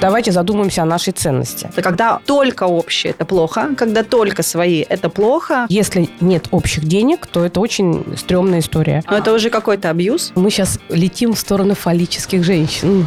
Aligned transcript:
давайте 0.00 0.32
задумаемся 0.32 0.82
о 0.82 0.86
нашей 0.86 1.12
ценности. 1.12 1.68
Это 1.72 1.82
когда 1.82 2.20
только 2.26 2.64
общее, 2.64 3.12
это 3.12 3.24
плохо. 3.24 3.70
Когда 3.76 4.02
только 4.02 4.42
свои, 4.42 4.84
это 4.88 5.08
плохо. 5.08 5.66
Если 5.68 6.08
нет 6.20 6.48
общих 6.50 6.84
денег, 6.84 7.26
то 7.26 7.44
это 7.44 7.60
очень 7.60 8.04
стрёмная 8.16 8.60
история. 8.60 9.02
Но 9.10 9.16
это 9.16 9.32
уже 9.32 9.50
какой-то 9.50 9.90
абьюз. 9.90 10.32
Мы 10.34 10.50
сейчас 10.50 10.78
летим 10.88 11.34
в 11.34 11.38
сторону 11.38 11.74
фаллических 11.74 12.44
женщин. 12.44 13.06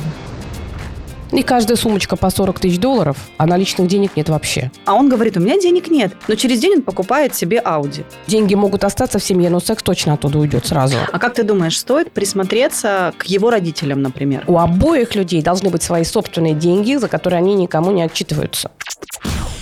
И 1.31 1.44
каждая 1.44 1.78
сумочка 1.78 2.15
по 2.15 2.29
40 2.29 2.60
тысяч 2.60 2.79
долларов, 2.79 3.17
а 3.37 3.46
наличных 3.46 3.87
денег 3.87 4.15
нет 4.15 4.29
вообще. 4.29 4.72
А 4.85 4.96
он 4.96 5.10
говорит, 5.10 5.37
у 5.37 5.40
меня 5.40 5.60
денег 5.60 5.90
нет. 5.90 6.13
Но 6.28 6.36
через 6.36 6.60
день 6.60 6.78
он 6.78 6.81
покупает 6.81 7.36
себе 7.36 7.60
Ауди. 7.60 8.04
Деньги 8.28 8.55
могут 8.55 8.83
остаться 8.83 9.19
в 9.19 9.24
семье, 9.24 9.50
но 9.50 9.60
секс 9.60 9.83
точно 9.83 10.13
оттуда 10.13 10.40
уйдет 10.40 10.65
сразу. 10.65 10.97
А 11.12 11.19
как 11.19 11.36
ты 11.36 11.44
думаешь, 11.44 11.78
стоит 11.78 12.12
присмотреться 12.12 13.13
к 13.18 13.26
его 13.26 13.50
родителям, 13.50 14.01
например? 14.01 14.44
У 14.47 14.58
обоих 14.58 15.15
людей 15.15 15.42
должны 15.42 15.69
быть 15.69 15.83
свои 15.83 16.04
собственные 16.04 16.54
деньги, 16.54 16.95
за 16.95 17.08
которые 17.08 17.38
они 17.38 17.54
никому 17.54 17.91
не 17.91 18.02
отчитываются. 18.02 18.72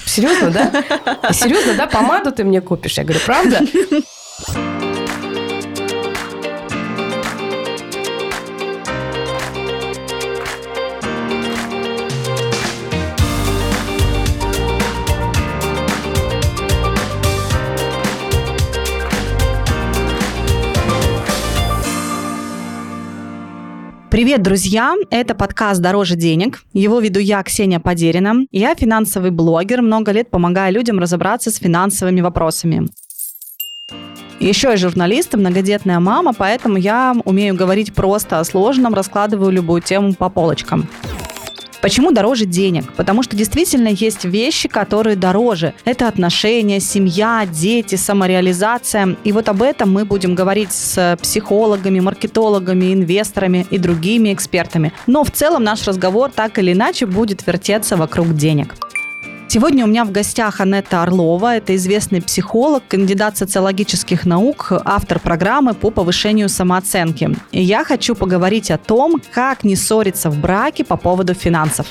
Серьезно, 0.05 0.51
да? 0.51 1.31
Серьезно, 1.33 1.73
да? 1.75 1.87
Помаду 1.87 2.31
ты 2.31 2.43
мне 2.43 2.61
купишь? 2.61 2.97
Я 2.97 3.03
говорю, 3.03 3.19
правда? 3.25 3.61
Привет, 24.17 24.41
друзья! 24.41 24.95
Это 25.11 25.35
подкаст 25.35 25.79
«Дороже 25.79 26.15
денег». 26.15 26.63
Его 26.73 26.99
веду 26.99 27.19
я, 27.19 27.43
Ксения 27.43 27.79
Подерина. 27.79 28.47
Я 28.51 28.73
финансовый 28.73 29.29
блогер, 29.29 29.83
много 29.83 30.11
лет 30.11 30.31
помогаю 30.31 30.73
людям 30.73 30.97
разобраться 30.97 31.51
с 31.51 31.57
финансовыми 31.57 32.21
вопросами. 32.21 32.87
Еще 34.39 34.69
я 34.69 34.77
журналист 34.77 35.35
и 35.35 35.37
многодетная 35.37 35.99
мама, 35.99 36.33
поэтому 36.35 36.77
я 36.77 37.15
умею 37.25 37.53
говорить 37.53 37.93
просто 37.93 38.39
о 38.39 38.43
сложном, 38.43 38.95
раскладываю 38.95 39.51
любую 39.51 39.83
тему 39.83 40.15
по 40.15 40.29
полочкам. 40.29 40.89
Почему 41.81 42.11
дороже 42.11 42.45
денег? 42.45 42.91
Потому 42.93 43.23
что 43.23 43.35
действительно 43.35 43.89
есть 43.89 44.25
вещи, 44.25 44.67
которые 44.67 45.15
дороже. 45.15 45.73
Это 45.85 46.07
отношения, 46.07 46.79
семья, 46.79 47.47
дети, 47.49 47.95
самореализация. 47.95 49.15
И 49.23 49.31
вот 49.31 49.47
об 49.49 49.61
этом 49.61 49.91
мы 49.91 50.05
будем 50.05 50.35
говорить 50.35 50.71
с 50.71 51.17
психологами, 51.21 51.99
маркетологами, 51.99 52.93
инвесторами 52.93 53.65
и 53.69 53.77
другими 53.77 54.33
экспертами. 54.33 54.91
Но 55.05 55.23
в 55.23 55.31
целом 55.31 55.63
наш 55.63 55.87
разговор 55.87 56.31
так 56.31 56.57
или 56.59 56.73
иначе 56.73 57.05
будет 57.05 57.45
вертеться 57.45 57.95
вокруг 57.95 58.35
денег. 58.35 58.75
Сегодня 59.49 59.85
у 59.85 59.87
меня 59.87 60.03
в 60.03 60.11
гостях 60.11 60.59
Анетта 60.59 61.03
Орлова. 61.03 61.55
Это 61.55 61.73
известный 61.77 62.21
психолог, 62.21 62.83
кандидат 62.85 63.37
социологических 63.37 64.25
наук, 64.25 64.73
автор 64.83 65.21
программы 65.21 65.73
по 65.73 65.89
повышению 65.89 66.49
самооценки. 66.49 67.29
И 67.53 67.61
я 67.61 67.85
хочу 67.85 68.13
поговорить 68.13 68.71
о 68.71 68.77
том, 68.77 69.21
как 69.31 69.63
не 69.63 69.77
ссориться 69.77 70.29
в 70.29 70.41
браке 70.41 70.83
по 70.83 70.97
поводу 70.97 71.33
финансов. 71.33 71.87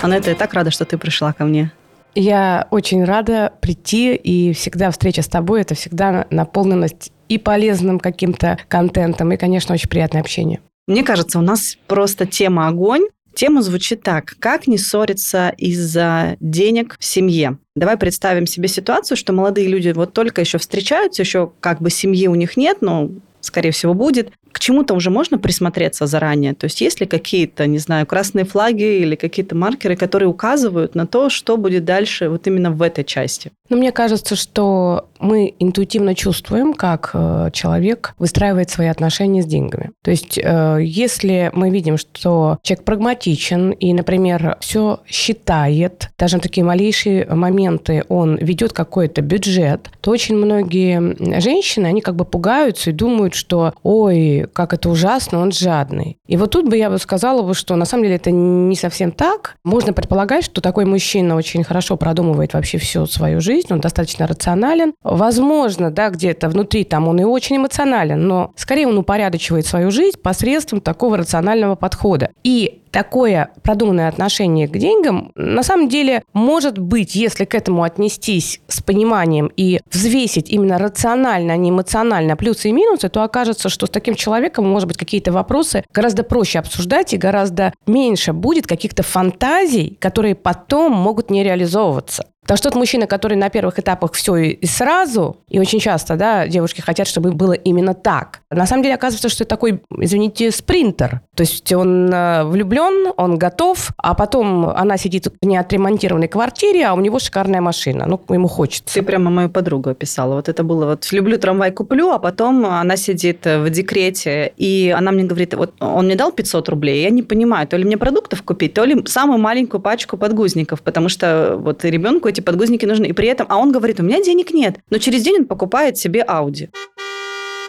Анетта, 0.00 0.30
я 0.30 0.36
так 0.36 0.54
рада, 0.54 0.70
что 0.70 0.86
ты 0.86 0.96
пришла 0.96 1.34
ко 1.34 1.44
мне. 1.44 1.70
Я 2.14 2.66
очень 2.70 3.04
рада 3.04 3.52
прийти, 3.60 4.14
и 4.14 4.54
всегда 4.54 4.90
встреча 4.90 5.20
с 5.20 5.28
тобой– 5.28 5.60
это 5.62 5.74
всегда 5.74 6.26
наполненность 6.30 7.12
и 7.28 7.36
полезным 7.36 8.00
каким-то 8.00 8.58
контентом, 8.68 9.30
и, 9.32 9.36
конечно, 9.36 9.74
очень 9.74 9.90
приятное 9.90 10.22
общение. 10.22 10.60
Мне 10.86 11.04
кажется, 11.04 11.38
у 11.38 11.42
нас 11.42 11.76
просто 11.86 12.26
тема 12.26 12.66
огонь. 12.66 13.02
Тема 13.34 13.62
звучит 13.62 14.02
так. 14.02 14.34
Как 14.38 14.66
не 14.66 14.78
ссориться 14.78 15.54
из-за 15.56 16.36
денег 16.40 16.96
в 16.98 17.04
семье? 17.04 17.58
Давай 17.76 17.96
представим 17.96 18.46
себе 18.46 18.68
ситуацию, 18.68 19.16
что 19.16 19.32
молодые 19.32 19.68
люди 19.68 19.90
вот 19.90 20.12
только 20.12 20.40
еще 20.40 20.58
встречаются, 20.58 21.22
еще 21.22 21.52
как 21.60 21.80
бы 21.80 21.90
семьи 21.90 22.26
у 22.26 22.34
них 22.34 22.56
нет, 22.56 22.78
но 22.80 23.10
скорее 23.40 23.70
всего, 23.70 23.94
будет. 23.94 24.32
К 24.52 24.58
чему-то 24.58 24.94
уже 24.94 25.10
можно 25.10 25.38
присмотреться 25.38 26.06
заранее? 26.06 26.54
То 26.54 26.64
есть 26.64 26.80
есть 26.80 27.00
ли 27.00 27.06
какие-то, 27.06 27.66
не 27.66 27.78
знаю, 27.78 28.06
красные 28.06 28.44
флаги 28.44 29.00
или 29.00 29.14
какие-то 29.14 29.54
маркеры, 29.54 29.96
которые 29.96 30.28
указывают 30.28 30.94
на 30.94 31.06
то, 31.06 31.30
что 31.30 31.56
будет 31.56 31.84
дальше 31.84 32.28
вот 32.28 32.46
именно 32.46 32.70
в 32.70 32.82
этой 32.82 33.04
части? 33.04 33.52
Ну, 33.70 33.76
мне 33.76 33.92
кажется, 33.92 34.34
что 34.34 35.08
мы 35.20 35.54
интуитивно 35.60 36.16
чувствуем, 36.16 36.74
как 36.74 37.10
э, 37.14 37.50
человек 37.52 38.14
выстраивает 38.18 38.68
свои 38.68 38.88
отношения 38.88 39.42
с 39.42 39.46
деньгами. 39.46 39.92
То 40.02 40.10
есть, 40.10 40.38
э, 40.42 40.78
если 40.82 41.50
мы 41.52 41.70
видим, 41.70 41.96
что 41.96 42.58
человек 42.62 42.84
прагматичен 42.84 43.70
и, 43.70 43.92
например, 43.92 44.56
все 44.60 45.00
считает, 45.06 46.10
даже 46.18 46.36
на 46.36 46.42
такие 46.42 46.64
малейшие 46.64 47.26
моменты 47.26 48.04
он 48.08 48.36
ведет 48.36 48.72
какой-то 48.72 49.22
бюджет, 49.22 49.90
то 50.00 50.10
очень 50.10 50.34
многие 50.36 51.40
женщины, 51.40 51.86
они 51.86 52.00
как 52.00 52.16
бы 52.16 52.24
пугаются 52.24 52.90
и 52.90 52.94
думают, 52.94 53.34
что, 53.34 53.74
ой, 53.84 54.39
как 54.46 54.72
это 54.72 54.88
ужасно, 54.88 55.40
он 55.40 55.52
жадный. 55.52 56.18
И 56.26 56.36
вот 56.36 56.50
тут 56.50 56.68
бы 56.68 56.76
я 56.76 56.90
бы 56.90 56.98
сказала, 56.98 57.54
что 57.54 57.76
на 57.76 57.84
самом 57.84 58.04
деле 58.04 58.16
это 58.16 58.30
не 58.30 58.76
совсем 58.76 59.12
так. 59.12 59.56
Можно 59.64 59.92
предполагать, 59.92 60.44
что 60.44 60.60
такой 60.60 60.84
мужчина 60.84 61.36
очень 61.36 61.64
хорошо 61.64 61.96
продумывает 61.96 62.54
вообще 62.54 62.78
всю 62.78 63.06
свою 63.06 63.40
жизнь, 63.40 63.68
он 63.70 63.80
достаточно 63.80 64.26
рационален, 64.26 64.92
Возможно, 65.02 65.90
да, 65.90 66.10
где-то 66.10 66.48
внутри 66.48 66.84
там 66.84 67.08
он 67.08 67.20
и 67.20 67.24
очень 67.24 67.56
эмоционален, 67.56 68.26
но 68.26 68.52
скорее 68.54 68.86
он 68.86 68.96
упорядочивает 68.98 69.66
свою 69.66 69.90
жизнь 69.90 70.18
посредством 70.18 70.80
такого 70.80 71.16
рационального 71.16 71.74
подхода. 71.74 72.30
И 72.44 72.82
такое 72.90 73.50
продуманное 73.62 74.08
отношение 74.08 74.68
к 74.68 74.76
деньгам 74.76 75.32
на 75.34 75.62
самом 75.62 75.88
деле 75.88 76.22
может 76.32 76.78
быть, 76.78 77.14
если 77.14 77.44
к 77.44 77.54
этому 77.54 77.82
отнестись 77.82 78.60
с 78.68 78.82
пониманием 78.82 79.50
и 79.56 79.80
взвесить 79.90 80.50
именно 80.50 80.78
рационально, 80.78 81.54
а 81.54 81.56
не 81.56 81.70
эмоционально 81.70 82.36
плюсы 82.36 82.68
и 82.68 82.72
минусы, 82.72 83.08
то 83.08 83.22
окажется, 83.22 83.68
что 83.68 83.86
с 83.86 83.90
таким 83.90 84.14
человеком, 84.14 84.68
может 84.68 84.88
быть, 84.88 84.96
какие-то 84.96 85.32
вопросы 85.32 85.84
гораздо 85.92 86.22
проще 86.22 86.58
обсуждать 86.58 87.14
и 87.14 87.18
гораздо 87.18 87.72
меньше 87.86 88.32
будет 88.32 88.66
каких-то 88.66 89.02
фантазий, 89.02 89.96
которые 90.00 90.34
потом 90.34 90.92
могут 90.92 91.30
не 91.30 91.42
реализовываться. 91.42 92.26
Потому 92.42 92.56
что 92.56 92.70
тот 92.70 92.78
мужчина, 92.78 93.06
который 93.06 93.36
на 93.36 93.50
первых 93.50 93.78
этапах 93.78 94.12
все 94.14 94.36
и 94.36 94.66
сразу, 94.66 95.36
и 95.48 95.60
очень 95.60 95.78
часто, 95.78 96.16
да, 96.16 96.48
девушки 96.48 96.80
хотят, 96.80 97.06
чтобы 97.06 97.32
было 97.32 97.52
именно 97.52 97.94
так. 97.94 98.40
На 98.50 98.66
самом 98.66 98.82
деле 98.82 98.94
оказывается, 98.94 99.28
что 99.28 99.44
это 99.44 99.50
такой, 99.50 99.82
извините, 99.98 100.50
спринтер. 100.50 101.20
То 101.36 101.42
есть 101.42 101.72
он 101.72 102.12
э, 102.12 102.44
влюблен, 102.44 103.12
он 103.16 103.38
готов, 103.38 103.90
а 103.96 104.14
потом 104.14 104.66
она 104.66 104.96
сидит 104.96 105.26
в 105.26 105.46
неотремонтированной 105.46 106.28
квартире, 106.28 106.86
а 106.86 106.94
у 106.94 107.00
него 107.00 107.18
шикарная 107.18 107.60
машина. 107.60 108.06
Ну, 108.06 108.20
ему 108.30 108.48
хочется. 108.48 108.94
Ты 108.94 109.02
прямо 109.02 109.30
мою 109.30 109.48
подругу 109.48 109.90
описала. 109.90 110.34
Вот 110.34 110.48
это 110.48 110.64
было 110.64 110.86
вот 110.86 111.06
«люблю 111.12 111.38
трамвай, 111.38 111.70
куплю», 111.70 112.10
а 112.10 112.18
потом 112.18 112.66
она 112.66 112.96
сидит 112.96 113.44
в 113.44 113.70
декрете, 113.70 114.52
и 114.56 114.94
она 114.96 115.12
мне 115.12 115.24
говорит, 115.24 115.54
вот 115.54 115.74
он 115.78 116.06
мне 116.06 116.16
дал 116.16 116.32
500 116.32 116.68
рублей, 116.68 117.02
я 117.02 117.10
не 117.10 117.22
понимаю, 117.22 117.68
то 117.68 117.76
ли 117.76 117.84
мне 117.84 117.96
продуктов 117.96 118.42
купить, 118.42 118.74
то 118.74 118.84
ли 118.84 119.04
самую 119.06 119.38
маленькую 119.38 119.80
пачку 119.80 120.16
подгузников, 120.16 120.82
потому 120.82 121.08
что 121.08 121.56
вот 121.58 121.84
ребенку 121.84 122.29
эти 122.30 122.40
подгузники 122.40 122.86
нужны. 122.86 123.06
И 123.06 123.12
при 123.12 123.28
этом, 123.28 123.46
а 123.50 123.58
он 123.58 123.72
говорит, 123.72 124.00
у 124.00 124.02
меня 124.02 124.22
денег 124.22 124.52
нет. 124.52 124.76
Но 124.90 124.98
через 124.98 125.22
день 125.22 125.40
он 125.40 125.44
покупает 125.46 125.98
себе 125.98 126.22
Ауди. 126.22 126.70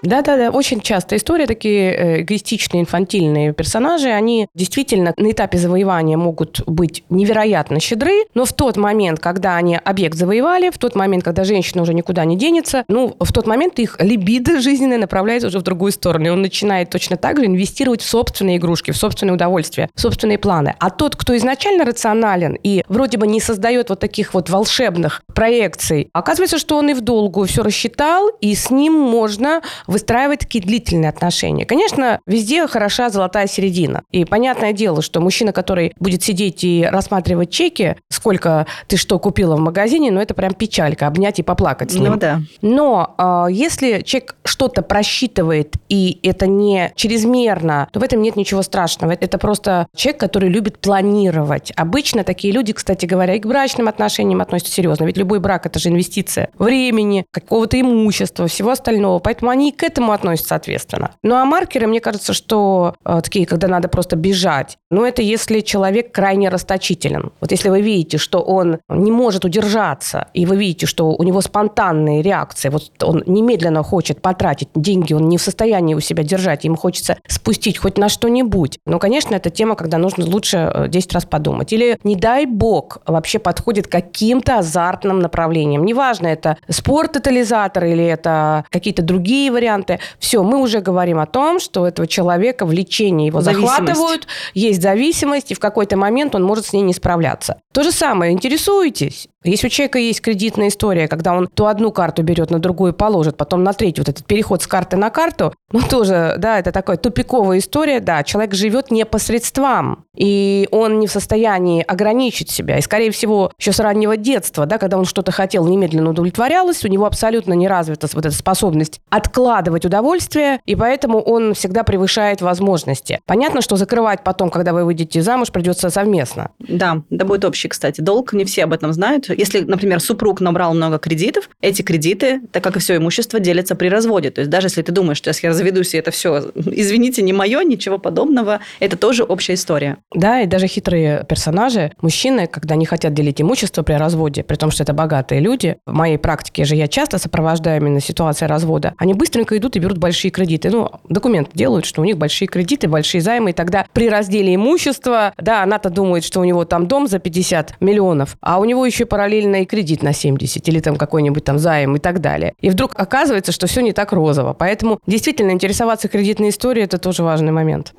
Да-да-да, 0.03 0.49
очень 0.49 0.81
часто 0.81 1.15
история, 1.15 1.45
такие 1.45 1.93
э, 1.93 2.21
эгоистичные, 2.21 2.81
инфантильные 2.81 3.53
персонажи, 3.53 4.09
они 4.09 4.47
действительно 4.55 5.13
на 5.17 5.31
этапе 5.31 5.57
завоевания 5.57 6.17
могут 6.17 6.61
быть 6.65 7.03
невероятно 7.09 7.79
щедры, 7.79 8.23
но 8.33 8.45
в 8.45 8.53
тот 8.53 8.77
момент, 8.77 9.19
когда 9.19 9.55
они 9.57 9.77
объект 9.77 10.17
завоевали, 10.17 10.71
в 10.71 10.77
тот 10.79 10.95
момент, 10.95 11.23
когда 11.23 11.43
женщина 11.43 11.83
уже 11.83 11.93
никуда 11.93 12.25
не 12.25 12.35
денется, 12.35 12.83
ну, 12.87 13.15
в 13.19 13.31
тот 13.31 13.45
момент 13.45 13.77
их 13.79 13.97
либидо 13.99 14.59
жизненное 14.59 14.97
направляется 14.97 15.49
уже 15.49 15.59
в 15.59 15.63
другую 15.63 15.91
сторону, 15.91 16.25
и 16.25 16.29
он 16.29 16.41
начинает 16.41 16.89
точно 16.89 17.17
так 17.17 17.37
же 17.37 17.45
инвестировать 17.45 18.01
в 18.01 18.09
собственные 18.09 18.57
игрушки, 18.57 18.91
в 18.91 18.97
собственное 18.97 19.35
удовольствие, 19.35 19.89
в 19.93 20.01
собственные 20.01 20.39
планы. 20.39 20.75
А 20.79 20.89
тот, 20.89 21.15
кто 21.15 21.37
изначально 21.37 21.85
рационален 21.85 22.57
и 22.63 22.83
вроде 22.87 23.17
бы 23.17 23.27
не 23.27 23.39
создает 23.39 23.89
вот 23.89 23.99
таких 23.99 24.33
вот 24.33 24.49
волшебных 24.49 25.21
проекций, 25.35 26.09
оказывается, 26.13 26.57
что 26.57 26.77
он 26.77 26.89
и 26.89 26.93
в 26.93 27.01
долгу 27.01 27.45
все 27.45 27.61
рассчитал, 27.61 28.29
и 28.41 28.55
с 28.55 28.71
ним 28.71 28.93
можно 28.93 29.61
выстраивать 29.91 30.39
такие 30.39 30.63
длительные 30.63 31.09
отношения. 31.09 31.65
Конечно, 31.65 32.19
везде 32.25 32.65
хороша 32.67 33.09
золотая 33.09 33.47
середина. 33.47 34.03
И 34.11 34.25
понятное 34.25 34.73
дело, 34.73 35.01
что 35.01 35.19
мужчина, 35.19 35.51
который 35.51 35.93
будет 35.99 36.23
сидеть 36.23 36.63
и 36.63 36.87
рассматривать 36.89 37.51
чеки, 37.51 37.97
сколько 38.09 38.65
ты 38.87 38.97
что 38.97 39.19
купила 39.19 39.55
в 39.55 39.59
магазине, 39.59 40.11
ну 40.11 40.19
это 40.19 40.33
прям 40.33 40.53
печалька, 40.53 41.07
обнять 41.07 41.39
и 41.39 41.43
поплакать 41.43 41.91
с 41.91 41.95
ним. 41.95 42.13
Ну 42.13 42.17
да. 42.17 42.41
Но 42.61 43.15
э, 43.17 43.51
если 43.51 44.01
человек 44.01 44.35
что-то 44.43 44.81
просчитывает, 44.81 45.75
и 45.89 46.19
это 46.23 46.47
не 46.47 46.91
чрезмерно, 46.95 47.87
то 47.91 47.99
в 47.99 48.03
этом 48.03 48.21
нет 48.21 48.35
ничего 48.35 48.61
страшного. 48.61 49.11
Это 49.11 49.37
просто 49.37 49.87
человек, 49.95 50.19
который 50.19 50.49
любит 50.49 50.79
планировать. 50.79 51.71
Обычно 51.75 52.23
такие 52.23 52.53
люди, 52.53 52.73
кстати 52.73 53.05
говоря, 53.05 53.35
и 53.35 53.39
к 53.39 53.45
брачным 53.45 53.87
отношениям 53.87 54.41
относятся 54.41 54.73
серьезно. 54.73 55.05
Ведь 55.05 55.17
любой 55.17 55.39
брак– 55.39 55.65
это 55.67 55.79
же 55.79 55.89
инвестиция 55.89 56.49
времени, 56.57 57.25
какого-то 57.31 57.79
имущества, 57.79 58.47
всего 58.47 58.71
остального. 58.71 59.19
Поэтому 59.19 59.51
они 59.51 59.71
к 59.81 59.83
этому 59.83 60.11
относится 60.11 60.53
ответственно. 60.53 61.09
Ну 61.23 61.33
а 61.33 61.43
маркеры, 61.43 61.87
мне 61.87 61.99
кажется, 61.99 62.33
что 62.33 62.93
э, 63.03 63.19
такие, 63.23 63.47
когда 63.47 63.67
надо 63.67 63.87
просто 63.87 64.15
бежать, 64.15 64.77
ну 64.91 65.03
это 65.03 65.23
если 65.23 65.61
человек 65.61 66.11
крайне 66.11 66.49
расточителен. 66.49 67.31
Вот 67.41 67.49
если 67.49 67.69
вы 67.69 67.81
видите, 67.81 68.19
что 68.19 68.41
он 68.41 68.77
не 68.89 69.11
может 69.11 69.43
удержаться, 69.43 70.27
и 70.35 70.45
вы 70.45 70.57
видите, 70.57 70.85
что 70.85 71.09
у 71.09 71.23
него 71.23 71.41
спонтанные 71.41 72.21
реакции, 72.21 72.69
вот 72.69 72.91
он 73.01 73.23
немедленно 73.25 73.81
хочет 73.81 74.21
потратить 74.21 74.69
деньги, 74.75 75.13
он 75.13 75.27
не 75.29 75.39
в 75.39 75.41
состоянии 75.41 75.95
у 75.95 75.99
себя 75.99 76.21
держать, 76.21 76.63
ему 76.63 76.75
хочется 76.75 77.17
спустить 77.27 77.79
хоть 77.79 77.97
на 77.97 78.07
что-нибудь. 78.07 78.77
Ну, 78.85 78.99
конечно, 78.99 79.33
это 79.33 79.49
тема, 79.49 79.75
когда 79.75 79.97
нужно 79.97 80.25
лучше 80.25 80.89
10 80.89 81.11
э, 81.11 81.13
раз 81.15 81.25
подумать. 81.25 81.73
Или, 81.73 81.97
не 82.03 82.15
дай 82.15 82.45
бог, 82.45 82.99
вообще 83.07 83.39
подходит 83.39 83.87
каким-то 83.87 84.59
азартным 84.59 85.17
направлением. 85.17 85.85
Неважно, 85.85 86.27
это 86.27 86.57
спорт-тотализатор 86.69 87.85
или 87.85 88.05
это 88.05 88.63
какие-то 88.69 89.01
другие 89.01 89.51
варианты. 89.51 89.70
Все, 90.19 90.43
мы 90.43 90.61
уже 90.61 90.81
говорим 90.81 91.19
о 91.19 91.25
том, 91.25 91.59
что 91.59 91.87
этого 91.87 92.07
человека 92.07 92.65
влечение 92.65 93.27
его 93.27 93.41
захватывают, 93.41 94.27
есть 94.53 94.81
зависимость, 94.81 95.51
и 95.51 95.55
в 95.55 95.59
какой-то 95.59 95.97
момент 95.97 96.35
он 96.35 96.43
может 96.43 96.65
с 96.65 96.73
ней 96.73 96.81
не 96.81 96.93
справляться. 96.93 97.61
То 97.73 97.83
же 97.83 97.91
самое, 97.91 98.31
интересуетесь? 98.31 99.27
Если 99.43 99.67
у 99.67 99.69
человека 99.69 99.97
есть 99.97 100.21
кредитная 100.21 100.67
история, 100.67 101.07
когда 101.07 101.33
он 101.33 101.47
то 101.47 101.67
одну 101.67 101.91
карту 101.91 102.21
берет, 102.21 102.51
на 102.51 102.59
другую 102.59 102.93
положит, 102.93 103.37
потом 103.37 103.63
на 103.63 103.73
третью, 103.73 104.03
вот 104.03 104.09
этот 104.09 104.25
переход 104.25 104.61
с 104.61 104.67
карты 104.67 104.97
на 104.97 105.09
карту, 105.09 105.53
ну 105.71 105.81
тоже, 105.81 106.35
да, 106.37 106.59
это 106.59 106.71
такая 106.71 106.97
тупиковая 106.97 107.57
история, 107.57 107.99
да, 107.99 108.23
человек 108.23 108.53
живет 108.53 108.91
не 108.91 109.05
по 109.05 109.17
средствам, 109.17 110.05
и 110.15 110.67
он 110.71 110.99
не 110.99 111.07
в 111.07 111.11
состоянии 111.11 111.83
ограничить 111.87 112.51
себя, 112.51 112.77
и, 112.77 112.81
скорее 112.81 113.11
всего, 113.11 113.51
еще 113.57 113.71
с 113.71 113.79
раннего 113.79 114.15
детства, 114.15 114.65
да, 114.67 114.77
когда 114.77 114.97
он 114.97 115.05
что-то 115.05 115.31
хотел, 115.31 115.65
немедленно 115.65 116.11
удовлетворялось, 116.11 116.85
у 116.85 116.87
него 116.87 117.05
абсолютно 117.05 117.53
не 117.53 117.67
развита 117.67 118.07
вот 118.13 118.25
эта 118.25 118.35
способность 118.35 119.01
откладывать 119.09 119.85
удовольствие, 119.85 120.59
и 120.65 120.75
поэтому 120.75 121.19
он 121.19 121.55
всегда 121.55 121.83
превышает 121.83 122.41
возможности. 122.41 123.19
Понятно, 123.25 123.61
что 123.61 123.75
закрывать 123.75 124.23
потом, 124.23 124.49
когда 124.51 124.73
вы 124.73 124.85
выйдете 124.85 125.21
замуж, 125.21 125.51
придется 125.51 125.89
совместно. 125.89 126.51
Да, 126.59 127.01
да 127.09 127.25
будет 127.25 127.45
общий, 127.45 127.69
кстати, 127.69 128.01
долг, 128.01 128.33
не 128.33 128.45
все 128.45 128.65
об 128.65 128.73
этом 128.73 128.93
знают, 128.93 129.30
если, 129.33 129.61
например, 129.61 129.99
супруг 129.99 130.41
набрал 130.41 130.73
много 130.73 130.99
кредитов, 130.99 131.49
эти 131.61 131.81
кредиты, 131.81 132.41
так 132.51 132.63
как 132.63 132.75
и 132.75 132.79
все 132.79 132.97
имущество, 132.97 133.39
делятся 133.39 133.75
при 133.75 133.87
разводе. 133.87 134.31
То 134.31 134.41
есть 134.41 134.51
даже 134.51 134.67
если 134.67 134.81
ты 134.81 134.91
думаешь, 134.91 135.17
что 135.17 135.31
я 135.41 135.49
разведусь, 135.49 135.93
и 135.93 135.97
это 135.97 136.11
все, 136.11 136.51
извините, 136.55 137.21
не 137.21 137.33
мое, 137.33 137.63
ничего 137.63 137.97
подобного, 137.97 138.59
это 138.79 138.97
тоже 138.97 139.23
общая 139.23 139.53
история. 139.53 139.97
Да, 140.13 140.41
и 140.41 140.47
даже 140.47 140.67
хитрые 140.67 141.25
персонажи, 141.27 141.91
мужчины, 142.01 142.47
когда 142.47 142.75
не 142.75 142.85
хотят 142.85 143.13
делить 143.13 143.41
имущество 143.41 143.83
при 143.83 143.93
разводе, 143.93 144.43
при 144.43 144.55
том, 144.55 144.71
что 144.71 144.83
это 144.83 144.93
богатые 144.93 145.41
люди, 145.41 145.77
в 145.85 145.93
моей 145.93 146.17
практике 146.17 146.65
же 146.65 146.75
я 146.75 146.87
часто 146.87 147.17
сопровождаю 147.17 147.81
именно 147.81 147.99
ситуации 147.99 148.45
развода, 148.45 148.93
они 148.97 149.13
быстренько 149.13 149.57
идут 149.57 149.75
и 149.75 149.79
берут 149.79 149.97
большие 149.97 150.31
кредиты. 150.31 150.69
Ну, 150.69 150.89
документы 151.09 151.51
делают, 151.53 151.85
что 151.85 152.01
у 152.01 152.05
них 152.05 152.17
большие 152.17 152.47
кредиты, 152.47 152.87
большие 152.87 153.21
займы, 153.21 153.51
и 153.51 153.53
тогда 153.53 153.85
при 153.93 154.09
разделе 154.09 154.55
имущества, 154.55 155.33
да, 155.37 155.63
она-то 155.63 155.89
думает, 155.89 156.23
что 156.23 156.39
у 156.39 156.43
него 156.43 156.65
там 156.65 156.87
дом 156.87 157.07
за 157.07 157.19
50 157.19 157.81
миллионов, 157.81 158.37
а 158.41 158.59
у 158.59 158.65
него 158.65 158.85
еще 158.85 159.05
параллельно 159.21 159.61
и 159.61 159.65
кредит 159.65 160.01
на 160.01 160.13
70 160.13 160.67
или 160.67 160.79
там 160.79 160.95
какой-нибудь 160.95 161.43
там 161.43 161.59
займ 161.59 161.95
и 161.95 161.99
так 161.99 162.21
далее. 162.21 162.53
И 162.59 162.71
вдруг 162.71 162.93
оказывается, 162.95 163.51
что 163.51 163.67
все 163.67 163.81
не 163.81 163.93
так 163.93 164.13
розово. 164.13 164.53
Поэтому 164.53 164.99
действительно 165.05 165.51
интересоваться 165.51 166.07
кредитной 166.07 166.49
историей– 166.49 166.85
это 166.85 166.97
тоже 166.97 167.21
важный 167.21 167.51
момент. 167.51 167.93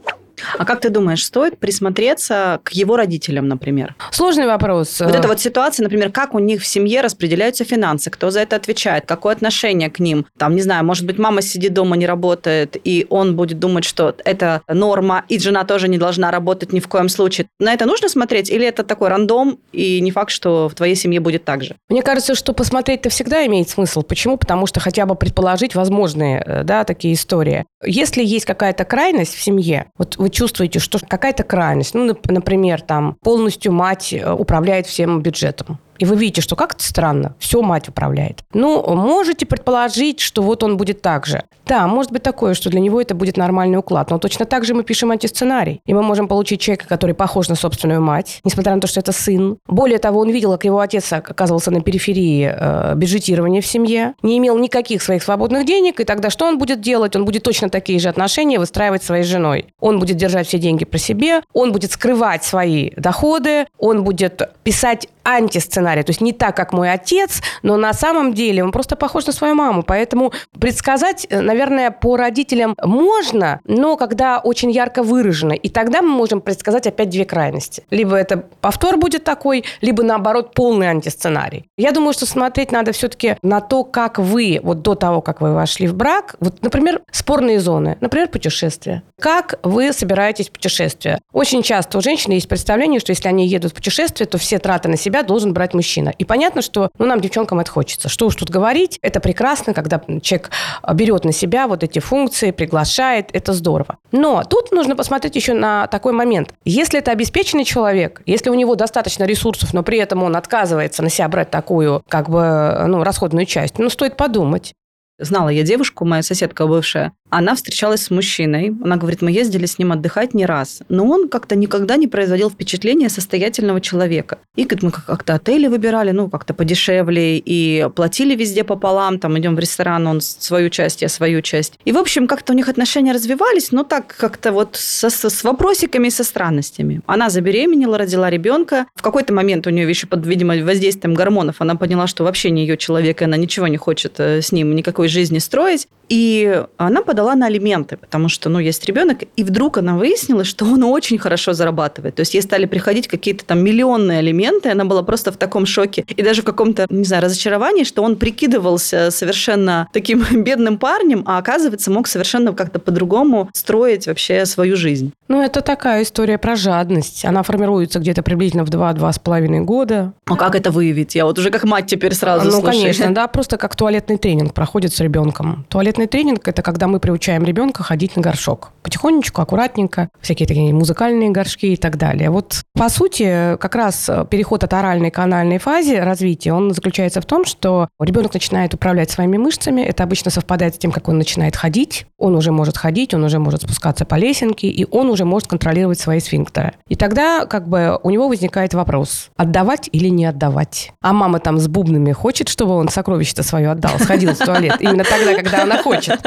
А 0.58 0.64
как 0.64 0.80
ты 0.80 0.90
думаешь, 0.90 1.24
стоит 1.24 1.58
присмотреться 1.58 2.60
к 2.62 2.72
его 2.72 2.96
родителям, 2.96 3.48
например? 3.48 3.94
Сложный 4.10 4.46
вопрос. 4.46 5.00
Вот 5.00 5.14
эта 5.14 5.28
вот 5.28 5.40
ситуация, 5.40 5.84
например, 5.84 6.10
как 6.10 6.34
у 6.34 6.38
них 6.38 6.62
в 6.62 6.66
семье 6.66 7.00
распределяются 7.00 7.64
финансы, 7.64 8.10
кто 8.10 8.30
за 8.30 8.40
это 8.40 8.56
отвечает, 8.56 9.06
какое 9.06 9.34
отношение 9.34 9.90
к 9.90 9.98
ним. 9.98 10.26
Там, 10.38 10.54
не 10.54 10.62
знаю, 10.62 10.84
может 10.84 11.06
быть, 11.06 11.18
мама 11.18 11.42
сидит 11.42 11.72
дома, 11.72 11.96
не 11.96 12.06
работает, 12.06 12.76
и 12.82 13.06
он 13.10 13.36
будет 13.36 13.58
думать, 13.58 13.84
что 13.84 14.14
это 14.24 14.62
норма, 14.68 15.24
и 15.28 15.38
жена 15.38 15.64
тоже 15.64 15.88
не 15.88 15.98
должна 15.98 16.30
работать 16.30 16.72
ни 16.72 16.80
в 16.80 16.88
коем 16.88 17.08
случае. 17.08 17.46
На 17.58 17.72
это 17.72 17.86
нужно 17.86 18.08
смотреть, 18.08 18.50
или 18.50 18.66
это 18.66 18.82
такой 18.82 19.08
рандом, 19.08 19.58
и 19.72 20.00
не 20.00 20.10
факт, 20.10 20.30
что 20.30 20.68
в 20.68 20.74
твоей 20.74 20.94
семье 20.94 21.20
будет 21.20 21.44
так 21.44 21.62
же? 21.62 21.76
Мне 21.88 22.02
кажется, 22.02 22.34
что 22.34 22.52
посмотреть-то 22.52 23.10
всегда 23.10 23.46
имеет 23.46 23.68
смысл. 23.68 24.02
Почему? 24.02 24.36
Потому 24.36 24.66
что 24.66 24.80
хотя 24.80 25.06
бы 25.06 25.14
предположить 25.14 25.74
возможные 25.74 26.42
э, 26.44 26.64
да, 26.64 26.84
такие 26.84 27.14
истории. 27.14 27.64
Если 27.84 28.24
есть 28.24 28.44
какая-то 28.44 28.84
крайность 28.84 29.34
в 29.34 29.42
семье, 29.42 29.86
вот 29.96 30.16
вы 30.16 30.30
чувствуете, 30.32 30.78
что 30.78 30.98
какая-то 31.06 31.44
крайность, 31.44 31.94
ну, 31.94 32.16
например, 32.26 32.80
там 32.80 33.16
полностью 33.22 33.72
мать 33.72 34.12
э, 34.12 34.32
управляет 34.32 34.86
всем 34.86 35.22
бюджетом, 35.22 35.78
и 35.98 36.04
вы 36.04 36.16
видите, 36.16 36.40
что 36.40 36.56
как-то 36.56 36.82
странно, 36.82 37.34
все 37.38 37.62
мать 37.62 37.88
управляет. 37.88 38.42
Ну, 38.52 38.94
можете 38.94 39.46
предположить, 39.46 40.20
что 40.20 40.42
вот 40.42 40.62
он 40.62 40.76
будет 40.76 41.02
так 41.02 41.26
же. 41.26 41.44
Да, 41.66 41.86
может 41.86 42.12
быть 42.12 42.22
такое, 42.22 42.54
что 42.54 42.70
для 42.70 42.80
него 42.80 43.00
это 43.00 43.14
будет 43.14 43.36
нормальный 43.36 43.78
уклад, 43.78 44.10
но 44.10 44.18
точно 44.18 44.44
так 44.44 44.64
же 44.64 44.74
мы 44.74 44.82
пишем 44.82 45.10
антисценарий. 45.10 45.80
И 45.86 45.94
мы 45.94 46.02
можем 46.02 46.28
получить 46.28 46.60
человека, 46.60 46.86
который 46.88 47.14
похож 47.14 47.48
на 47.48 47.54
собственную 47.54 48.02
мать, 48.02 48.40
несмотря 48.44 48.74
на 48.74 48.80
то, 48.80 48.88
что 48.88 49.00
это 49.00 49.12
сын. 49.12 49.58
Более 49.66 49.98
того, 49.98 50.20
он 50.20 50.30
видел, 50.30 50.52
как 50.52 50.64
его 50.64 50.80
отец 50.80 51.12
оказывался 51.12 51.70
на 51.70 51.80
периферии 51.80 52.52
э, 52.52 52.94
бюджетирования 52.96 53.60
в 53.60 53.66
семье, 53.66 54.14
не 54.22 54.38
имел 54.38 54.58
никаких 54.58 55.02
своих 55.02 55.22
свободных 55.22 55.64
денег, 55.64 56.00
и 56.00 56.04
тогда 56.04 56.30
что 56.30 56.46
он 56.46 56.58
будет 56.58 56.80
делать? 56.80 57.14
Он 57.16 57.24
будет 57.24 57.42
точно 57.42 57.70
такие 57.70 57.98
же 57.98 58.08
отношения 58.08 58.58
выстраивать 58.58 59.02
своей 59.02 59.24
женой. 59.24 59.66
Он 59.80 59.98
будет 59.98 60.16
держать 60.16 60.48
все 60.48 60.58
деньги 60.58 60.84
про 60.84 60.98
себе, 60.98 61.42
он 61.52 61.72
будет 61.72 61.92
скрывать 61.92 62.44
свои 62.44 62.90
доходы, 62.96 63.66
он 63.78 64.04
будет 64.04 64.42
писать 64.64 65.08
антисценарий, 65.24 66.02
то 66.02 66.10
есть 66.10 66.20
не 66.20 66.32
так, 66.32 66.56
как 66.56 66.72
мой 66.72 66.90
отец, 66.90 67.42
но 67.62 67.76
на 67.76 67.92
самом 67.92 68.34
деле 68.34 68.64
он 68.64 68.72
просто 68.72 68.96
похож 68.96 69.26
на 69.26 69.32
свою 69.32 69.54
маму, 69.54 69.82
поэтому 69.82 70.32
предсказать, 70.58 71.26
э, 71.28 71.40
наверное, 71.40 71.90
по 71.90 72.16
родителям 72.16 72.74
можно, 72.82 73.60
но 73.64 73.96
когда 73.96 74.38
очень 74.38 74.70
ярко 74.70 75.02
выражено, 75.02 75.52
и 75.52 75.68
тогда 75.68 76.02
мы 76.02 76.08
можем 76.08 76.40
предсказать 76.40 76.86
опять 76.86 77.10
две 77.10 77.24
крайности. 77.24 77.84
Либо 77.90 78.16
это 78.16 78.44
повтор 78.60 78.96
будет 78.96 79.24
такой, 79.24 79.64
либо 79.80 80.02
наоборот 80.02 80.54
полный 80.54 80.88
антисценарий. 80.88 81.66
Я 81.76 81.92
думаю, 81.92 82.12
что 82.12 82.26
смотреть 82.26 82.72
надо 82.72 82.92
все-таки 82.92 83.36
на 83.42 83.60
то, 83.60 83.84
как 83.84 84.18
вы, 84.18 84.60
вот 84.62 84.82
до 84.82 84.94
того, 84.94 85.20
как 85.20 85.40
вы 85.40 85.54
вошли 85.54 85.86
в 85.86 85.94
брак, 85.94 86.36
вот, 86.40 86.62
например, 86.62 87.02
спорные 87.10 87.60
зоны, 87.60 87.96
например, 88.00 88.28
путешествия. 88.28 89.02
Как 89.20 89.58
вы 89.62 89.92
собираетесь 89.92 90.48
в 90.48 90.52
путешествие? 90.52 91.20
Очень 91.32 91.62
часто 91.62 91.98
у 91.98 92.00
женщин 92.00 92.32
есть 92.32 92.48
представление, 92.48 93.00
что 93.00 93.10
если 93.10 93.28
они 93.28 93.46
едут 93.46 93.72
в 93.72 93.74
путешествие, 93.74 94.26
то 94.26 94.38
все 94.38 94.58
траты 94.58 94.88
на 94.88 94.96
себя 94.96 95.11
должен 95.22 95.52
брать 95.52 95.74
мужчина. 95.74 96.14
И 96.16 96.24
понятно, 96.24 96.62
что 96.62 96.90
ну, 96.98 97.04
нам, 97.04 97.20
девчонкам, 97.20 97.60
это 97.60 97.70
хочется. 97.70 98.08
Что 98.08 98.26
уж 98.26 98.36
тут 98.36 98.48
говорить, 98.48 98.98
это 99.02 99.20
прекрасно, 99.20 99.74
когда 99.74 100.00
человек 100.22 100.50
берет 100.94 101.24
на 101.24 101.32
себя 101.32 101.66
вот 101.66 101.82
эти 101.82 101.98
функции, 101.98 102.50
приглашает, 102.50 103.28
это 103.34 103.52
здорово. 103.52 103.98
Но 104.12 104.42
тут 104.44 104.72
нужно 104.72 104.96
посмотреть 104.96 105.36
еще 105.36 105.52
на 105.52 105.86
такой 105.88 106.12
момент. 106.12 106.54
Если 106.64 106.98
это 106.98 107.10
обеспеченный 107.10 107.64
человек, 107.64 108.22
если 108.24 108.48
у 108.48 108.54
него 108.54 108.74
достаточно 108.74 109.24
ресурсов, 109.24 109.74
но 109.74 109.82
при 109.82 109.98
этом 109.98 110.22
он 110.22 110.34
отказывается 110.36 111.02
на 111.02 111.10
себя 111.10 111.28
брать 111.28 111.50
такую, 111.50 112.02
как 112.08 112.30
бы, 112.30 112.84
ну, 112.86 113.04
расходную 113.04 113.44
часть, 113.44 113.78
ну, 113.78 113.90
стоит 113.90 114.16
подумать. 114.16 114.72
Знала 115.18 115.50
я 115.50 115.62
девушку, 115.62 116.04
моя 116.04 116.22
соседка 116.22 116.66
бывшая, 116.66 117.12
она 117.32 117.54
встречалась 117.54 118.02
с 118.02 118.10
мужчиной. 118.10 118.74
Она 118.84 118.98
говорит, 118.98 119.22
мы 119.22 119.32
ездили 119.32 119.64
с 119.64 119.78
ним 119.78 119.92
отдыхать 119.92 120.34
не 120.34 120.44
раз. 120.44 120.82
Но 120.90 121.06
он 121.06 121.30
как-то 121.30 121.56
никогда 121.56 121.96
не 121.96 122.06
производил 122.06 122.50
впечатления 122.50 123.08
состоятельного 123.08 123.80
человека. 123.80 124.38
И 124.54 124.64
говорит, 124.64 124.82
мы 124.82 124.90
как-то 124.90 125.34
отели 125.34 125.66
выбирали, 125.66 126.10
ну, 126.10 126.28
как-то 126.28 126.52
подешевле, 126.52 127.38
и 127.38 127.88
платили 127.96 128.36
везде 128.36 128.64
пополам, 128.64 129.18
там 129.18 129.38
идем 129.38 129.56
в 129.56 129.58
ресторан, 129.58 130.06
он 130.06 130.20
свою 130.20 130.68
часть, 130.68 131.00
я 131.00 131.08
свою 131.08 131.40
часть. 131.40 131.78
И, 131.86 131.92
в 131.92 131.96
общем, 131.96 132.26
как-то 132.26 132.52
у 132.52 132.56
них 132.56 132.68
отношения 132.68 133.12
развивались, 133.12 133.72
но 133.72 133.82
так 133.82 134.14
как-то 134.14 134.52
вот 134.52 134.76
со, 134.76 135.08
с 135.08 135.42
вопросиками 135.42 136.08
и 136.08 136.10
со 136.10 136.24
странностями. 136.24 137.00
Она 137.06 137.30
забеременела, 137.30 137.96
родила 137.96 138.28
ребенка. 138.28 138.86
В 138.94 139.00
какой-то 139.00 139.32
момент 139.32 139.66
у 139.66 139.70
нее 139.70 139.88
еще 139.88 140.06
под, 140.06 140.26
видимо, 140.26 140.54
воздействием 140.62 141.14
гормонов 141.14 141.62
она 141.62 141.76
поняла, 141.76 142.06
что 142.06 142.24
вообще 142.24 142.50
не 142.50 142.60
ее 142.66 142.76
человек, 142.76 143.22
и 143.22 143.24
она 143.24 143.38
ничего 143.38 143.68
не 143.68 143.78
хочет 143.78 144.20
э, 144.20 144.42
с 144.42 144.52
ним 144.52 144.76
никакой 144.76 145.01
жизни 145.08 145.38
строить. 145.38 145.88
И 146.08 146.62
она 146.76 147.00
подала 147.00 147.34
на 147.34 147.46
алименты, 147.46 147.96
потому 147.96 148.28
что, 148.28 148.50
ну, 148.50 148.58
есть 148.58 148.84
ребенок, 148.84 149.20
и 149.34 149.44
вдруг 149.44 149.78
она 149.78 149.96
выяснила, 149.96 150.44
что 150.44 150.66
он 150.66 150.82
очень 150.84 151.16
хорошо 151.16 151.54
зарабатывает. 151.54 152.16
То 152.16 152.20
есть 152.20 152.34
ей 152.34 152.42
стали 152.42 152.66
приходить 152.66 153.08
какие-то 153.08 153.46
там 153.46 153.64
миллионные 153.64 154.18
алименты, 154.18 154.68
она 154.70 154.84
была 154.84 155.02
просто 155.04 155.32
в 155.32 155.38
таком 155.38 155.64
шоке 155.64 156.04
и 156.06 156.22
даже 156.22 156.42
в 156.42 156.44
каком-то, 156.44 156.86
не 156.90 157.04
знаю, 157.04 157.22
разочаровании, 157.22 157.84
что 157.84 158.02
он 158.02 158.16
прикидывался 158.16 159.10
совершенно 159.10 159.88
таким 159.94 160.22
бедным 160.44 160.76
парнем, 160.76 161.22
а 161.26 161.38
оказывается 161.38 161.90
мог 161.90 162.06
совершенно 162.06 162.52
как-то 162.52 162.78
по-другому 162.78 163.48
строить 163.54 164.06
вообще 164.06 164.44
свою 164.44 164.76
жизнь. 164.76 165.12
Ну, 165.28 165.40
это 165.40 165.62
такая 165.62 166.02
история 166.02 166.36
про 166.36 166.56
жадность. 166.56 167.24
Она 167.24 167.42
формируется 167.42 168.00
где-то 168.00 168.22
приблизительно 168.22 168.66
в 168.66 168.68
2-2,5 168.68 169.60
года. 169.60 170.12
А 170.26 170.36
как 170.36 170.54
это 170.56 170.70
выявить? 170.70 171.14
Я 171.14 171.24
вот 171.24 171.38
уже 171.38 171.50
как 171.50 171.64
мать 171.64 171.86
теперь 171.86 172.12
сразу 172.12 172.46
Ну, 172.46 172.50
слушаю. 172.50 172.72
конечно, 172.72 173.14
да, 173.14 173.26
просто 173.28 173.56
как 173.56 173.74
туалетный 173.76 174.18
тренинг 174.18 174.52
проходит 174.52 174.91
происходит 174.92 174.94
с 174.94 175.00
ребенком? 175.00 175.66
Туалетный 175.68 176.06
тренинг– 176.06 176.40
это 176.48 176.62
когда 176.62 176.86
мы 176.86 177.00
приучаем 177.00 177.44
ребенка 177.44 177.82
ходить 177.82 178.16
на 178.16 178.22
горшок. 178.22 178.70
Потихонечку, 178.82 179.42
аккуратненько, 179.42 180.08
всякие 180.20 180.46
такие 180.46 180.72
музыкальные 180.72 181.30
горшки 181.30 181.72
и 181.72 181.76
так 181.76 181.96
далее. 181.96 182.30
Вот, 182.30 182.62
по 182.74 182.88
сути, 182.88 183.56
как 183.58 183.74
раз 183.74 184.10
переход 184.30 184.64
от 184.64 184.72
оральной 184.72 185.10
к 185.10 185.18
анальной 185.18 185.58
фазе 185.58 186.02
развития, 186.02 186.52
он 186.52 186.72
заключается 186.72 187.20
в 187.20 187.26
том, 187.26 187.44
что 187.44 187.88
ребенок 188.00 188.34
начинает 188.34 188.74
управлять 188.74 189.10
своими 189.10 189.36
мышцами. 189.36 189.82
Это 189.82 190.02
обычно 190.04 190.30
совпадает 190.30 190.74
с 190.74 190.78
тем, 190.78 190.92
как 190.92 191.08
он 191.08 191.18
начинает 191.18 191.56
ходить. 191.56 192.06
Он 192.18 192.34
уже 192.34 192.52
может 192.52 192.76
ходить, 192.76 193.14
он 193.14 193.24
уже 193.24 193.38
может 193.38 193.62
спускаться 193.62 194.04
по 194.04 194.16
лесенке, 194.16 194.68
и 194.68 194.86
он 194.90 195.10
уже 195.10 195.24
может 195.24 195.48
контролировать 195.48 196.00
свои 196.00 196.20
сфинктеры. 196.20 196.74
И 196.88 196.96
тогда 196.96 197.46
как 197.46 197.68
бы 197.68 197.98
у 198.02 198.10
него 198.10 198.28
возникает 198.28 198.74
вопрос, 198.74 199.30
отдавать 199.36 199.88
или 199.92 200.08
не 200.08 200.26
отдавать. 200.26 200.92
А 201.00 201.12
мама 201.12 201.38
там 201.38 201.58
с 201.58 201.68
бубнами 201.68 202.12
хочет, 202.12 202.48
чтобы 202.48 202.74
он 202.74 202.88
сокровище-то 202.88 203.42
свое 203.42 203.70
отдал, 203.70 203.98
сходил 203.98 204.34
в 204.34 204.38
туалет. 204.38 204.76
Именно 204.82 205.04
тогда, 205.04 205.34
когда 205.34 205.62
она 205.62 205.82
хочет. 205.82 206.20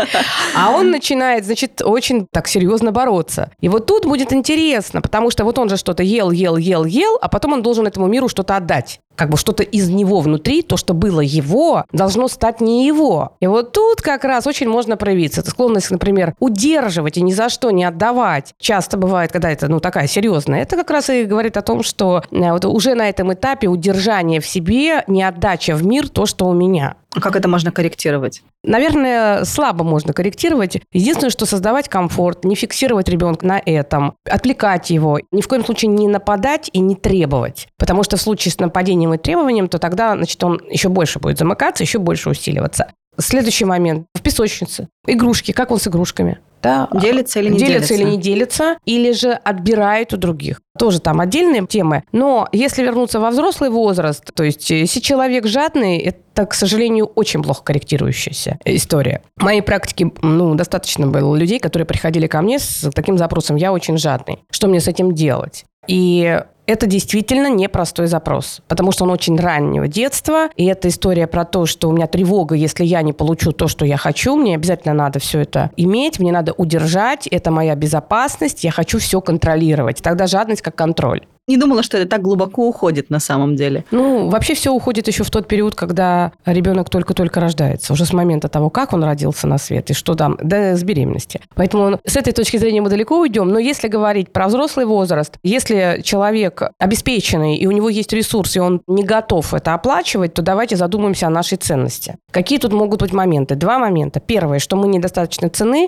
А 0.56 0.72
он 0.72 0.90
начинает, 0.90 1.46
значит, 1.46 1.82
очень 1.82 2.26
так 2.32 2.48
серьезно 2.48 2.92
бороться. 2.92 3.52
И 3.60 3.70
вот 3.70 3.86
тут 3.86 4.06
будет 4.06 4.34
интересно, 4.34 5.02
потому 5.02 5.30
что 5.30 5.44
вот 5.44 5.60
он 5.60 5.70
же 5.70 5.78
что-то 5.78 6.02
ел, 6.02 6.32
ел, 6.32 6.58
ел, 6.58 6.86
ел, 6.86 7.18
а 7.22 7.28
потом 7.28 7.54
он 7.54 7.62
должен 7.62 7.86
этому 7.86 8.08
миру 8.08 8.30
что-то 8.30 8.56
отдать 8.56 9.00
как 9.16 9.30
бы 9.30 9.38
что-то 9.38 9.64
из 9.64 9.90
него 9.90 10.20
внутри, 10.20 10.62
то, 10.62 10.78
что 10.78 10.94
было 10.94 11.22
его, 11.22 11.86
должно 11.92 12.28
стать 12.28 12.62
не 12.62 12.86
его. 12.86 13.36
И 13.40 13.48
вот 13.48 13.72
тут 13.72 14.02
как 14.02 14.24
раз 14.24 14.46
очень 14.46 14.68
можно 14.68 14.98
проявиться. 14.98 15.42
Это 15.42 15.50
склонность, 15.50 15.90
например, 15.90 16.36
удерживать 16.40 17.18
и 17.18 17.22
ни 17.22 17.32
за 17.32 17.50
что 17.50 17.72
не 17.72 17.84
отдавать. 17.84 18.54
Часто 18.60 18.98
бывает, 18.98 19.32
когда 19.32 19.50
это, 19.50 19.68
ну, 19.68 19.80
такая 19.80 20.08
серьезная. 20.08 20.62
Это 20.62 20.76
как 20.76 20.90
раз 20.92 21.10
и 21.10 21.24
говорит 21.24 21.58
о 21.58 21.62
том, 21.62 21.84
что 21.84 22.24
э, 22.32 22.52
вот 22.52 22.66
уже 22.66 22.96
на 22.96 23.10
этом 23.10 23.34
этапе 23.34 23.68
удержание 23.68 24.42
в 24.42 24.48
себе, 24.48 25.04
не 25.08 25.24
отдача 25.24 25.76
в 25.76 25.86
мир 25.86 26.10
то, 26.10 26.26
что 26.26 26.46
у 26.46 26.54
меня. 26.54 26.96
А 27.16 27.22
как 27.22 27.36
это 27.36 27.48
можно 27.48 27.72
корректировать? 27.72 28.44
Наверное, 28.64 29.46
слабо 29.46 29.84
можно 29.84 30.12
корректировать. 30.12 30.78
Единственное, 30.92 31.30
что 31.30 31.46
создавать 31.46 31.88
комфорт, 31.88 32.44
не 32.44 32.56
фиксировать 32.56 33.08
ребенка 33.08 33.46
на 33.46 33.62
этом, 33.64 34.16
отвлекать 34.28 34.90
его, 34.90 35.20
ни 35.32 35.42
в 35.42 35.48
коем 35.48 35.64
случае 35.64 35.90
не 35.90 36.08
нападать 36.08 36.70
и 36.74 36.80
не 36.80 36.96
требовать. 36.96 37.68
Потому 37.78 38.04
что 38.04 38.18
в 38.18 38.22
случае 38.22 38.52
с 38.52 38.60
нападением 38.60 39.14
и 39.14 39.18
требованием, 39.20 39.70
то 39.70 39.78
тогда, 39.78 40.16
значит, 40.16 40.44
он 40.44 40.60
еще 40.70 40.90
больше 40.90 41.20
будет 41.20 41.38
замыкаться, 41.38 41.84
еще 41.84 42.00
больше 42.00 42.30
усиливаться. 42.30 42.88
Следующий 43.18 43.66
момент. 43.66 44.08
В 44.14 44.22
песочнице. 44.22 44.88
Игрушки. 45.08 45.52
Как 45.52 45.72
он 45.72 45.80
с 45.80 45.88
игрушками? 45.88 46.40
Да? 46.66 46.88
Делится 46.92 47.40
или 47.40 47.50
не 47.50 47.60
делится? 47.60 47.74
Делится 47.74 47.94
или 47.94 48.04
не 48.04 48.18
делится, 48.18 48.78
или 48.86 49.12
же 49.12 49.34
отбирает 49.34 50.14
у 50.14 50.18
других. 50.18 50.62
Тоже 50.80 51.00
там 51.00 51.20
отдельные 51.20 51.68
темы. 51.68 52.04
Но 52.12 52.48
если 52.52 52.82
вернуться 52.82 53.20
во 53.20 53.30
взрослый 53.30 53.70
возраст, 53.70 54.34
то 54.34 54.44
есть 54.44 54.68
если 54.72 55.00
человек 55.00 55.46
жадный, 55.46 55.98
это, 56.00 56.48
к 56.48 56.56
сожалению, 56.56 57.06
очень 57.06 57.44
плохо 57.44 57.64
корректирующаяся 57.64 58.58
история. 58.66 59.22
В 59.38 59.44
моей 59.44 59.62
практике 59.62 60.12
ну, 60.24 60.56
достаточно 60.56 61.06
было 61.06 61.36
людей, 61.36 61.60
которые 61.60 61.86
приходили 61.86 62.26
ко 62.26 62.42
мне 62.42 62.58
с 62.58 62.90
таким 62.96 63.20
запросом 63.20 63.58
«я 63.58 63.72
очень 63.72 64.00
жадный». 64.00 64.40
Что 64.50 64.68
мне 64.68 64.80
с 64.80 64.88
этим 64.88 65.14
делать? 65.14 65.66
И 65.88 66.42
это 66.68 66.88
действительно 66.88 67.50
непростой 67.50 68.08
запрос, 68.08 68.62
потому 68.68 68.92
что 68.92 69.04
он 69.04 69.12
очень 69.12 69.38
раннего 69.38 69.88
детства, 69.88 70.50
и 70.56 70.66
это 70.66 70.88
история 70.88 71.28
про 71.28 71.46
то, 71.46 71.66
что 71.66 71.90
у 71.90 71.92
меня 71.92 72.08
тревога, 72.08 72.56
если 72.56 72.86
я 72.86 73.02
не 73.02 73.14
получу 73.14 73.52
то, 73.52 73.68
что 73.68 73.86
я 73.86 73.98
хочу, 73.98 74.36
мне 74.36 74.56
обязательно 74.56 74.94
надо 74.94 75.20
все 75.20 75.42
это 75.42 75.72
иметь, 75.78 76.20
мне 76.20 76.32
надо 76.32 76.54
удержать, 76.54 77.28
это 77.28 77.52
моя 77.52 77.76
безопасность, 77.76 78.64
я 78.64 78.72
хочу 78.72 79.00
все 79.00 79.22
контролировать. 79.22 80.02
Тогда 80.02 80.28
жадность 80.28 80.62
как 80.62 80.76
контроль 80.76 81.26
не 81.48 81.58
думала, 81.58 81.84
что 81.84 81.98
это 81.98 82.10
так 82.10 82.22
глубоко 82.22 82.68
уходит 82.68 83.10
на 83.10 83.20
самом 83.20 83.56
деле. 83.56 83.86
Ну, 83.92 84.30
вообще 84.30 84.56
все 84.56 84.72
уходит 84.72 85.08
еще 85.08 85.24
в 85.24 85.30
тот 85.30 85.48
период, 85.48 85.76
когда 85.76 86.32
ребенок 86.46 86.90
только-только 86.90 87.40
рождается, 87.40 87.94
уже 87.94 88.06
с 88.06 88.14
момента 88.14 88.48
того, 88.48 88.70
как 88.70 88.94
он 88.94 89.04
родился 89.04 89.48
на 89.48 89.58
свет 89.58 89.92
и 89.92 89.94
что 89.94 90.16
там, 90.16 90.38
да, 90.42 90.76
с 90.76 90.84
беременности. 90.84 91.42
Поэтому 91.56 92.00
с 92.06 92.16
этой 92.16 92.34
точки 92.34 92.58
зрения 92.58 92.82
мы 92.82 92.90
далеко 92.90 93.20
уйдем. 93.20 93.50
Но 93.50 93.60
если 93.60 93.88
говорить 93.88 94.32
про 94.32 94.48
взрослый 94.48 94.86
возраст, 94.86 95.38
если 95.44 96.02
человек 96.04 96.64
обеспеченный 96.80 97.58
и 97.58 97.68
у 97.68 97.72
него 97.72 97.90
есть 97.90 98.12
ресурс, 98.14 98.56
и 98.56 98.60
он 98.60 98.82
не 98.88 99.04
готов 99.04 99.54
это 99.54 99.74
оплачивать, 99.74 100.34
то 100.34 100.42
давайте 100.42 100.76
задумаемся 100.76 101.28
о 101.28 101.30
нашей 101.30 101.58
ценности. 101.58 102.18
Какие 102.32 102.60
тут 102.60 102.74
могут 102.74 103.02
быть 103.02 103.14
моменты? 103.14 103.56
Два 103.56 103.80
момента. 103.80 104.20
Первое, 104.20 104.60
что 104.60 104.76
мы 104.76 104.88
недостаточно 104.88 105.50
цены. 105.50 105.88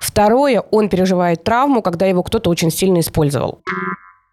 Второе, 0.00 0.60
он 0.70 0.88
переживает 0.88 1.44
травму, 1.44 1.82
когда 1.82 2.06
его 2.06 2.22
кто-то 2.22 2.50
очень 2.50 2.70
сильно 2.70 3.00
использовал. 3.00 3.60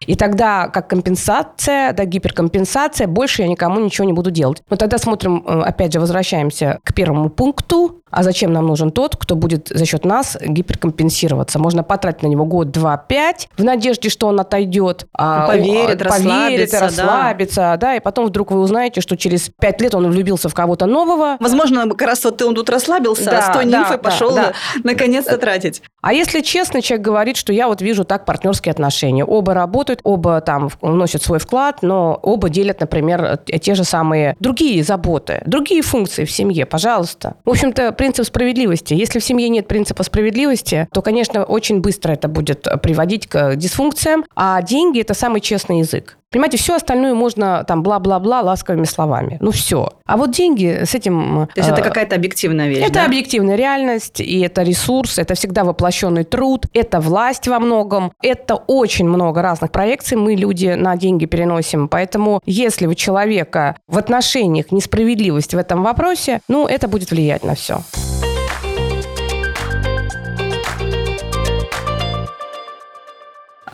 И 0.08 0.16
тогда, 0.16 0.68
как 0.68 0.90
компенсация, 0.90 1.94
да, 1.94 2.06
гиперкомпенсация, 2.06 3.08
больше 3.08 3.42
я 3.42 3.48
никому 3.48 3.80
ничего 3.80 4.06
не 4.06 4.14
буду 4.14 4.32
делать. 4.32 4.62
Но 4.70 4.76
тогда 4.76 4.98
смотрим, 4.98 5.44
э, 5.46 5.62
опять 5.62 5.94
же, 5.94 6.00
возвращаемся 6.00 6.80
к 6.84 6.94
первому 6.94 7.30
пункту. 7.30 8.00
А 8.14 8.22
зачем 8.22 8.54
нам 8.54 8.68
нужен 8.68 8.92
тот, 8.92 9.16
кто 9.16 9.36
будет 9.36 9.70
за 9.70 9.86
счет 9.86 10.06
нас 10.06 10.38
гиперкомпенсироваться? 10.40 11.58
Можно 11.58 11.82
потратить 11.82 12.22
на 12.22 12.28
него 12.28 12.46
год, 12.46 12.70
два, 12.70 12.96
пять, 12.96 13.50
в 13.58 13.64
надежде, 13.64 14.10
что 14.10 14.28
он 14.28 14.40
отойдет. 14.40 15.08
А, 15.18 15.48
поверит, 15.48 15.98
поверит 15.98 16.02
расслабится, 16.04 16.80
расслабится, 16.80 17.56
да. 17.56 17.78
да. 17.78 17.96
И 17.96 18.00
потом 18.00 18.28
вдруг 18.28 18.52
вы 18.52 18.60
узнаете, 18.60 19.02
что 19.02 19.18
через 19.18 19.50
пять 19.60 19.82
лет 19.82 19.96
он 19.96 20.12
влюбился 20.12 20.48
в 20.48 20.54
кого-то 20.54 20.86
нового. 20.86 21.38
Возможно, 21.40 21.90
как 21.90 22.04
раз 22.04 22.24
вот 22.24 22.38
ты 22.38 22.46
он 22.46 22.54
тут 22.54 22.70
расслабился, 22.70 23.26
да, 23.26 23.40
а 23.40 23.42
с 23.42 23.54
той 23.56 23.66
да, 23.66 23.80
нимфой 23.80 23.98
да, 23.98 24.04
пошел 24.04 24.36
да. 24.36 24.54
наконец-то 24.84 25.38
тратить. 25.40 25.82
А 26.04 26.14
если 26.14 26.42
честно, 26.42 26.82
человек 26.82 27.06
говорит, 27.06 27.38
что 27.38 27.54
я 27.54 27.68
вот 27.68 27.82
вижу 27.82 28.04
так 28.04 28.26
партнерские 28.26 28.72
отношения. 28.72 29.24
Оба 29.24 29.54
работают, 29.54 29.93
оба 30.04 30.42
там 30.42 30.70
вносят 30.82 31.22
свой 31.22 31.40
вклад, 31.40 31.82
но 31.82 32.20
оба 32.22 32.50
делят, 32.50 32.80
например, 32.80 33.38
те 33.38 33.76
же 33.76 33.84
самые 33.84 34.36
другие 34.40 34.84
заботы, 34.84 35.42
другие 35.46 35.82
функции 35.82 36.26
в 36.26 36.32
семье, 36.32 36.66
пожалуйста. 36.66 37.36
В 37.46 37.50
общем-то, 37.50 37.92
принцип 37.92 38.26
справедливости. 38.26 38.94
Если 38.94 39.20
в 39.20 39.24
семье 39.24 39.50
нет 39.50 39.68
принципа 39.68 40.04
справедливости, 40.04 40.88
то, 40.92 41.02
конечно, 41.02 41.44
очень 41.44 41.82
быстро 41.82 42.14
это 42.14 42.28
будет 42.28 42.68
приводить 42.82 43.28
к 43.28 43.56
дисфункциям, 43.56 44.26
а 44.36 44.62
деньги– 44.62 45.02
это 45.02 45.14
самый 45.14 45.42
честный 45.42 45.80
язык. 45.80 46.18
Понимаете, 46.34 46.58
все 46.58 46.76
остальное 46.76 47.14
можно 47.14 47.64
там 47.64 47.84
бла-бла-бла 47.84 48.42
ласковыми 48.42 48.86
словами. 48.86 49.38
Ну 49.40 49.52
все. 49.52 49.90
А 50.06 50.18
вот 50.18 50.32
деньги 50.32 50.84
с 50.84 50.96
этим... 50.96 51.48
То 51.54 51.60
есть 51.60 51.70
э, 51.70 51.74
это 51.74 51.84
какая-то 51.84 52.16
объективная 52.16 52.70
вещь, 52.70 52.84
Это 52.84 52.94
да? 52.94 53.06
объективная 53.06 53.56
реальность, 53.56 54.20
и 54.20 54.42
это 54.42 54.64
ресурс, 54.64 55.20
это 55.20 55.36
всегда 55.36 55.64
воплощенный 55.64 56.24
труд, 56.24 56.66
это 56.74 57.00
власть 57.00 57.48
во 57.48 57.60
многом, 57.60 58.12
это 58.24 58.56
очень 58.56 59.08
много 59.08 59.44
разных 59.44 59.72
проекций 59.72 60.18
мы, 60.18 60.34
люди, 60.34 60.74
на 60.76 60.98
деньги 60.98 61.28
переносим. 61.28 61.88
Поэтому 61.88 62.42
если 62.48 62.88
у 62.88 62.96
человека 62.96 63.76
в 63.88 64.00
отношениях 64.00 64.72
несправедливость 64.72 65.54
в 65.54 65.58
этом 65.58 65.84
вопросе, 65.84 66.42
ну, 66.48 66.66
это 66.66 66.88
будет 66.88 67.12
влиять 67.12 67.44
на 67.44 67.54
все. 67.54 67.84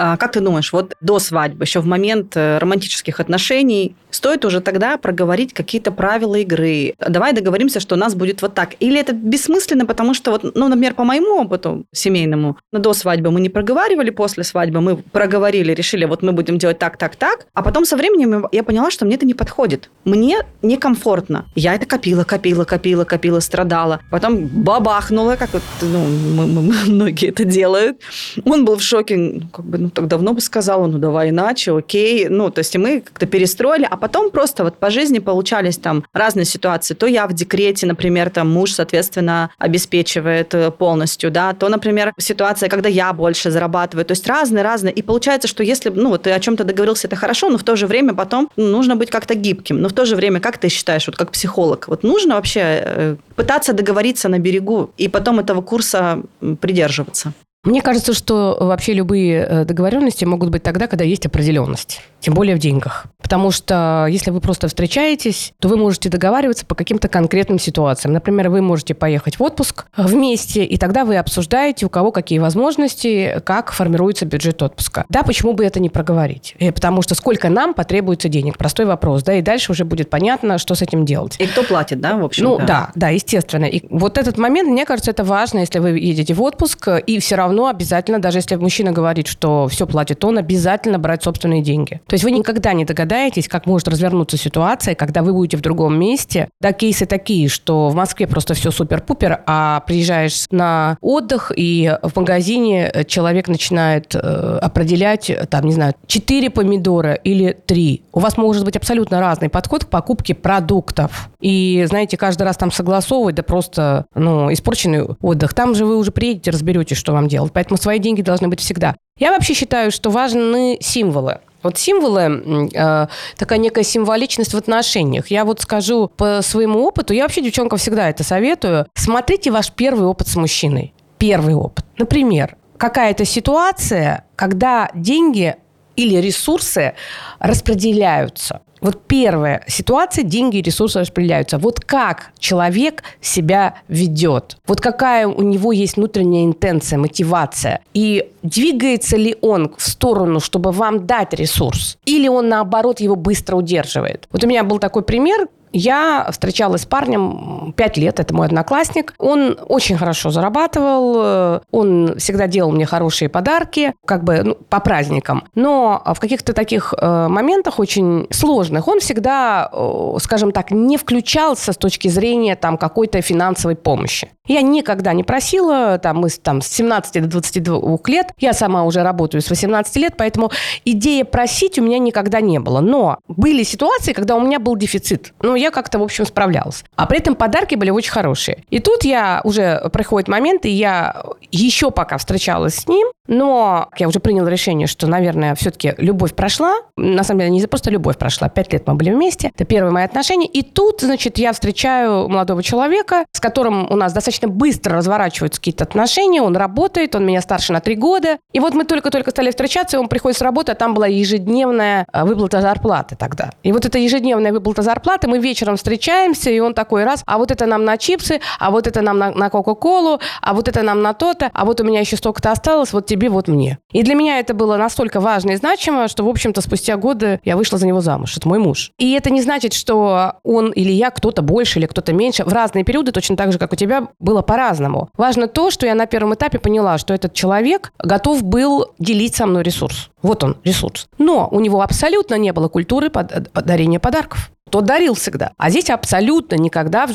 А 0.01 0.15
как 0.15 0.31
ты 0.31 0.39
думаешь, 0.39 0.71
вот 0.71 0.95
до 1.01 1.19
свадьбы, 1.19 1.65
еще 1.65 1.81
в 1.81 1.85
момент 1.85 2.37
э, 2.37 2.57
романтических 2.57 3.19
отношений, 3.19 3.97
стоит 4.11 4.45
уже 4.45 4.61
тогда 4.61 4.97
проговорить 4.97 5.53
какие-то 5.53 5.91
правила 5.91 6.35
игры? 6.35 6.93
Давай 7.05 7.33
договоримся, 7.33 7.81
что 7.81 7.95
у 7.95 7.97
нас 7.97 8.15
будет 8.15 8.41
вот 8.41 8.53
так. 8.53 8.75
Или 8.79 8.97
это 8.97 9.11
бессмысленно, 9.11 9.85
потому 9.85 10.13
что, 10.13 10.31
вот, 10.31 10.55
ну, 10.55 10.69
например, 10.69 10.93
по 10.93 11.03
моему 11.03 11.41
опыту 11.41 11.85
семейному, 11.91 12.57
до 12.71 12.93
свадьбы 12.93 13.29
мы 13.29 13.41
не 13.41 13.49
проговаривали, 13.49 14.09
после 14.09 14.45
свадьбы 14.45 14.79
мы 14.79 14.95
проговорили, 14.95 15.73
решили, 15.73 16.05
вот 16.05 16.23
мы 16.23 16.31
будем 16.31 16.57
делать 16.57 16.79
так, 16.79 16.95
так, 16.95 17.17
так. 17.17 17.47
А 17.53 17.61
потом 17.61 17.83
со 17.83 17.97
временем 17.97 18.47
я 18.53 18.63
поняла, 18.63 18.91
что 18.91 19.05
мне 19.05 19.15
это 19.15 19.25
не 19.25 19.33
подходит. 19.33 19.89
Мне 20.05 20.45
некомфортно. 20.61 21.45
Я 21.55 21.75
это 21.75 21.85
копила, 21.85 22.23
копила, 22.23 22.63
копила, 22.63 23.03
копила, 23.03 23.41
страдала. 23.41 23.99
Потом 24.09 24.47
бабахнула, 24.47 25.35
как 25.35 25.51
вот, 25.51 25.63
ну, 25.81 26.05
мы, 26.07 26.47
мы, 26.47 26.73
многие 26.85 27.27
это 27.31 27.43
делают. 27.43 27.97
Он 28.45 28.63
был 28.63 28.77
в 28.77 28.81
шоке, 28.81 29.17
ну, 29.17 29.49
как 29.49 29.65
бы, 29.65 29.77
ну, 29.77 29.88
так 29.89 30.07
давно 30.07 30.33
бы 30.33 30.41
сказала, 30.41 30.87
ну 30.87 30.97
давай 30.97 31.29
иначе, 31.29 31.75
окей. 31.75 32.27
Ну, 32.29 32.49
то 32.49 32.59
есть 32.59 32.75
мы 32.77 33.01
как-то 33.01 33.25
перестроили, 33.25 33.87
а 33.89 33.97
потом 33.97 34.31
просто 34.31 34.63
вот 34.63 34.77
по 34.77 34.89
жизни 34.89 35.19
получались 35.19 35.77
там 35.77 36.03
разные 36.13 36.45
ситуации. 36.45 36.93
То 36.93 37.05
я 37.05 37.27
в 37.27 37.33
декрете, 37.33 37.87
например, 37.87 38.29
там 38.29 38.49
муж, 38.49 38.71
соответственно, 38.71 39.51
обеспечивает 39.57 40.53
э, 40.53 40.71
полностью, 40.71 41.31
да, 41.31 41.53
то, 41.53 41.69
например, 41.69 42.13
ситуация, 42.17 42.69
когда 42.69 42.89
я 42.89 43.13
больше 43.13 43.51
зарабатываю. 43.51 44.05
То 44.05 44.13
есть 44.13 44.27
разные-разные. 44.27 44.93
И 44.93 45.01
получается, 45.01 45.47
что 45.47 45.63
если, 45.63 45.89
ну, 45.89 46.09
вот 46.09 46.23
ты 46.23 46.31
о 46.31 46.39
чем-то 46.39 46.63
договорился, 46.63 47.07
это 47.07 47.15
хорошо, 47.15 47.49
но 47.49 47.57
в 47.57 47.63
то 47.63 47.75
же 47.75 47.87
время 47.87 48.13
потом 48.13 48.49
ну, 48.55 48.67
нужно 48.67 48.95
быть 48.95 49.09
как-то 49.09 49.35
гибким. 49.35 49.81
Но 49.81 49.89
в 49.89 49.93
то 49.93 50.05
же 50.05 50.15
время, 50.15 50.39
как 50.39 50.57
ты 50.57 50.69
считаешь, 50.69 51.07
вот 51.07 51.15
как 51.15 51.31
психолог, 51.31 51.87
вот 51.87 52.03
нужно 52.03 52.35
вообще 52.35 52.61
э, 52.63 53.15
пытаться 53.35 53.73
договориться 53.73 54.29
на 54.29 54.39
берегу 54.39 54.91
и 54.97 55.07
потом 55.07 55.39
этого 55.39 55.61
курса 55.61 56.21
придерживаться? 56.61 57.33
Мне 57.63 57.81
кажется, 57.81 58.13
что 58.13 58.57
вообще 58.59 58.93
любые 58.93 59.45
э, 59.45 59.65
договоренности 59.65 60.23
могут 60.23 60.49
быть 60.49 60.63
тогда, 60.63 60.87
когда 60.87 61.03
есть 61.03 61.25
определенность, 61.25 62.01
тем 62.21 62.33
более 62.33 62.55
в 62.55 62.59
деньгах. 62.59 63.07
Потому 63.21 63.51
что 63.51 64.07
если 64.09 64.31
вы 64.31 64.41
просто 64.41 64.67
встречаетесь, 64.67 65.53
то 65.59 65.67
вы 65.67 65.77
можете 65.77 66.09
договариваться 66.09 66.65
по 66.65 66.73
каким-то 66.73 67.07
конкретным 67.07 67.59
ситуациям. 67.59 68.13
Например, 68.13 68.49
вы 68.49 68.61
можете 68.61 68.95
поехать 68.95 69.37
в 69.39 69.43
отпуск 69.43 69.85
вместе, 69.97 70.63
и 70.63 70.77
тогда 70.77 71.05
вы 71.05 71.17
обсуждаете, 71.17 71.85
у 71.85 71.89
кого 71.89 72.11
какие 72.11 72.39
возможности, 72.39 73.41
как 73.45 73.71
формируется 73.71 74.25
бюджет 74.25 74.61
отпуска. 74.63 75.05
Да, 75.09 75.23
почему 75.23 75.53
бы 75.53 75.65
это 75.65 75.79
не 75.79 75.89
проговорить? 75.89 76.55
Э, 76.59 76.71
потому 76.71 77.01
что 77.01 77.13
сколько 77.13 77.49
нам 77.49 77.73
потребуется 77.73 78.29
денег? 78.29 78.57
Простой 78.57 78.85
вопрос, 78.85 79.23
да, 79.23 79.33
и 79.35 79.41
дальше 79.41 79.73
уже 79.73 79.85
будет 79.85 80.09
понятно, 80.09 80.57
что 80.57 80.75
с 80.75 80.81
этим 80.81 81.05
делать. 81.05 81.35
И 81.39 81.45
кто 81.45 81.63
платит, 81.63 81.99
да, 81.99 82.15
в 82.15 82.23
общем? 82.23 82.45
Ну, 82.45 82.57
да, 82.65 82.91
да, 82.95 83.09
естественно. 83.09 83.65
И 83.65 83.83
вот 83.89 84.17
этот 84.17 84.37
момент, 84.37 84.69
мне 84.69 84.85
кажется, 84.85 85.11
это 85.11 85.23
важно, 85.23 85.59
если 85.59 85.79
вы 85.79 85.99
едете 85.99 86.33
в 86.33 86.41
отпуск, 86.41 86.87
и 87.05 87.19
все 87.19 87.35
равно 87.35 87.67
обязательно, 87.67 88.19
даже 88.19 88.39
если 88.39 88.55
мужчина 88.55 88.91
говорит, 88.91 89.27
что 89.27 89.67
все 89.67 89.85
платит 89.85 90.23
он, 90.23 90.37
обязательно 90.37 90.97
брать 90.99 91.23
собственные 91.23 91.61
деньги. 91.61 92.01
То 92.07 92.13
есть 92.13 92.23
вы 92.23 92.31
никогда 92.31 92.73
не 92.73 92.85
догадаетесь, 92.85 93.08
как 93.49 93.65
может 93.65 93.87
развернуться 93.87 94.37
ситуация, 94.37 94.95
когда 94.95 95.21
вы 95.21 95.33
будете 95.33 95.57
в 95.57 95.61
другом 95.61 95.99
месте. 95.99 96.49
Да, 96.61 96.73
кейсы 96.73 97.05
такие, 97.05 97.49
что 97.49 97.89
в 97.89 97.95
Москве 97.95 98.27
просто 98.27 98.53
все 98.53 98.71
супер-пупер, 98.71 99.41
а 99.45 99.81
приезжаешь 99.81 100.45
на 100.51 100.97
отдых, 101.01 101.51
и 101.55 101.97
в 102.01 102.15
магазине 102.15 102.91
человек 103.07 103.47
начинает 103.47 104.15
э, 104.15 104.19
определять, 104.61 105.31
там, 105.49 105.65
не 105.65 105.73
знаю, 105.73 105.93
4 106.07 106.49
помидора 106.49 107.13
или 107.13 107.57
3. 107.65 108.03
У 108.13 108.19
вас 108.19 108.37
может 108.37 108.65
быть 108.65 108.75
абсолютно 108.75 109.19
разный 109.19 109.49
подход 109.49 109.85
к 109.85 109.89
покупке 109.89 110.35
продуктов. 110.35 111.29
И, 111.39 111.85
знаете, 111.87 112.17
каждый 112.17 112.43
раз 112.43 112.57
там 112.57 112.71
согласовывать, 112.71 113.35
да 113.35 113.43
просто, 113.43 114.05
ну, 114.15 114.51
испорченный 114.51 115.03
отдых. 115.03 115.53
Там 115.53 115.75
же 115.75 115.85
вы 115.85 115.97
уже 115.97 116.11
приедете, 116.11 116.51
разберетесь, 116.51 116.97
что 116.97 117.13
вам 117.13 117.27
делать. 117.27 117.51
Поэтому 117.53 117.77
свои 117.77 117.99
деньги 117.99 118.21
должны 118.21 118.47
быть 118.47 118.59
всегда. 118.59 118.95
Я 119.17 119.31
вообще 119.31 119.53
считаю, 119.53 119.91
что 119.91 120.09
важны 120.09 120.77
символы. 120.81 121.39
Вот 121.63 121.77
символы, 121.77 122.69
э, 122.73 123.07
такая 123.37 123.59
некая 123.59 123.83
символичность 123.83 124.53
в 124.53 124.57
отношениях. 124.57 125.27
Я 125.27 125.45
вот 125.45 125.61
скажу 125.61 126.07
по 126.07 126.41
своему 126.41 126.83
опыту, 126.85 127.13
я 127.13 127.23
вообще 127.23 127.41
девчонкам 127.41 127.77
всегда 127.77 128.09
это 128.09 128.23
советую. 128.23 128.87
Смотрите 128.95 129.51
ваш 129.51 129.71
первый 129.71 130.05
опыт 130.07 130.27
с 130.27 130.35
мужчиной. 130.35 130.93
Первый 131.17 131.55
опыт. 131.55 131.85
Например, 131.97 132.55
какая-то 132.77 133.25
ситуация, 133.25 134.25
когда 134.35 134.89
деньги 134.93 135.55
или 135.95 136.15
ресурсы 136.15 136.93
распределяются. 137.39 138.61
Вот 138.81 139.01
первая 139.07 139.63
ситуация, 139.67 140.23
деньги 140.23 140.57
и 140.57 140.61
ресурсы 140.61 140.99
распределяются. 140.99 141.57
Вот 141.57 141.79
как 141.81 142.31
человек 142.39 143.03
себя 143.21 143.75
ведет. 143.87 144.57
Вот 144.67 144.81
какая 144.81 145.27
у 145.27 145.41
него 145.41 145.71
есть 145.71 145.97
внутренняя 145.97 146.45
интенция, 146.45 146.99
мотивация. 146.99 147.81
И 147.93 148.29
двигается 148.43 149.17
ли 149.17 149.35
он 149.41 149.73
в 149.77 149.81
сторону, 149.81 150.39
чтобы 150.39 150.71
вам 150.71 151.05
дать 151.05 151.33
ресурс? 151.33 151.97
Или 152.05 152.27
он, 152.27 152.49
наоборот, 152.49 152.99
его 152.99 153.15
быстро 153.15 153.55
удерживает? 153.55 154.27
Вот 154.31 154.43
у 154.43 154.47
меня 154.47 154.63
был 154.63 154.79
такой 154.79 155.03
пример, 155.03 155.47
я 155.71 156.27
встречалась 156.31 156.81
с 156.81 156.85
парнем 156.85 157.73
пять 157.75 157.97
лет, 157.97 158.19
это 158.19 158.33
мой 158.33 158.47
одноклассник. 158.47 159.13
Он 159.17 159.57
очень 159.67 159.97
хорошо 159.97 160.29
зарабатывал, 160.29 161.15
э, 161.17 161.59
он 161.71 162.15
всегда 162.17 162.47
делал 162.47 162.71
мне 162.71 162.85
хорошие 162.85 163.29
подарки, 163.29 163.93
как 164.05 164.23
бы 164.23 164.41
ну, 164.43 164.55
по 164.55 164.79
праздникам. 164.79 165.43
Но 165.55 166.01
в 166.05 166.19
каких-то 166.19 166.53
таких 166.53 166.93
э, 166.97 167.27
моментах 167.27 167.79
очень 167.79 168.27
сложных 168.31 168.87
он 168.87 168.99
всегда, 168.99 169.69
э, 169.71 170.17
скажем 170.21 170.51
так, 170.51 170.71
не 170.71 170.97
включался 170.97 171.73
с 171.73 171.77
точки 171.77 172.07
зрения 172.07 172.55
там 172.55 172.77
какой-то 172.77 173.21
финансовой 173.21 173.75
помощи. 173.75 174.29
Я 174.47 174.61
никогда 174.61 175.13
не 175.13 175.23
просила, 175.23 175.99
там, 175.99 176.17
мы 176.17 176.29
там, 176.29 176.61
с 176.61 176.67
17 176.67 177.21
до 177.21 177.27
22 177.27 177.99
лет, 178.07 178.31
я 178.39 178.53
сама 178.53 178.83
уже 178.83 179.03
работаю 179.03 179.41
с 179.41 179.49
18 179.49 179.95
лет, 179.97 180.13
поэтому 180.17 180.51
идея 180.85 181.23
просить 181.23 181.77
у 181.77 181.83
меня 181.83 181.99
никогда 181.99 182.41
не 182.41 182.59
было. 182.59 182.79
Но 182.79 183.19
были 183.27 183.63
ситуации, 183.63 184.13
когда 184.13 184.35
у 184.35 184.41
меня 184.41 184.59
был 184.59 184.75
дефицит. 184.75 185.33
Ну, 185.41 185.55
я 185.59 185.71
как-то, 185.71 185.99
в 185.99 186.03
общем, 186.03 186.25
справлялась. 186.25 186.83
А 186.95 187.05
при 187.05 187.19
этом 187.19 187.35
подарки 187.35 187.75
были 187.75 187.89
очень 187.89 188.11
хорошие. 188.11 188.63
И 188.69 188.79
тут 188.79 189.03
я 189.03 189.41
уже 189.43 189.89
проходит 189.91 190.27
момент, 190.27 190.65
и 190.65 190.69
я 190.69 191.23
еще 191.51 191.91
пока 191.91 192.17
встречалась 192.17 192.75
с 192.75 192.87
ним, 192.87 193.07
но 193.29 193.89
я 193.97 194.07
уже 194.07 194.19
приняла 194.19 194.49
решение, 194.49 194.87
что, 194.87 195.05
наверное, 195.05 195.53
все-таки 195.53 195.93
любовь 195.99 196.33
прошла. 196.33 196.73
На 196.97 197.23
самом 197.23 197.41
деле, 197.41 197.51
не 197.51 197.65
просто 197.67 197.91
любовь 197.91 198.17
прошла. 198.17 198.49
Пять 198.49 198.73
лет 198.73 198.87
мы 198.87 198.95
были 198.95 199.11
вместе. 199.11 199.51
Это 199.53 199.65
первые 199.65 199.91
мои 199.91 200.03
отношения. 200.03 200.47
И 200.47 200.63
тут, 200.63 201.01
значит, 201.01 201.37
я 201.37 201.53
встречаю 201.53 202.27
молодого 202.27 202.63
человека, 202.63 203.25
с 203.31 203.39
которым 203.39 203.89
у 203.91 203.95
нас 203.95 204.13
достаточно 204.13 204.47
быстро 204.47 204.97
разворачиваются 204.97 205.61
какие-то 205.61 205.83
отношения. 205.83 206.41
Он 206.41 206.57
работает, 206.57 207.13
он 207.13 207.25
меня 207.25 207.41
старше 207.41 207.71
на 207.71 207.81
три 207.81 207.95
года. 207.95 208.39
И 208.51 208.59
вот 208.59 208.73
мы 208.73 208.83
только-только 208.83 209.29
стали 209.29 209.51
встречаться, 209.51 209.97
и 209.97 209.99
он 209.99 210.07
приходит 210.07 210.39
с 210.39 210.41
работы, 210.41 210.71
а 210.71 210.75
там 210.75 210.95
была 210.95 211.05
ежедневная 211.05 212.07
э, 212.11 212.23
выплата 212.23 212.61
зарплаты 212.61 213.15
тогда. 213.15 213.51
И 213.61 213.71
вот 213.71 213.85
эта 213.85 213.99
ежедневная 213.99 214.51
выплата 214.51 214.81
зарплаты, 214.81 215.27
мы 215.27 215.37
вечером 215.37 215.77
встречаемся, 215.77 216.49
и 216.49 216.59
он 216.59 216.73
такой 216.73 217.03
раз, 217.03 217.21
а 217.27 217.37
вот 217.37 217.51
это 217.51 217.67
нам 217.67 217.85
на 217.85 217.97
чипсы, 217.97 218.41
а 218.57 218.71
вот 218.71 218.87
это 218.87 219.01
нам 219.01 219.19
на, 219.19 219.31
на 219.31 219.51
Кока-Колу, 219.51 220.19
а 220.41 220.53
вот 220.55 220.67
это 220.67 220.81
нам 220.81 221.03
на 221.03 221.13
то-то, 221.13 221.51
а 221.53 221.65
вот 221.65 221.79
у 221.79 221.83
меня 221.83 221.99
еще 221.99 222.17
столько-то 222.17 222.51
осталось, 222.51 222.91
вот 222.91 223.05
тебе 223.05 223.18
тебе, 223.19 223.29
вот 223.29 223.47
мне. 223.47 223.79
И 223.91 224.03
для 224.03 224.15
меня 224.15 224.39
это 224.39 224.53
было 224.53 224.77
настолько 224.77 225.19
важно 225.19 225.51
и 225.51 225.55
значимо, 225.55 226.07
что, 226.07 226.23
в 226.23 226.29
общем-то, 226.29 226.61
спустя 226.61 226.95
годы 226.95 227.39
я 227.43 227.57
вышла 227.57 227.77
за 227.77 227.85
него 227.85 228.01
замуж. 228.01 228.37
Это 228.37 228.47
мой 228.47 228.59
муж. 228.59 228.91
И 228.97 229.11
это 229.11 229.29
не 229.29 229.41
значит, 229.41 229.73
что 229.73 230.35
он 230.43 230.71
или 230.71 230.91
я, 230.91 231.11
кто-то 231.11 231.41
больше 231.41 231.79
или 231.79 231.85
кто-то 231.85 232.13
меньше. 232.13 232.43
В 232.45 232.53
разные 232.53 232.83
периоды, 232.83 233.11
точно 233.11 233.35
так 233.35 233.51
же, 233.51 233.59
как 233.59 233.73
у 233.73 233.75
тебя, 233.75 234.07
было 234.19 234.41
по-разному. 234.41 235.09
Важно 235.17 235.47
то, 235.47 235.69
что 235.69 235.85
я 235.85 235.95
на 235.95 236.05
первом 236.05 236.33
этапе 236.33 236.59
поняла, 236.59 236.97
что 236.97 237.13
этот 237.13 237.33
человек 237.33 237.91
готов 237.99 238.43
был 238.43 238.85
делить 238.99 239.35
со 239.35 239.45
мной 239.45 239.63
ресурс. 239.63 240.09
Вот 240.21 240.43
он, 240.43 240.57
ресурс. 240.63 241.07
Но 241.17 241.47
у 241.51 241.59
него 241.59 241.81
абсолютно 241.81 242.35
не 242.35 242.53
было 242.53 242.67
культуры 242.67 243.11
дарения 243.53 243.99
подарков 243.99 244.51
тот 244.69 244.85
дарил 244.85 245.13
всегда. 245.13 245.51
А 245.57 245.69
здесь 245.69 245.89
абсолютно 245.89 246.55
никогда... 246.55 247.07
То 247.07 247.13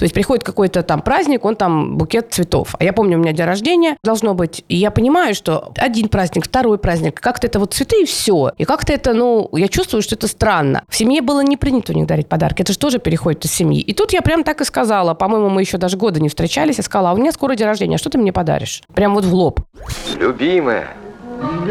есть 0.00 0.14
приходит 0.14 0.44
какой-то 0.44 0.82
там 0.82 1.02
праздник, 1.02 1.44
он 1.44 1.56
там 1.56 1.96
букет 1.96 2.32
цветов. 2.32 2.74
А 2.78 2.84
я 2.84 2.92
помню, 2.92 3.18
у 3.18 3.20
меня 3.20 3.32
день 3.32 3.46
рождения 3.46 3.96
должно 4.02 4.34
быть, 4.34 4.64
и 4.68 4.76
я 4.76 4.90
понимаю, 4.90 5.34
что 5.34 5.72
один 5.76 6.08
праздник, 6.08 6.46
второй 6.46 6.78
праздник, 6.78 7.20
как-то 7.20 7.46
это 7.46 7.58
вот 7.58 7.74
цветы 7.74 8.02
и 8.02 8.04
все. 8.04 8.52
И 8.58 8.64
как-то 8.64 8.92
это, 8.92 9.12
ну, 9.12 9.48
я 9.52 9.68
чувствую, 9.68 10.02
что 10.02 10.14
это 10.14 10.28
странно. 10.28 10.82
В 10.88 10.96
семье 10.96 11.22
было 11.22 11.40
не 11.40 11.56
принято 11.56 11.92
у 11.92 11.96
них 11.96 12.06
дарить 12.06 12.28
подарки. 12.28 12.62
Это 12.62 12.72
же 12.72 12.78
тоже 12.78 12.98
переходит 12.98 13.44
из 13.44 13.52
семьи. 13.52 13.80
И 13.80 13.92
тут 13.92 14.12
я 14.12 14.22
прям 14.22 14.44
так 14.44 14.60
и 14.60 14.64
сказала. 14.64 15.14
По-моему, 15.14 15.48
мы 15.48 15.62
еще 15.62 15.78
даже 15.78 15.96
года 15.96 16.20
не 16.20 16.28
встречались. 16.28 16.78
Я 16.78 16.82
сказала, 16.82 17.10
а 17.10 17.14
у 17.14 17.16
меня 17.16 17.32
скоро 17.32 17.54
день 17.54 17.66
рождения, 17.66 17.96
а 17.96 17.98
что 17.98 18.10
ты 18.10 18.18
мне 18.18 18.32
подаришь? 18.32 18.82
Прям 18.94 19.14
вот 19.14 19.24
в 19.24 19.34
лоб. 19.34 19.60
Любимая, 20.18 20.88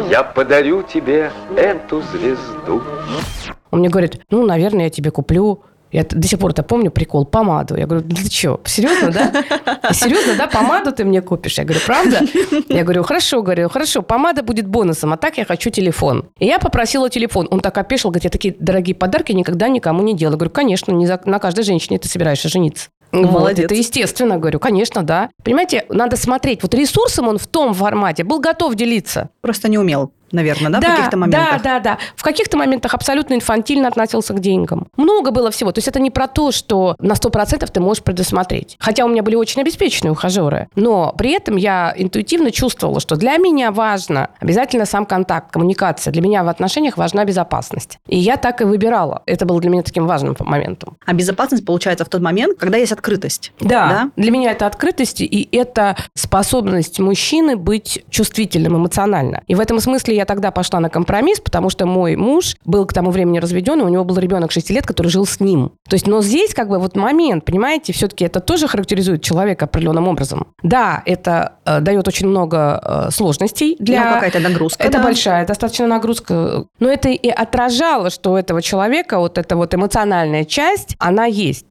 я 0.09 0.23
подарю 0.23 0.83
тебе 0.83 1.31
эту 1.55 2.01
звезду. 2.01 2.81
Он 3.71 3.79
мне 3.79 3.89
говорит, 3.89 4.21
ну, 4.29 4.45
наверное, 4.45 4.85
я 4.85 4.89
тебе 4.89 5.11
куплю 5.11 5.63
я 5.91 6.03
до 6.03 6.27
сих 6.27 6.39
пор 6.39 6.51
это 6.51 6.63
помню 6.63 6.91
прикол, 6.91 7.25
помаду. 7.25 7.75
Я 7.75 7.87
говорю, 7.87 8.07
ты 8.07 8.29
что, 8.29 8.59
серьезно, 8.65 9.11
да? 9.11 9.93
Серьезно, 9.93 10.35
да, 10.37 10.47
помаду 10.47 10.91
ты 10.91 11.05
мне 11.05 11.21
купишь? 11.21 11.57
Я 11.57 11.63
говорю, 11.63 11.79
правда? 11.85 12.21
Я 12.67 12.83
говорю, 12.83 13.03
хорошо, 13.03 13.41
говорю, 13.41 13.69
хорошо, 13.69 14.01
помада 14.01 14.43
будет 14.43 14.67
бонусом, 14.67 15.13
а 15.13 15.17
так 15.17 15.37
я 15.37 15.45
хочу 15.45 15.69
телефон. 15.69 16.29
И 16.39 16.45
я 16.45 16.59
попросила 16.59 17.09
телефон. 17.09 17.47
Он 17.51 17.61
так 17.61 17.77
опешил, 17.77 18.09
говорит, 18.09 18.25
я 18.25 18.29
такие 18.29 18.55
дорогие 18.59 18.95
подарки 18.95 19.31
никогда 19.31 19.69
никому 19.69 20.03
не 20.03 20.13
делаю. 20.13 20.33
Я 20.33 20.37
говорю, 20.37 20.51
конечно, 20.51 20.91
не 20.91 21.07
за, 21.07 21.21
на 21.25 21.39
каждой 21.39 21.63
женщине 21.63 21.99
ты 21.99 22.09
собираешься 22.09 22.49
жениться. 22.49 22.89
Молодец. 23.13 23.57
Вот, 23.57 23.59
это 23.59 23.75
естественно, 23.75 24.37
говорю, 24.37 24.59
конечно, 24.59 25.03
да. 25.03 25.29
Понимаете, 25.43 25.85
надо 25.87 26.17
смотреть. 26.17 26.61
Вот 26.61 26.73
ресурсом 26.73 27.29
он 27.29 27.37
в 27.37 27.47
том 27.47 27.73
формате 27.73 28.25
был 28.25 28.39
готов 28.39 28.75
делиться. 28.75 29.29
Просто 29.41 29.69
не 29.69 29.77
умел 29.77 30.11
наверное, 30.31 30.71
да, 30.71 30.79
да, 30.79 30.87
в 30.87 30.95
каких-то 30.95 31.17
моментах? 31.17 31.61
Да, 31.63 31.63
да, 31.63 31.79
да. 31.79 31.97
В 32.15 32.23
каких-то 32.23 32.57
моментах 32.57 32.93
абсолютно 32.93 33.33
инфантильно 33.33 33.87
относился 33.87 34.33
к 34.33 34.39
деньгам. 34.39 34.87
Много 34.97 35.31
было 35.31 35.51
всего. 35.51 35.71
То 35.71 35.79
есть 35.79 35.87
это 35.87 35.99
не 35.99 36.11
про 36.11 36.27
то, 36.27 36.51
что 36.51 36.95
на 36.99 37.13
100% 37.13 37.69
ты 37.71 37.79
можешь 37.79 38.03
предусмотреть. 38.03 38.77
Хотя 38.79 39.05
у 39.05 39.07
меня 39.07 39.23
были 39.23 39.35
очень 39.35 39.61
обеспеченные 39.61 40.11
ухажеры. 40.11 40.67
Но 40.75 41.13
при 41.17 41.31
этом 41.31 41.55
я 41.55 41.93
интуитивно 41.95 42.51
чувствовала, 42.51 42.99
что 42.99 43.15
для 43.15 43.37
меня 43.37 43.71
важно 43.71 44.29
обязательно 44.39 44.85
сам 44.85 45.05
контакт, 45.05 45.51
коммуникация. 45.51 46.11
Для 46.11 46.21
меня 46.21 46.43
в 46.43 46.49
отношениях 46.49 46.97
важна 46.97 47.25
безопасность. 47.25 47.99
И 48.07 48.17
я 48.17 48.37
так 48.37 48.61
и 48.61 48.65
выбирала. 48.65 49.23
Это 49.25 49.45
было 49.45 49.59
для 49.61 49.69
меня 49.69 49.83
таким 49.83 50.07
важным 50.07 50.35
моментом. 50.39 50.97
А 51.05 51.13
безопасность 51.13 51.65
получается 51.65 52.05
в 52.05 52.09
тот 52.09 52.21
момент, 52.21 52.57
когда 52.57 52.77
есть 52.77 52.91
открытость. 52.91 53.51
Да. 53.59 53.87
да? 53.87 54.11
Для 54.15 54.31
меня 54.31 54.51
это 54.51 54.67
открытость, 54.67 55.21
и 55.21 55.49
это 55.51 55.95
способность 56.13 56.99
мужчины 56.99 57.55
быть 57.55 58.03
чувствительным 58.09 58.77
эмоционально. 58.77 59.43
И 59.47 59.55
в 59.55 59.59
этом 59.59 59.79
смысле 59.79 60.16
я 60.17 60.25
тогда 60.25 60.51
пошла 60.51 60.79
на 60.79 60.89
компромисс, 60.89 61.39
потому 61.39 61.69
что 61.69 61.85
мой 61.85 62.15
муж 62.15 62.55
был 62.65 62.85
к 62.85 62.93
тому 62.93 63.11
времени 63.11 63.39
разведен, 63.39 63.79
и 63.79 63.83
у 63.83 63.87
него 63.87 64.03
был 64.03 64.17
ребенок 64.17 64.51
6 64.51 64.69
лет, 64.71 64.85
который 64.85 65.07
жил 65.07 65.25
с 65.25 65.39
ним. 65.39 65.71
То 65.87 65.95
есть, 65.95 66.07
но 66.07 66.21
здесь 66.21 66.53
как 66.53 66.69
бы 66.69 66.79
вот 66.79 66.95
момент, 66.95 67.45
понимаете, 67.45 67.93
все-таки 67.93 68.25
это 68.25 68.39
тоже 68.39 68.67
характеризует 68.67 69.21
человека 69.21 69.65
определенным 69.65 70.07
образом. 70.07 70.47
Да, 70.63 71.01
это 71.05 71.53
э, 71.65 71.79
дает 71.79 72.07
очень 72.07 72.27
много 72.27 72.81
э, 72.83 73.11
сложностей 73.11 73.77
для... 73.79 74.05
Ну, 74.05 74.13
какая-то 74.15 74.39
нагрузка. 74.39 74.83
Это 74.83 74.97
да? 74.97 75.03
большая 75.03 75.45
достаточно 75.45 75.87
нагрузка. 75.87 76.65
Но 76.79 76.89
это 76.89 77.09
и 77.09 77.29
отражало, 77.29 78.09
что 78.09 78.33
у 78.33 78.35
этого 78.35 78.61
человека 78.61 79.19
вот 79.19 79.37
эта 79.37 79.55
вот 79.55 79.73
эмоциональная 79.73 80.45
часть, 80.45 80.95
она 80.99 81.25
есть. 81.25 81.65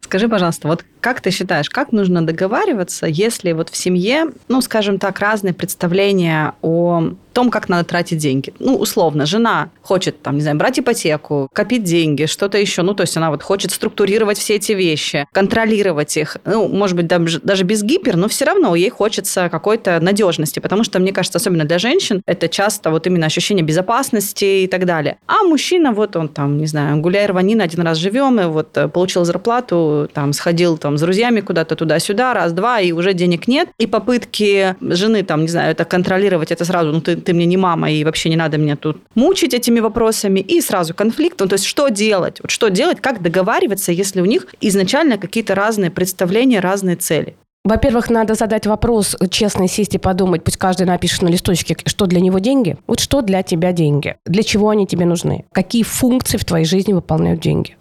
Скажи, 0.00 0.28
пожалуйста, 0.28 0.66
вот 0.66 0.84
Как 1.00 1.20
ты 1.20 1.30
считаешь, 1.30 1.70
как 1.70 1.92
нужно 1.92 2.24
договариваться, 2.26 3.06
если 3.06 3.52
вот 3.52 3.70
в 3.70 3.76
семье, 3.76 4.26
ну, 4.48 4.60
скажем 4.60 4.98
так, 4.98 5.18
разные 5.20 5.54
представления 5.54 6.54
о 6.62 7.14
том, 7.32 7.50
как 7.50 7.68
надо 7.68 7.84
тратить 7.84 8.18
деньги. 8.18 8.52
Ну, 8.58 8.76
условно, 8.76 9.26
жена 9.26 9.70
хочет, 9.82 10.22
там, 10.22 10.36
не 10.36 10.42
знаю, 10.42 10.56
брать 10.56 10.78
ипотеку, 10.78 11.48
копить 11.52 11.84
деньги, 11.84 12.26
что-то 12.26 12.58
еще. 12.58 12.82
Ну, 12.82 12.94
то 12.94 13.02
есть 13.02 13.16
она 13.16 13.30
вот 13.30 13.42
хочет 13.42 13.70
структурировать 13.70 14.38
все 14.38 14.56
эти 14.56 14.72
вещи, 14.72 15.26
контролировать 15.32 16.16
их. 16.16 16.36
Ну, 16.44 16.68
может 16.68 16.96
быть, 16.96 17.06
даже, 17.06 17.40
даже 17.40 17.64
без 17.64 17.82
гипер, 17.82 18.16
но 18.16 18.28
все 18.28 18.44
равно 18.44 18.74
ей 18.74 18.90
хочется 18.90 19.48
какой-то 19.48 20.00
надежности, 20.00 20.60
потому 20.60 20.84
что, 20.84 20.98
мне 20.98 21.12
кажется, 21.12 21.38
особенно 21.38 21.64
для 21.64 21.78
женщин, 21.78 22.22
это 22.26 22.48
часто 22.48 22.90
вот 22.90 23.06
именно 23.06 23.26
ощущение 23.26 23.64
безопасности 23.64 24.64
и 24.64 24.66
так 24.66 24.84
далее. 24.84 25.18
А 25.26 25.42
мужчина, 25.42 25.92
вот 25.92 26.16
он 26.16 26.28
там, 26.28 26.58
не 26.58 26.66
знаю, 26.66 27.00
гуляй 27.00 27.26
рванина, 27.26 27.64
один 27.64 27.82
раз 27.82 27.98
живем, 27.98 28.40
и 28.40 28.46
вот 28.46 28.76
э, 28.76 28.88
получил 28.88 29.24
зарплату, 29.24 30.08
там, 30.12 30.32
сходил 30.32 30.78
там 30.78 30.89
с 30.98 31.00
друзьями 31.00 31.40
куда-то 31.40 31.76
туда-сюда, 31.76 32.34
раз-два, 32.34 32.80
и 32.80 32.92
уже 32.92 33.14
денег 33.14 33.48
нет. 33.48 33.68
И 33.78 33.86
попытки 33.86 34.76
жены, 34.80 35.22
там, 35.22 35.42
не 35.42 35.48
знаю, 35.48 35.72
это 35.72 35.84
контролировать, 35.84 36.50
это 36.50 36.64
сразу, 36.64 36.92
ну, 36.92 37.00
ты, 37.00 37.16
ты 37.16 37.32
мне 37.32 37.46
не 37.46 37.56
мама, 37.56 37.90
и 37.90 38.04
вообще 38.04 38.28
не 38.28 38.36
надо 38.36 38.58
меня 38.58 38.76
тут 38.76 38.98
мучить 39.14 39.54
этими 39.54 39.80
вопросами, 39.80 40.40
и 40.40 40.60
сразу 40.60 40.94
конфликт. 40.94 41.40
Ну, 41.40 41.46
то 41.46 41.54
есть 41.54 41.64
что 41.66 41.88
делать? 41.88 42.40
Вот 42.40 42.50
что 42.50 42.68
делать, 42.68 43.00
как 43.00 43.22
договариваться, 43.22 43.92
если 43.92 44.20
у 44.20 44.24
них 44.24 44.46
изначально 44.60 45.18
какие-то 45.18 45.54
разные 45.54 45.90
представления, 45.90 46.60
разные 46.60 46.96
цели? 46.96 47.36
Во-первых, 47.62 48.08
надо 48.08 48.34
задать 48.34 48.66
вопрос, 48.66 49.16
честно 49.28 49.68
сесть 49.68 49.94
и 49.94 49.98
подумать, 49.98 50.42
пусть 50.42 50.56
каждый 50.56 50.86
напишет 50.86 51.20
на 51.20 51.28
листочке, 51.28 51.76
что 51.84 52.06
для 52.06 52.20
него 52.20 52.38
деньги. 52.38 52.78
Вот 52.86 53.00
что 53.00 53.20
для 53.20 53.42
тебя 53.42 53.72
деньги? 53.72 54.16
Для 54.24 54.42
чего 54.42 54.70
они 54.70 54.86
тебе 54.86 55.04
нужны? 55.04 55.44
Какие 55.52 55.82
функции 55.82 56.38
в 56.38 56.44
твоей 56.46 56.64
жизни 56.64 56.94
выполняют 56.94 57.40
деньги? 57.40 57.76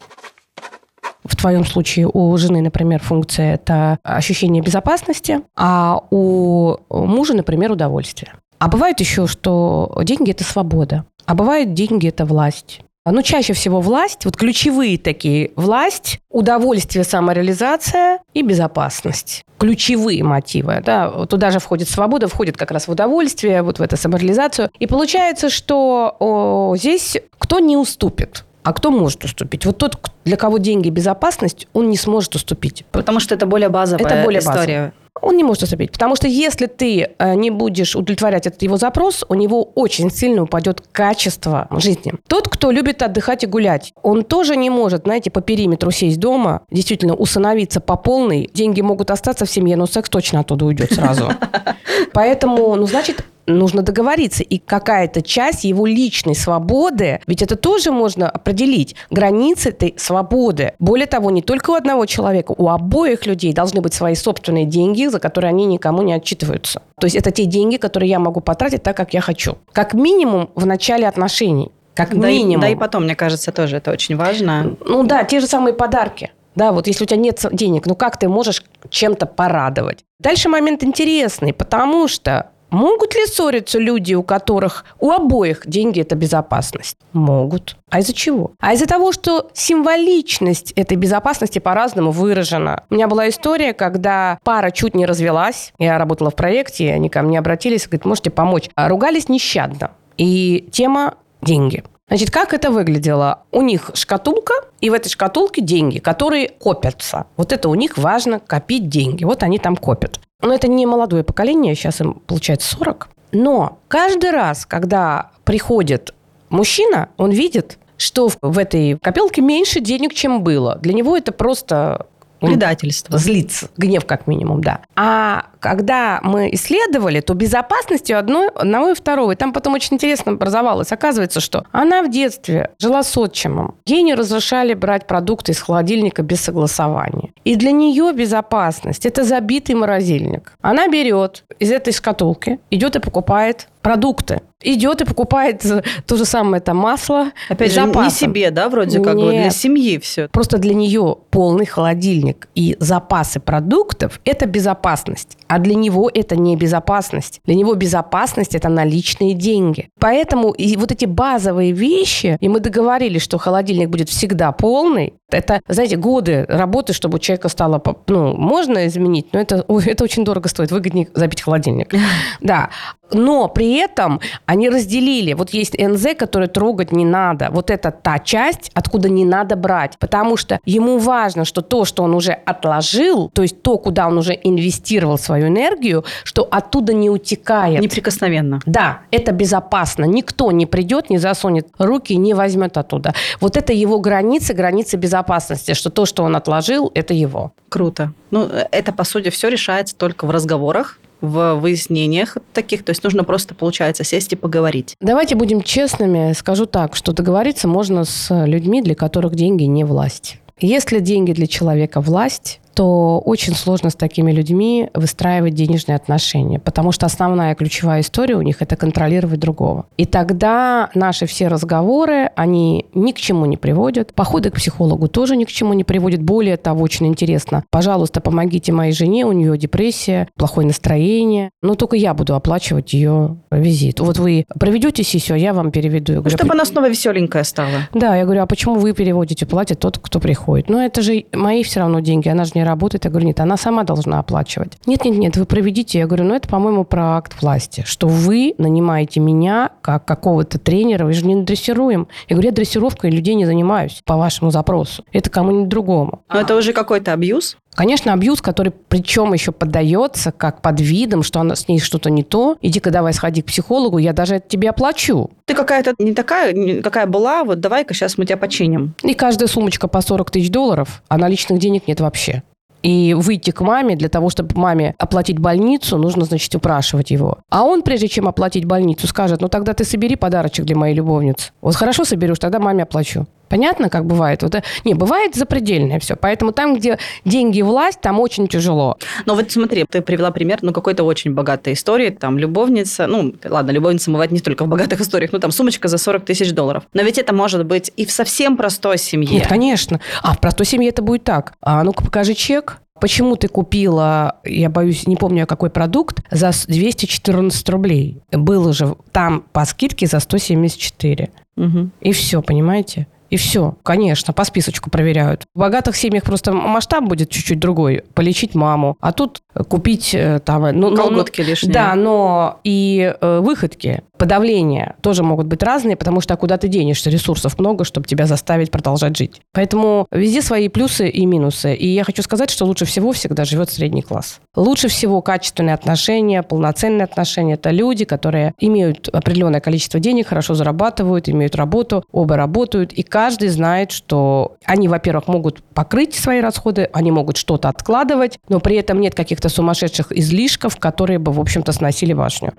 В 1.23 1.35
твоем 1.35 1.65
случае 1.65 2.09
у 2.11 2.35
жены, 2.37 2.61
например, 2.61 3.01
функция– 3.01 3.53
это 3.55 3.99
ощущение 4.03 4.63
безопасности, 4.63 5.41
а 5.55 6.01
у 6.11 6.77
мужа, 6.89 7.33
например, 7.33 7.71
удовольствие. 7.71 8.33
А 8.57 8.67
бывает 8.67 8.99
еще, 8.99 9.27
что 9.27 9.99
деньги– 10.03 10.31
это 10.31 10.43
свобода, 10.43 11.05
а 11.25 11.35
бывает 11.35 11.73
деньги– 11.73 12.07
это 12.09 12.25
власть. 12.25 12.81
Ну, 13.05 13.23
чаще 13.23 13.53
всего 13.53 13.81
власть, 13.81 14.25
вот 14.25 14.35
ключевые 14.35 14.97
такие, 14.99 15.51
власть, 15.55 16.19
удовольствие, 16.29 17.03
самореализация 17.03 18.19
и 18.33 18.43
безопасность. 18.43 19.43
Ключевые 19.57 20.23
мотивы. 20.23 20.83
Да? 20.85 21.25
Туда 21.25 21.49
же 21.49 21.59
входит 21.59 21.89
свобода, 21.89 22.27
входит 22.27 22.55
как 22.55 22.71
раз 22.71 22.87
в 22.87 22.91
удовольствие, 22.91 23.63
вот 23.63 23.79
в 23.79 23.81
эту 23.81 23.97
самореализацию. 23.97 24.69
И 24.79 24.85
получается, 24.85 25.49
что 25.49 26.17
о, 26.19 26.75
здесь 26.77 27.17
кто 27.39 27.59
не 27.59 27.77
уступит? 27.77 28.45
А 28.63 28.73
кто 28.73 28.91
может 28.91 29.23
уступить? 29.23 29.65
Вот 29.65 29.77
тот, 29.77 29.97
для 30.25 30.37
кого 30.37 30.57
деньги 30.57 30.89
безопасность, 30.89 31.67
он 31.73 31.89
не 31.89 31.97
сможет 31.97 32.35
уступить. 32.35 32.85
Потому 32.91 33.19
что 33.19 33.35
это 33.35 33.45
более 33.45 33.69
базовая 33.69 34.05
это 34.05 34.23
более 34.23 34.39
история. 34.39 34.57
Базовая 34.57 34.93
он 35.21 35.37
не 35.37 35.43
может 35.43 35.63
уступить. 35.63 35.91
Потому 35.91 36.15
что 36.15 36.27
если 36.27 36.65
ты 36.67 37.09
э, 37.17 37.35
не 37.35 37.49
будешь 37.49 37.95
удовлетворять 37.95 38.47
этот 38.47 38.61
его 38.61 38.77
запрос, 38.77 39.23
у 39.27 39.33
него 39.33 39.63
очень 39.75 40.11
сильно 40.11 40.43
упадет 40.43 40.81
качество 40.91 41.67
жизни. 41.71 42.13
Тот, 42.27 42.47
кто 42.47 42.71
любит 42.71 43.01
отдыхать 43.01 43.43
и 43.43 43.47
гулять, 43.47 43.93
он 44.01 44.23
тоже 44.23 44.55
не 44.55 44.69
может, 44.69 45.03
знаете, 45.03 45.31
по 45.31 45.41
периметру 45.41 45.91
сесть 45.91 46.19
дома, 46.19 46.61
действительно 46.71 47.15
усыновиться 47.15 47.79
по 47.79 47.95
полной. 47.95 48.49
Деньги 48.53 48.81
могут 48.81 49.11
остаться 49.11 49.45
в 49.45 49.51
семье, 49.51 49.75
но 49.75 49.85
секс 49.85 50.09
точно 50.09 50.41
оттуда 50.41 50.65
уйдет 50.65 50.93
сразу. 50.93 51.31
Поэтому, 52.13 52.75
ну, 52.75 52.85
значит, 52.87 53.25
нужно 53.57 53.81
договориться. 53.81 54.43
И 54.43 54.57
какая-то 54.57 55.21
часть 55.21 55.63
его 55.63 55.85
личной 55.85 56.35
свободы, 56.35 57.19
ведь 57.27 57.41
это 57.41 57.55
тоже 57.55 57.91
можно 57.91 58.29
определить, 58.29 58.95
границы 59.09 59.69
этой 59.69 59.95
свободы. 59.97 60.73
Более 60.79 61.07
того, 61.07 61.31
не 61.31 61.41
только 61.41 61.71
у 61.71 61.73
одного 61.73 62.05
человека, 62.05 62.53
у 62.57 62.69
обоих 62.69 63.25
людей 63.25 63.53
должны 63.53 63.81
быть 63.81 63.93
свои 63.93 64.15
собственные 64.15 64.65
деньги, 64.65 65.05
за 65.07 65.19
которые 65.19 65.49
они 65.49 65.65
никому 65.65 66.01
не 66.01 66.13
отчитываются. 66.13 66.81
То 66.99 67.05
есть 67.05 67.15
это 67.15 67.31
те 67.31 67.45
деньги, 67.45 67.77
которые 67.77 68.09
я 68.09 68.19
могу 68.19 68.41
потратить 68.41 68.83
так, 68.83 68.95
как 68.97 69.13
я 69.13 69.21
хочу. 69.21 69.57
Как 69.71 69.93
минимум 69.93 70.49
в 70.55 70.65
начале 70.65 71.07
отношений. 71.07 71.71
Как 71.93 72.17
да 72.17 72.27
минимум. 72.27 72.59
И, 72.59 72.61
да 72.61 72.69
и 72.69 72.75
потом, 72.75 73.03
мне 73.03 73.15
кажется, 73.15 73.51
тоже 73.51 73.77
это 73.77 73.91
очень 73.91 74.15
важно. 74.15 74.75
Ну 74.85 75.03
да, 75.03 75.23
те 75.23 75.39
же 75.39 75.47
самые 75.47 75.73
подарки. 75.73 76.31
Да, 76.55 76.71
вот 76.71 76.87
если 76.87 77.03
у 77.03 77.07
тебя 77.07 77.19
нет 77.19 77.45
денег, 77.51 77.85
ну 77.85 77.95
как 77.95 78.17
ты 78.17 78.27
можешь 78.27 78.63
чем-то 78.89 79.25
порадовать? 79.25 79.99
Дальше 80.19 80.49
момент 80.49 80.83
интересный, 80.83 81.53
потому 81.53 82.07
что 82.07 82.51
Могут 82.71 83.15
ли 83.15 83.25
ссориться 83.25 83.79
люди, 83.79 84.13
у 84.13 84.23
которых 84.23 84.85
у 84.99 85.11
обоих 85.11 85.63
деньги– 85.65 86.01
это 86.01 86.15
безопасность? 86.15 86.97
Могут. 87.13 87.77
А 87.89 87.99
из-за 87.99 88.13
чего? 88.13 88.51
А 88.59 88.73
из-за 88.73 88.85
того, 88.85 89.11
что 89.11 89.49
символичность 89.53 90.71
этой 90.73 90.95
безопасности 90.95 91.59
по-разному 91.59 92.11
выражена. 92.11 92.83
У 92.89 92.95
меня 92.95 93.07
была 93.07 93.29
история, 93.29 93.73
когда 93.73 94.39
пара 94.43 94.71
чуть 94.71 94.95
не 94.95 95.05
развелась. 95.05 95.73
Я 95.79 95.97
работала 95.97 96.29
в 96.29 96.35
проекте, 96.35 96.85
и 96.85 96.89
они 96.89 97.09
ко 97.09 97.21
мне 97.23 97.39
обратились, 97.39 97.87
говорят, 97.87 98.05
можете 98.05 98.29
помочь. 98.29 98.69
А 98.75 98.87
ругались 98.87 99.29
нещадно. 99.29 99.91
И 100.17 100.67
тема– 100.71 101.15
деньги. 101.41 101.83
Значит, 102.09 102.31
как 102.31 102.53
это 102.53 102.71
выглядело? 102.71 103.43
У 103.51 103.61
них 103.61 103.91
шкатулка, 103.93 104.53
и 104.81 104.89
в 104.89 104.93
этой 104.93 105.09
шкатулке 105.09 105.61
деньги, 105.61 105.99
которые 105.99 106.49
копятся. 106.49 107.27
Вот 107.37 107.51
это 107.51 107.69
у 107.69 107.75
них 107.75 107.97
важно 107.97 108.39
копить 108.39 108.89
деньги. 108.89 109.23
Вот 109.23 109.43
они 109.43 109.59
там 109.59 109.75
копят. 109.75 110.19
Но 110.41 110.53
это 110.53 110.67
не 110.67 110.85
молодое 110.85 111.23
поколение, 111.23 111.75
сейчас 111.75 112.01
им 112.01 112.15
получается 112.25 112.75
40. 112.75 113.09
Но 113.31 113.79
каждый 113.87 114.31
раз, 114.31 114.65
когда 114.65 115.31
приходит 115.43 116.13
мужчина, 116.49 117.09
он 117.17 117.31
видит, 117.31 117.77
что 117.97 118.29
в 118.41 118.57
этой 118.57 118.97
копилке 118.97 119.41
меньше 119.41 119.81
денег, 119.81 120.13
чем 120.13 120.43
было. 120.43 120.77
Для 120.77 120.93
него 120.93 121.17
это 121.17 121.31
просто 121.31 122.07
Предательство. 122.47 123.17
Злиться. 123.17 123.69
Гнев, 123.77 124.05
как 124.05 124.27
минимум, 124.27 124.61
да. 124.61 124.81
А 124.95 125.47
когда 125.59 126.19
мы 126.23 126.49
исследовали, 126.53 127.19
то 127.19 127.33
безопасностью 127.33 128.17
одной, 128.17 128.49
одного 128.49 128.89
и 128.89 128.93
второго. 128.93 129.31
И 129.31 129.35
там 129.35 129.53
потом 129.53 129.73
очень 129.73 129.95
интересно 129.95 130.33
образовалось. 130.33 130.91
Оказывается, 130.91 131.39
что 131.39 131.65
она 131.71 132.01
в 132.01 132.09
детстве 132.09 132.71
жила 132.79 133.03
с 133.03 133.17
отчимом. 133.17 133.75
Ей 133.85 134.01
не 134.01 134.15
разрешали 134.15 134.73
брать 134.73 135.07
продукты 135.07 135.51
из 135.51 135.61
холодильника 135.61 136.23
без 136.23 136.41
согласования. 136.41 137.31
И 137.43 137.55
для 137.55 137.71
нее 137.71 138.11
безопасность– 138.13 139.05
это 139.07 139.23
забитый 139.23 139.75
морозильник. 139.75 140.53
Она 140.61 140.87
берет 140.87 141.43
из 141.59 141.71
этой 141.71 141.93
шкатулки, 141.93 142.59
идет 142.69 142.95
и 142.95 142.99
покупает 142.99 143.67
продукты. 143.81 144.41
Идет 144.61 144.99
и 144.99 145.05
покупает 145.05 145.65
то 146.05 146.17
же 146.17 146.25
самое 146.25 146.61
там 146.61 146.77
масло. 146.77 147.31
Опять 147.47 147.71
же, 147.71 147.81
не 147.81 148.09
себе, 148.09 148.51
да, 148.51 148.67
вроде 148.67 148.99
как, 148.99 149.15
Нет. 149.15 149.29
для 149.29 149.49
семьи 149.51 149.97
все. 149.99 150.27
Просто 150.27 150.57
для 150.57 150.73
нее 150.73 151.15
полный 151.29 151.65
холодильник 151.65 152.49
и 152.55 152.75
запасы 152.79 153.39
продуктов– 153.39 154.19
это 154.25 154.47
безопасность. 154.47 155.37
А 155.47 155.59
для 155.59 155.75
него 155.75 156.11
это 156.13 156.35
не 156.35 156.57
безопасность. 156.57 157.39
Для 157.45 157.55
него 157.55 157.73
безопасность– 157.75 158.53
это 158.55 158.67
наличные 158.67 159.33
деньги. 159.33 159.89
Поэтому 159.97 160.51
и 160.51 160.75
вот 160.75 160.91
эти 160.91 161.05
базовые 161.05 161.71
вещи, 161.71 162.37
и 162.41 162.49
мы 162.49 162.59
договорились, 162.59 163.21
что 163.21 163.37
холодильник 163.37 163.89
будет 163.89 164.09
всегда 164.09 164.51
полный, 164.51 165.13
это, 165.31 165.61
знаете, 165.67 165.95
годы 165.95 166.45
работы, 166.49 166.93
чтобы 166.93 167.17
у 167.17 167.19
человека 167.19 167.49
стало, 167.49 167.81
ну, 168.07 168.35
можно 168.35 168.87
изменить, 168.87 169.27
но 169.31 169.39
это, 169.39 169.63
это 169.85 170.03
очень 170.03 170.25
дорого 170.25 170.49
стоит, 170.49 170.71
выгоднее 170.71 171.07
забить 171.13 171.41
холодильник. 171.41 171.93
Да. 172.41 172.69
Но 173.11 173.47
при 173.47 173.68
этом 173.77 174.19
они 174.45 174.69
разделили. 174.69 175.33
Вот 175.33 175.51
есть 175.51 175.77
НЗ, 175.77 176.15
который 176.17 176.47
трогать 176.47 176.91
не 176.91 177.05
надо. 177.05 177.49
Вот 177.51 177.69
это 177.69 177.91
та 177.91 178.19
часть, 178.19 178.71
откуда 178.73 179.09
не 179.09 179.25
надо 179.25 179.55
брать. 179.55 179.97
Потому 179.99 180.37
что 180.37 180.59
ему 180.65 180.97
важно, 180.97 181.45
что 181.45 181.61
то, 181.61 181.85
что 181.85 182.03
он 182.03 182.13
уже 182.13 182.31
отложил, 182.31 183.29
то 183.29 183.41
есть 183.41 183.61
то, 183.61 183.77
куда 183.77 184.07
он 184.07 184.17
уже 184.17 184.33
инвестировал 184.43 185.17
свою 185.17 185.47
энергию, 185.47 186.05
что 186.23 186.47
оттуда 186.49 186.93
не 186.93 187.09
утекает. 187.09 187.81
Неприкосновенно. 187.81 188.59
Да, 188.65 189.01
это 189.11 189.31
безопасно. 189.31 190.05
Никто 190.05 190.51
не 190.51 190.65
придет, 190.65 191.09
не 191.09 191.17
засунет 191.17 191.67
руки, 191.77 192.15
не 192.15 192.33
возьмет 192.33 192.77
оттуда. 192.77 193.13
Вот 193.39 193.57
это 193.57 193.73
его 193.73 193.99
границы, 193.99 194.53
границы 194.53 194.97
безопасности 194.97 195.29
безопасности, 195.29 195.73
что 195.73 195.89
то, 195.89 196.05
что 196.05 196.23
он 196.23 196.35
отложил, 196.35 196.91
это 196.93 197.13
его. 197.13 197.51
Круто. 197.69 198.11
Ну, 198.31 198.47
это, 198.71 198.91
по 198.93 199.03
сути, 199.03 199.29
все 199.29 199.49
решается 199.49 199.95
только 199.95 200.25
в 200.25 200.31
разговорах, 200.31 200.99
в 201.21 201.55
выяснениях 201.55 202.37
таких. 202.53 202.83
То 202.83 202.91
есть 202.91 203.03
нужно 203.03 203.23
просто, 203.23 203.55
получается, 203.55 204.03
сесть 204.03 204.33
и 204.33 204.35
поговорить. 204.35 204.95
Давайте 205.01 205.35
будем 205.35 205.61
честными. 205.61 206.33
Скажу 206.33 206.65
так, 206.65 206.95
что 206.95 207.11
договориться 207.11 207.67
можно 207.67 208.03
с 208.05 208.45
людьми, 208.45 208.81
для 208.81 208.95
которых 208.95 209.35
деньги 209.35 209.63
не 209.63 209.83
власть. 209.83 210.37
Если 210.61 210.99
деньги 210.99 211.31
для 211.31 211.47
человека 211.47 212.01
власть, 212.01 212.59
то 212.79 213.19
очень 213.25 213.55
сложно 213.55 213.89
с 213.89 213.95
такими 213.95 214.31
людьми 214.31 214.89
выстраивать 214.93 215.53
денежные 215.53 215.97
отношения, 215.97 216.59
потому 216.59 216.93
что 216.93 217.07
основная 217.07 217.53
ключевая 217.53 217.99
история 217.99 218.35
у 218.35 218.41
них– 218.41 218.57
это 218.61 218.77
контролировать 218.77 219.41
другого. 219.41 219.87
И 219.97 220.05
тогда 220.05 220.89
наши 220.95 221.25
все 221.25 221.49
разговоры, 221.49 222.29
они 222.37 222.85
ни 222.93 223.11
к 223.11 223.17
чему 223.17 223.45
не 223.47 223.57
приводят. 223.57 224.13
Походы 224.13 224.49
к 224.49 224.55
психологу 224.55 225.09
тоже 225.09 225.35
ни 225.35 225.43
к 225.43 225.49
чему 225.49 225.73
не 225.73 225.83
приводят. 225.83 226.21
Более 226.21 226.55
того, 226.55 226.81
очень 226.81 227.07
интересно, 227.07 227.65
пожалуйста, 227.69 228.21
помогите 228.21 228.71
моей 228.71 228.93
жене, 228.93 229.25
у 229.25 229.33
нее 229.33 229.57
депрессия, 229.57 230.29
плохое 230.37 230.65
настроение, 230.65 231.49
но 231.61 231.75
только 231.75 231.97
я 231.97 232.13
буду 232.13 232.33
оплачивать 232.33 232.93
ее 232.93 233.39
визит. 233.51 233.99
Вот 233.99 234.19
вы 234.19 234.45
проведете 234.57 235.03
сессию, 235.03 235.35
а 235.35 235.37
я 235.37 235.53
вам 235.53 235.71
переведу. 235.71 236.13
Я 236.13 236.19
говорю, 236.19 236.37
Чтобы 236.37 236.53
она 236.53 236.63
снова 236.63 236.87
веселенькая 236.87 237.43
стала. 237.43 237.89
Да, 237.93 238.15
я 238.15 238.23
говорю, 238.23 238.43
а 238.43 238.45
почему 238.45 238.75
вы 238.75 238.93
переводите, 238.93 239.45
платит 239.45 239.79
тот, 239.79 239.97
кто 239.97 240.21
приходит? 240.21 240.69
Ну, 240.69 240.79
это 240.79 241.01
же 241.01 241.25
мои 241.33 241.61
все 241.63 241.81
равно 241.81 241.99
деньги, 241.99 242.29
она 242.29 242.45
же 242.45 242.53
не 242.55 242.68
работает. 242.69 243.05
Я 243.05 243.11
говорю, 243.11 243.27
нет, 243.27 243.39
она 243.39 243.57
сама 243.57 243.83
должна 243.83 244.19
оплачивать. 244.19 244.73
Нет, 244.85 245.05
нет, 245.05 245.17
нет, 245.17 245.37
вы 245.37 245.45
проведите. 245.45 245.99
Я 245.99 246.07
говорю, 246.07 246.25
ну 246.25 246.35
это, 246.35 246.47
по-моему, 246.47 246.83
про 246.83 247.17
акт 247.17 247.41
власти, 247.41 247.83
что 247.85 248.07
вы 248.07 248.55
нанимаете 248.57 249.19
меня 249.19 249.71
как 249.81 250.05
какого-то 250.05 250.59
тренера, 250.59 251.05
вы 251.05 251.13
же 251.13 251.25
не 251.25 251.43
дрессируем. 251.43 252.07
Я 252.27 252.35
говорю, 252.35 252.49
я 252.49 252.55
дрессировкой 252.55 253.11
людей 253.11 253.35
не 253.35 253.45
занимаюсь 253.45 254.01
по 254.05 254.17
вашему 254.17 254.51
запросу. 254.51 255.03
Это 255.11 255.29
кому-нибудь 255.29 255.69
другому. 255.69 256.21
Но 256.33 256.39
это 256.39 256.55
уже 256.55 256.73
какой-то 256.73 257.13
абьюз? 257.13 257.57
Конечно, 257.75 258.11
абьюз, 258.11 258.41
который 258.41 258.71
причем 258.71 259.33
еще 259.33 259.51
поддается 259.51 260.31
как 260.31 260.61
под 260.61 260.81
видом, 260.81 261.23
что 261.23 261.39
она, 261.39 261.55
с 261.55 261.67
ней 261.67 261.79
что-то 261.79 262.09
не 262.09 262.23
то. 262.23 262.57
Иди-ка 262.61 262.91
давай 262.91 263.13
сходи 263.13 263.41
к 263.41 263.45
психологу, 263.45 263.99
я 263.99 264.11
даже 264.11 264.41
тебе 264.45 264.69
оплачу. 264.69 265.29
Ты 265.45 265.53
какая-то 265.53 265.93
не 265.97 266.13
такая, 266.13 266.81
какая 266.81 267.05
была, 267.05 267.43
вот 267.43 267.59
давай-ка 267.59 267.93
сейчас 267.93 268.17
мы 268.17 268.25
тебя 268.25 268.37
починим. 268.37 268.95
И 269.03 269.13
каждая 269.13 269.47
сумочка 269.47 269.87
по 269.87 270.01
40 270.01 270.31
тысяч 270.31 270.49
долларов, 270.49 271.03
а 271.07 271.17
наличных 271.17 271.59
денег 271.59 271.87
нет 271.87 272.01
вообще. 272.01 272.43
И 272.83 273.13
выйти 273.13 273.51
к 273.51 273.61
маме, 273.61 273.95
для 273.95 274.09
того, 274.09 274.29
чтобы 274.29 274.59
маме 274.59 274.95
оплатить 274.97 275.39
больницу, 275.39 275.97
нужно, 275.97 276.25
значит, 276.25 276.55
упрашивать 276.55 277.11
его. 277.11 277.39
А 277.49 277.63
он, 277.63 277.81
прежде 277.81 278.07
чем 278.07 278.27
оплатить 278.27 278.65
больницу, 278.65 279.07
скажет, 279.07 279.41
ну 279.41 279.47
тогда 279.49 279.73
ты 279.73 279.83
собери 279.83 280.15
подарочек 280.15 280.65
для 280.65 280.75
моей 280.75 280.95
любовницы. 280.95 281.51
Вот 281.61 281.75
хорошо 281.75 282.05
соберешь, 282.05 282.39
тогда 282.39 282.59
маме 282.59 282.83
оплачу. 282.83 283.27
Понятно, 283.49 283.89
как 283.89 284.05
бывает? 284.05 284.43
Вот, 284.43 284.55
э, 284.55 284.63
не, 284.85 284.93
бывает 284.93 285.35
запредельное 285.35 285.99
все. 285.99 286.15
Поэтому 286.15 286.51
там, 286.51 286.75
где 286.75 286.97
деньги 287.25 287.59
и 287.59 287.63
власть, 287.63 287.99
там 287.99 288.19
очень 288.19 288.47
тяжело. 288.47 288.97
Но 289.25 289.35
вот 289.35 289.51
смотри, 289.51 289.85
ты 289.89 290.01
привела 290.01 290.31
пример, 290.31 290.59
ну, 290.61 290.71
какой-то 290.71 291.03
очень 291.03 291.33
богатой 291.33 291.73
истории, 291.73 292.09
там, 292.09 292.37
любовница, 292.37 293.07
ну, 293.07 293.33
ладно, 293.43 293.71
любовница 293.71 294.11
бывает 294.11 294.31
не 294.31 294.39
только 294.39 294.65
в 294.65 294.67
богатых 294.67 295.01
историях, 295.01 295.31
ну, 295.33 295.39
там, 295.39 295.51
сумочка 295.51 295.87
за 295.87 295.97
40 295.97 296.25
тысяч 296.25 296.53
долларов. 296.53 296.83
Но 296.93 297.01
ведь 297.01 297.17
это 297.17 297.33
может 297.33 297.65
быть 297.65 297.91
и 297.95 298.05
в 298.05 298.11
совсем 298.11 298.55
простой 298.55 298.97
семье. 298.97 299.29
Нет, 299.29 299.47
конечно. 299.47 299.99
А 300.21 300.33
в 300.33 300.39
простой 300.39 300.65
семье 300.65 300.89
это 300.89 301.01
будет 301.01 301.23
так. 301.23 301.53
А 301.61 301.83
ну-ка, 301.83 302.03
покажи 302.03 302.33
чек. 302.33 302.77
Почему 302.99 303.35
ты 303.37 303.47
купила, 303.47 304.39
я 304.43 304.69
боюсь, 304.69 305.07
не 305.07 305.15
помню, 305.15 305.47
какой 305.47 305.69
продукт, 305.69 306.19
за 306.31 306.51
214 306.67 307.69
рублей? 307.69 308.21
Было 308.31 308.73
же 308.73 308.95
там 309.11 309.45
по 309.53 309.63
скидке 309.65 310.05
за 310.05 310.19
174. 310.19 311.29
Угу. 311.55 311.89
И 312.01 312.11
все, 312.11 312.41
понимаете? 312.41 313.07
И 313.29 313.37
все, 313.37 313.75
конечно, 313.83 314.33
по 314.33 314.43
списочку 314.43 314.89
проверяют. 314.89 315.45
В 315.53 315.59
богатых 315.59 315.95
семьях 315.95 316.23
просто 316.23 316.51
масштаб 316.51 317.03
будет 317.05 317.29
чуть-чуть 317.29 317.59
другой. 317.59 318.03
Полечить 318.13 318.55
маму. 318.55 318.97
А 318.99 319.11
тут 319.11 319.41
купить 319.53 320.13
э, 320.13 320.39
там... 320.39 320.69
Ну, 320.77 320.95
Колготки 320.95 321.41
ну, 321.41 321.47
лишние. 321.47 321.73
Да, 321.73 321.95
но 321.95 322.59
и 322.63 323.13
э, 323.19 323.39
выходки, 323.39 324.03
подавления 324.17 324.95
тоже 325.01 325.23
могут 325.23 325.47
быть 325.47 325.63
разные, 325.63 325.95
потому 325.95 326.21
что 326.21 326.35
а 326.35 326.37
куда 326.37 326.57
ты 326.57 326.67
денешься? 326.67 327.09
Ресурсов 327.09 327.57
много, 327.57 327.83
чтобы 327.83 328.07
тебя 328.07 328.25
заставить 328.25 328.69
продолжать 328.69 329.17
жить. 329.17 329.41
Поэтому 329.53 330.07
везде 330.11 330.41
свои 330.41 330.67
плюсы 330.67 331.09
и 331.09 331.25
минусы. 331.25 331.73
И 331.73 331.87
я 331.87 332.03
хочу 332.03 332.21
сказать, 332.21 332.49
что 332.49 332.65
лучше 332.65 332.85
всего 332.85 333.11
всегда 333.11 333.45
живет 333.45 333.69
средний 333.69 334.01
класс. 334.01 334.39
Лучше 334.55 334.87
всего 334.87 335.21
качественные 335.21 335.73
отношения, 335.73 336.43
полноценные 336.43 337.05
отношения. 337.05 337.53
Это 337.53 337.71
люди, 337.71 338.05
которые 338.05 338.53
имеют 338.59 339.09
определенное 339.09 339.61
количество 339.61 339.99
денег, 339.99 340.27
хорошо 340.27 340.53
зарабатывают, 340.53 341.29
имеют 341.29 341.55
работу, 341.55 342.03
оба 342.11 342.35
работают, 342.35 342.93
и 342.93 343.03
каждый 343.03 343.49
знает, 343.49 343.91
что 343.91 344.57
они, 344.65 344.87
во-первых, 344.87 345.27
могут 345.27 345.63
покрыть 345.63 346.13
свои 346.15 346.41
расходы, 346.41 346.89
они 346.93 347.11
могут 347.11 347.37
что-то 347.37 347.69
откладывать, 347.69 348.39
но 348.49 348.59
при 348.59 348.75
этом 348.75 348.99
нет 348.99 349.15
каких-то 349.15 349.48
сумасшедших 349.49 350.11
излишков, 350.11 350.77
которые 350.77 351.19
бы, 351.19 351.31
в 351.31 351.39
общем-то, 351.39 351.71
сносили 351.71 352.13
башню. 352.13 352.53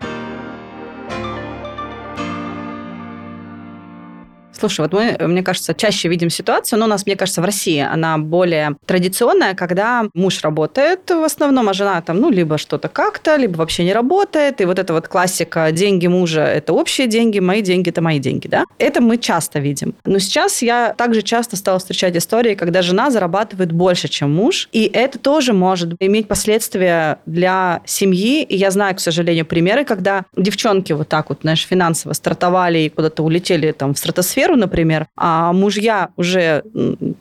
Слушай, 4.61 4.83
вот 4.83 4.92
мы, 4.92 5.16
мне 5.27 5.42
кажется, 5.42 5.73
чаще 5.73 6.09
видим 6.09 6.29
ситуацию, 6.29 6.79
но 6.79 6.85
у 6.85 6.88
нас, 6.88 7.07
мне 7.07 7.16
кажется, 7.16 7.40
в 7.40 7.44
России 7.46 7.81
она 7.81 8.18
более 8.18 8.77
традиционная, 8.85 9.55
когда 9.55 10.05
муж 10.12 10.42
работает 10.42 11.09
в 11.09 11.25
основном, 11.25 11.70
а 11.70 11.73
жена 11.73 12.03
там, 12.03 12.20
ну, 12.20 12.31
либо 12.31 12.59
что-то 12.59 12.88
как-то, 12.88 13.37
либо 13.37 13.57
вообще 13.57 13.85
не 13.85 13.94
работает. 13.94 14.61
И 14.61 14.66
вот 14.66 14.79
эта 14.79 14.92
вот 14.92 15.09
классика 15.09 15.73
«деньги 15.73 16.09
мужа– 16.09 16.44
это 16.44 16.75
общие 16.75 17.07
деньги, 17.07 17.38
мои 17.38 17.62
деньги– 17.62 17.88
это 17.90 18.03
мои 18.03 18.18
деньги», 18.18 18.49
да? 18.49 18.66
Это 18.77 19.01
мы 19.01 19.16
часто 19.16 19.61
видим. 19.61 19.94
Но 20.05 20.18
сейчас 20.18 20.61
я 20.61 20.92
также 20.94 21.23
часто 21.23 21.57
стала 21.57 21.79
встречать 21.79 22.14
истории, 22.14 22.55
когда 22.55 22.83
жена 22.83 23.11
зарабатывает 23.11 23.73
больше, 23.73 24.09
чем 24.09 24.35
муж, 24.35 24.68
и 24.73 24.90
это 24.92 25.18
тоже 25.18 25.55
может 25.55 25.94
иметь 26.01 26.29
последствия 26.29 27.18
для 27.25 27.81
семьи. 27.87 28.42
И 28.42 28.57
я 28.57 28.70
знаю, 28.70 28.94
к 28.94 29.01
сожалению, 29.01 29.46
примеры, 29.46 29.87
когда 29.87 30.27
девчонки 30.37 30.92
вот 30.92 31.09
так 31.09 31.31
вот, 31.31 31.38
знаешь, 31.40 31.66
финансово 31.66 32.12
стартовали 32.12 32.81
и 32.81 32.88
куда-то 32.90 33.23
улетели 33.23 33.73
там 33.73 33.94
в 33.94 33.99
стратосферу, 33.99 34.50
карьеру, 34.51 34.57
например, 34.57 35.07
а 35.17 35.53
мужья 35.53 36.11
уже, 36.17 36.63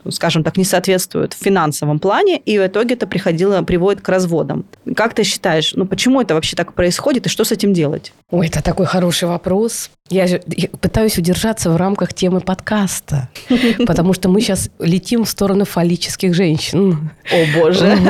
скажем 0.09 0.43
так, 0.43 0.57
не 0.57 0.65
соответствуют 0.65 1.33
в 1.33 1.37
финансовом 1.37 1.99
плане, 1.99 2.37
и 2.37 2.57
в 2.57 2.65
итоге 2.65 2.95
это 2.95 3.07
приходило, 3.07 3.61
приводит 3.61 4.01
к 4.01 4.09
разводам. 4.09 4.65
Как 4.95 5.13
ты 5.13 5.23
считаешь, 5.23 5.73
ну 5.75 5.85
почему 5.85 6.21
это 6.21 6.33
вообще 6.33 6.55
так 6.55 6.73
происходит, 6.73 7.25
и 7.25 7.29
что 7.29 7.43
с 7.43 7.51
этим 7.51 7.73
делать? 7.73 8.13
Ой, 8.31 8.47
это 8.47 8.63
такой 8.63 8.85
хороший 8.85 9.27
вопрос. 9.27 9.89
Я 10.09 10.25
же 10.25 10.41
пытаюсь 10.81 11.17
удержаться 11.19 11.69
в 11.69 11.77
рамках 11.77 12.13
темы 12.13 12.41
подкаста, 12.41 13.29
потому 13.85 14.13
что 14.13 14.27
мы 14.27 14.41
сейчас 14.41 14.69
летим 14.79 15.23
в 15.23 15.29
сторону 15.29 15.65
фаллических 15.65 16.33
женщин. 16.33 17.11
О, 17.31 17.59
боже. 17.59 17.97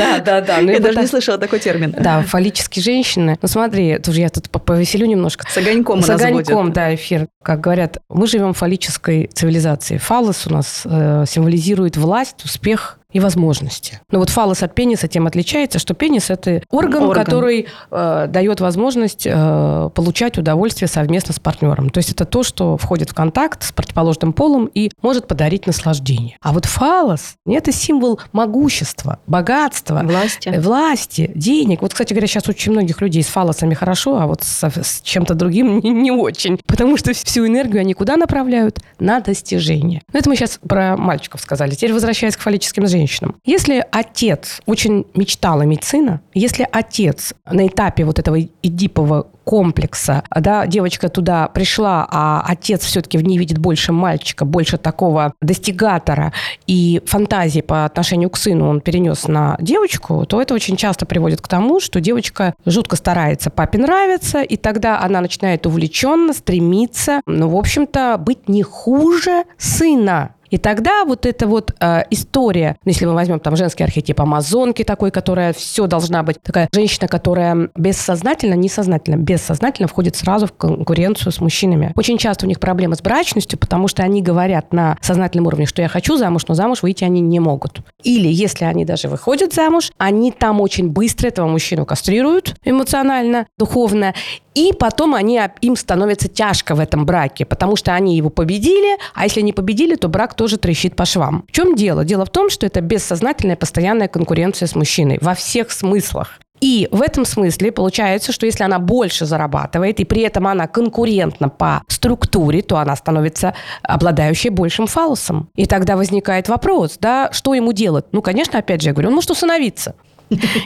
Да, 0.00 0.18
да, 0.18 0.40
да. 0.40 0.58
Я 0.58 0.80
даже 0.80 1.00
не 1.00 1.06
слышала 1.06 1.36
такой 1.38 1.58
термин. 1.58 1.94
Да, 1.98 2.22
фаллические 2.22 2.82
женщины. 2.82 3.38
Ну 3.40 3.48
смотри, 3.48 3.98
тоже 3.98 4.20
я 4.20 4.28
тут 4.28 4.50
повеселю 4.50 5.06
немножко. 5.06 5.46
С 5.48 5.56
огоньком 5.56 6.02
С 6.02 6.10
огоньком, 6.10 6.72
да, 6.72 6.94
эфир. 6.94 7.26
Как 7.42 7.60
говорят, 7.60 7.98
мы 8.08 8.26
живем 8.30 8.54
в 8.54 8.58
фаллической 8.58 9.26
цивилизации. 9.26 9.98
Фалос 9.98 10.46
у 10.46 10.50
нас 10.50 10.82
э, 10.84 11.24
символизирует 11.26 11.96
власть, 11.96 12.44
успех 12.44 12.99
и 13.12 13.20
возможности. 13.20 14.00
Но 14.10 14.18
вот 14.18 14.30
фалос 14.30 14.62
от 14.62 14.74
пениса 14.74 15.08
тем 15.08 15.26
отличается, 15.26 15.78
что 15.78 15.94
пенис– 15.94 16.30
это 16.30 16.62
орган, 16.70 17.04
орган. 17.04 17.24
который 17.24 17.66
э, 17.90 18.26
дает 18.28 18.60
возможность 18.60 19.26
э, 19.26 19.90
получать 19.94 20.38
удовольствие 20.38 20.88
совместно 20.88 21.34
с 21.34 21.40
партнером. 21.40 21.90
То 21.90 21.98
есть 21.98 22.10
это 22.10 22.24
то, 22.24 22.42
что 22.42 22.76
входит 22.76 23.10
в 23.10 23.14
контакт 23.14 23.64
с 23.64 23.72
противоположным 23.72 24.32
полом 24.32 24.70
и 24.72 24.90
может 25.02 25.26
подарить 25.26 25.66
наслаждение. 25.66 26.36
А 26.40 26.52
вот 26.52 26.66
фалос– 26.66 27.34
это 27.46 27.72
символ 27.72 28.20
могущества, 28.32 29.18
богатства, 29.26 30.02
власти, 30.04 30.48
э, 30.48 30.60
власти 30.60 31.30
денег. 31.34 31.82
Вот, 31.82 31.92
кстати 31.92 32.12
говоря, 32.12 32.28
сейчас 32.28 32.48
очень 32.48 32.72
многих 32.72 33.00
людей 33.00 33.22
с 33.22 33.28
фалосами 33.28 33.74
хорошо, 33.74 34.20
а 34.20 34.26
вот 34.26 34.42
со, 34.42 34.70
с 34.70 35.00
чем-то 35.02 35.34
другим 35.34 35.80
не, 35.82 35.90
не 35.90 36.10
очень. 36.10 36.58
Потому 36.66 36.96
что 36.96 37.12
всю 37.12 37.46
энергию 37.46 37.80
они 37.80 37.94
куда 37.94 38.16
направляют? 38.16 38.78
На 38.98 39.20
достижение. 39.20 40.02
Но 40.12 40.18
это 40.18 40.28
мы 40.28 40.36
сейчас 40.36 40.60
про 40.66 40.96
мальчиков 40.96 41.40
сказали. 41.40 41.74
Теперь 41.74 41.92
возвращаясь 41.92 42.36
к 42.36 42.40
фаллическим 42.40 42.86
женщинам 42.86 42.99
женщинам. 43.00 43.36
Если 43.44 43.84
отец 43.90 44.60
очень 44.66 45.06
мечтал 45.14 45.64
иметь 45.64 45.84
сына, 45.84 46.20
если 46.34 46.66
отец 46.70 47.34
на 47.50 47.66
этапе 47.66 48.04
вот 48.04 48.18
этого 48.18 48.38
эдипового 48.62 49.26
комплекса, 49.44 50.22
да, 50.36 50.66
девочка 50.66 51.08
туда 51.08 51.48
пришла, 51.48 52.06
а 52.10 52.44
отец 52.46 52.84
все-таки 52.84 53.18
в 53.18 53.24
ней 53.24 53.38
видит 53.38 53.58
больше 53.58 53.92
мальчика, 53.92 54.44
больше 54.44 54.76
такого 54.76 55.32
достигатора, 55.40 56.32
и 56.66 57.02
фантазии 57.06 57.60
по 57.60 57.84
отношению 57.84 58.30
к 58.30 58.36
сыну 58.36 58.68
он 58.68 58.80
перенес 58.80 59.26
на 59.26 59.56
девочку, 59.60 60.24
то 60.26 60.40
это 60.40 60.54
очень 60.54 60.76
часто 60.76 61.06
приводит 61.06 61.40
к 61.40 61.48
тому, 61.48 61.80
что 61.80 62.00
девочка 62.00 62.54
жутко 62.66 62.96
старается 62.96 63.50
папе 63.50 63.78
нравиться, 63.78 64.42
и 64.42 64.56
тогда 64.56 65.00
она 65.00 65.20
начинает 65.20 65.66
увлеченно 65.66 66.32
стремиться, 66.32 67.22
ну, 67.26 67.48
в 67.48 67.56
общем-то, 67.56 68.18
быть 68.18 68.48
не 68.48 68.62
хуже 68.62 69.44
сына. 69.58 70.34
И 70.50 70.58
тогда 70.58 71.04
вот 71.04 71.26
эта 71.26 71.46
вот 71.46 71.72
э, 71.80 72.02
история, 72.10 72.76
ну, 72.84 72.90
если 72.90 73.06
мы 73.06 73.14
возьмем 73.14 73.40
там 73.40 73.56
женский 73.56 73.84
архетип 73.84 74.20
амазонки 74.20 74.84
такой, 74.84 75.10
которая 75.10 75.52
все 75.52 75.86
должна 75.86 76.22
быть, 76.22 76.42
такая 76.42 76.68
женщина, 76.72 77.08
которая 77.08 77.70
бессознательно, 77.76 78.54
несознательно, 78.54 79.16
бессознательно 79.16 79.88
входит 79.88 80.16
сразу 80.16 80.46
в 80.46 80.52
конкуренцию 80.52 81.32
с 81.32 81.40
мужчинами. 81.40 81.92
Очень 81.96 82.18
часто 82.18 82.46
у 82.46 82.48
них 82.48 82.60
проблемы 82.60 82.96
с 82.96 83.02
брачностью, 83.02 83.58
потому 83.58 83.88
что 83.88 84.02
они 84.02 84.22
говорят 84.22 84.72
на 84.72 84.98
сознательном 85.00 85.46
уровне, 85.46 85.66
что 85.66 85.82
я 85.82 85.88
хочу 85.88 86.16
замуж, 86.16 86.42
но 86.48 86.54
замуж 86.54 86.82
выйти 86.82 87.04
они 87.04 87.20
не 87.20 87.40
могут. 87.40 87.80
Или 88.02 88.28
если 88.28 88.64
они 88.64 88.84
даже 88.84 89.08
выходят 89.08 89.54
замуж, 89.54 89.92
они 89.98 90.32
там 90.32 90.60
очень 90.60 90.88
быстро 90.88 91.28
этого 91.28 91.46
мужчину 91.46 91.86
кастрируют 91.86 92.56
эмоционально, 92.64 93.46
духовно, 93.56 94.14
и 94.54 94.72
потом 94.72 95.14
они, 95.14 95.40
им 95.60 95.76
становится 95.76 96.28
тяжко 96.28 96.74
в 96.74 96.80
этом 96.80 97.06
браке, 97.06 97.44
потому 97.44 97.76
что 97.76 97.94
они 97.94 98.16
его 98.16 98.30
победили, 98.30 98.98
а 99.14 99.24
если 99.24 99.42
не 99.42 99.52
победили, 99.52 99.94
то 99.94 100.08
брак 100.08 100.34
тоже 100.40 100.56
трещит 100.56 100.96
по 100.96 101.04
швам. 101.04 101.44
В 101.48 101.52
чем 101.52 101.74
дело? 101.74 102.02
Дело 102.02 102.24
в 102.24 102.30
том, 102.30 102.48
что 102.48 102.64
это 102.64 102.80
бессознательная 102.80 103.56
постоянная 103.56 104.08
конкуренция 104.08 104.66
с 104.68 104.74
мужчиной 104.74 105.18
во 105.20 105.34
всех 105.34 105.70
смыслах. 105.70 106.40
И 106.62 106.88
в 106.90 107.02
этом 107.02 107.26
смысле 107.26 107.70
получается, 107.72 108.32
что 108.32 108.46
если 108.46 108.64
она 108.64 108.78
больше 108.78 109.26
зарабатывает, 109.26 110.00
и 110.00 110.06
при 110.06 110.22
этом 110.22 110.46
она 110.46 110.66
конкурентна 110.66 111.50
по 111.50 111.82
структуре, 111.88 112.62
то 112.62 112.78
она 112.78 112.96
становится 112.96 113.52
обладающей 113.82 114.48
большим 114.48 114.86
фалосом. 114.86 115.50
И 115.56 115.66
тогда 115.66 115.98
возникает 115.98 116.48
вопрос, 116.48 116.96
да, 116.98 117.28
что 117.32 117.52
ему 117.52 117.74
делать? 117.74 118.06
Ну, 118.12 118.22
конечно, 118.22 118.60
опять 118.60 118.80
же, 118.80 118.88
я 118.88 118.92
говорю, 118.94 119.10
он 119.10 119.16
может 119.16 119.30
усыновиться. 119.30 119.94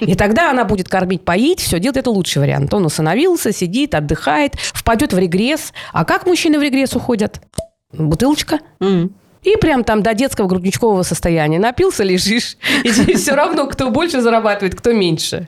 И 0.03 0.15
тогда 0.15 0.53
она 0.53 0.65
будет 0.65 0.89
кормить, 0.89 1.25
поить, 1.25 1.59
все 1.59 1.81
делать. 1.81 1.97
Это 1.97 2.11
лучший 2.13 2.43
вариант. 2.43 2.73
Он 2.73 2.87
усыновился, 2.87 3.53
сидит, 3.53 3.97
отдыхает, 3.97 4.55
впадет 4.55 5.13
в 5.13 5.19
регресс. 5.19 5.73
А 5.93 6.05
как 6.05 6.27
мужчины 6.27 6.61
в 6.61 6.63
регресс 6.63 6.95
уходят? 6.95 7.41
Бутылочка. 7.93 8.61
И 9.45 9.57
прям 9.57 9.85
там 9.85 10.03
до 10.03 10.15
детского 10.15 10.47
грудничкового 10.47 11.03
состояния. 11.03 11.59
Напился, 11.59 12.03
лежишь. 12.03 12.57
И 12.85 12.91
все 13.15 13.35
равно, 13.35 13.67
кто 13.67 13.91
больше 13.91 14.21
зарабатывает, 14.21 14.75
кто 14.75 14.93
меньше. 14.93 15.47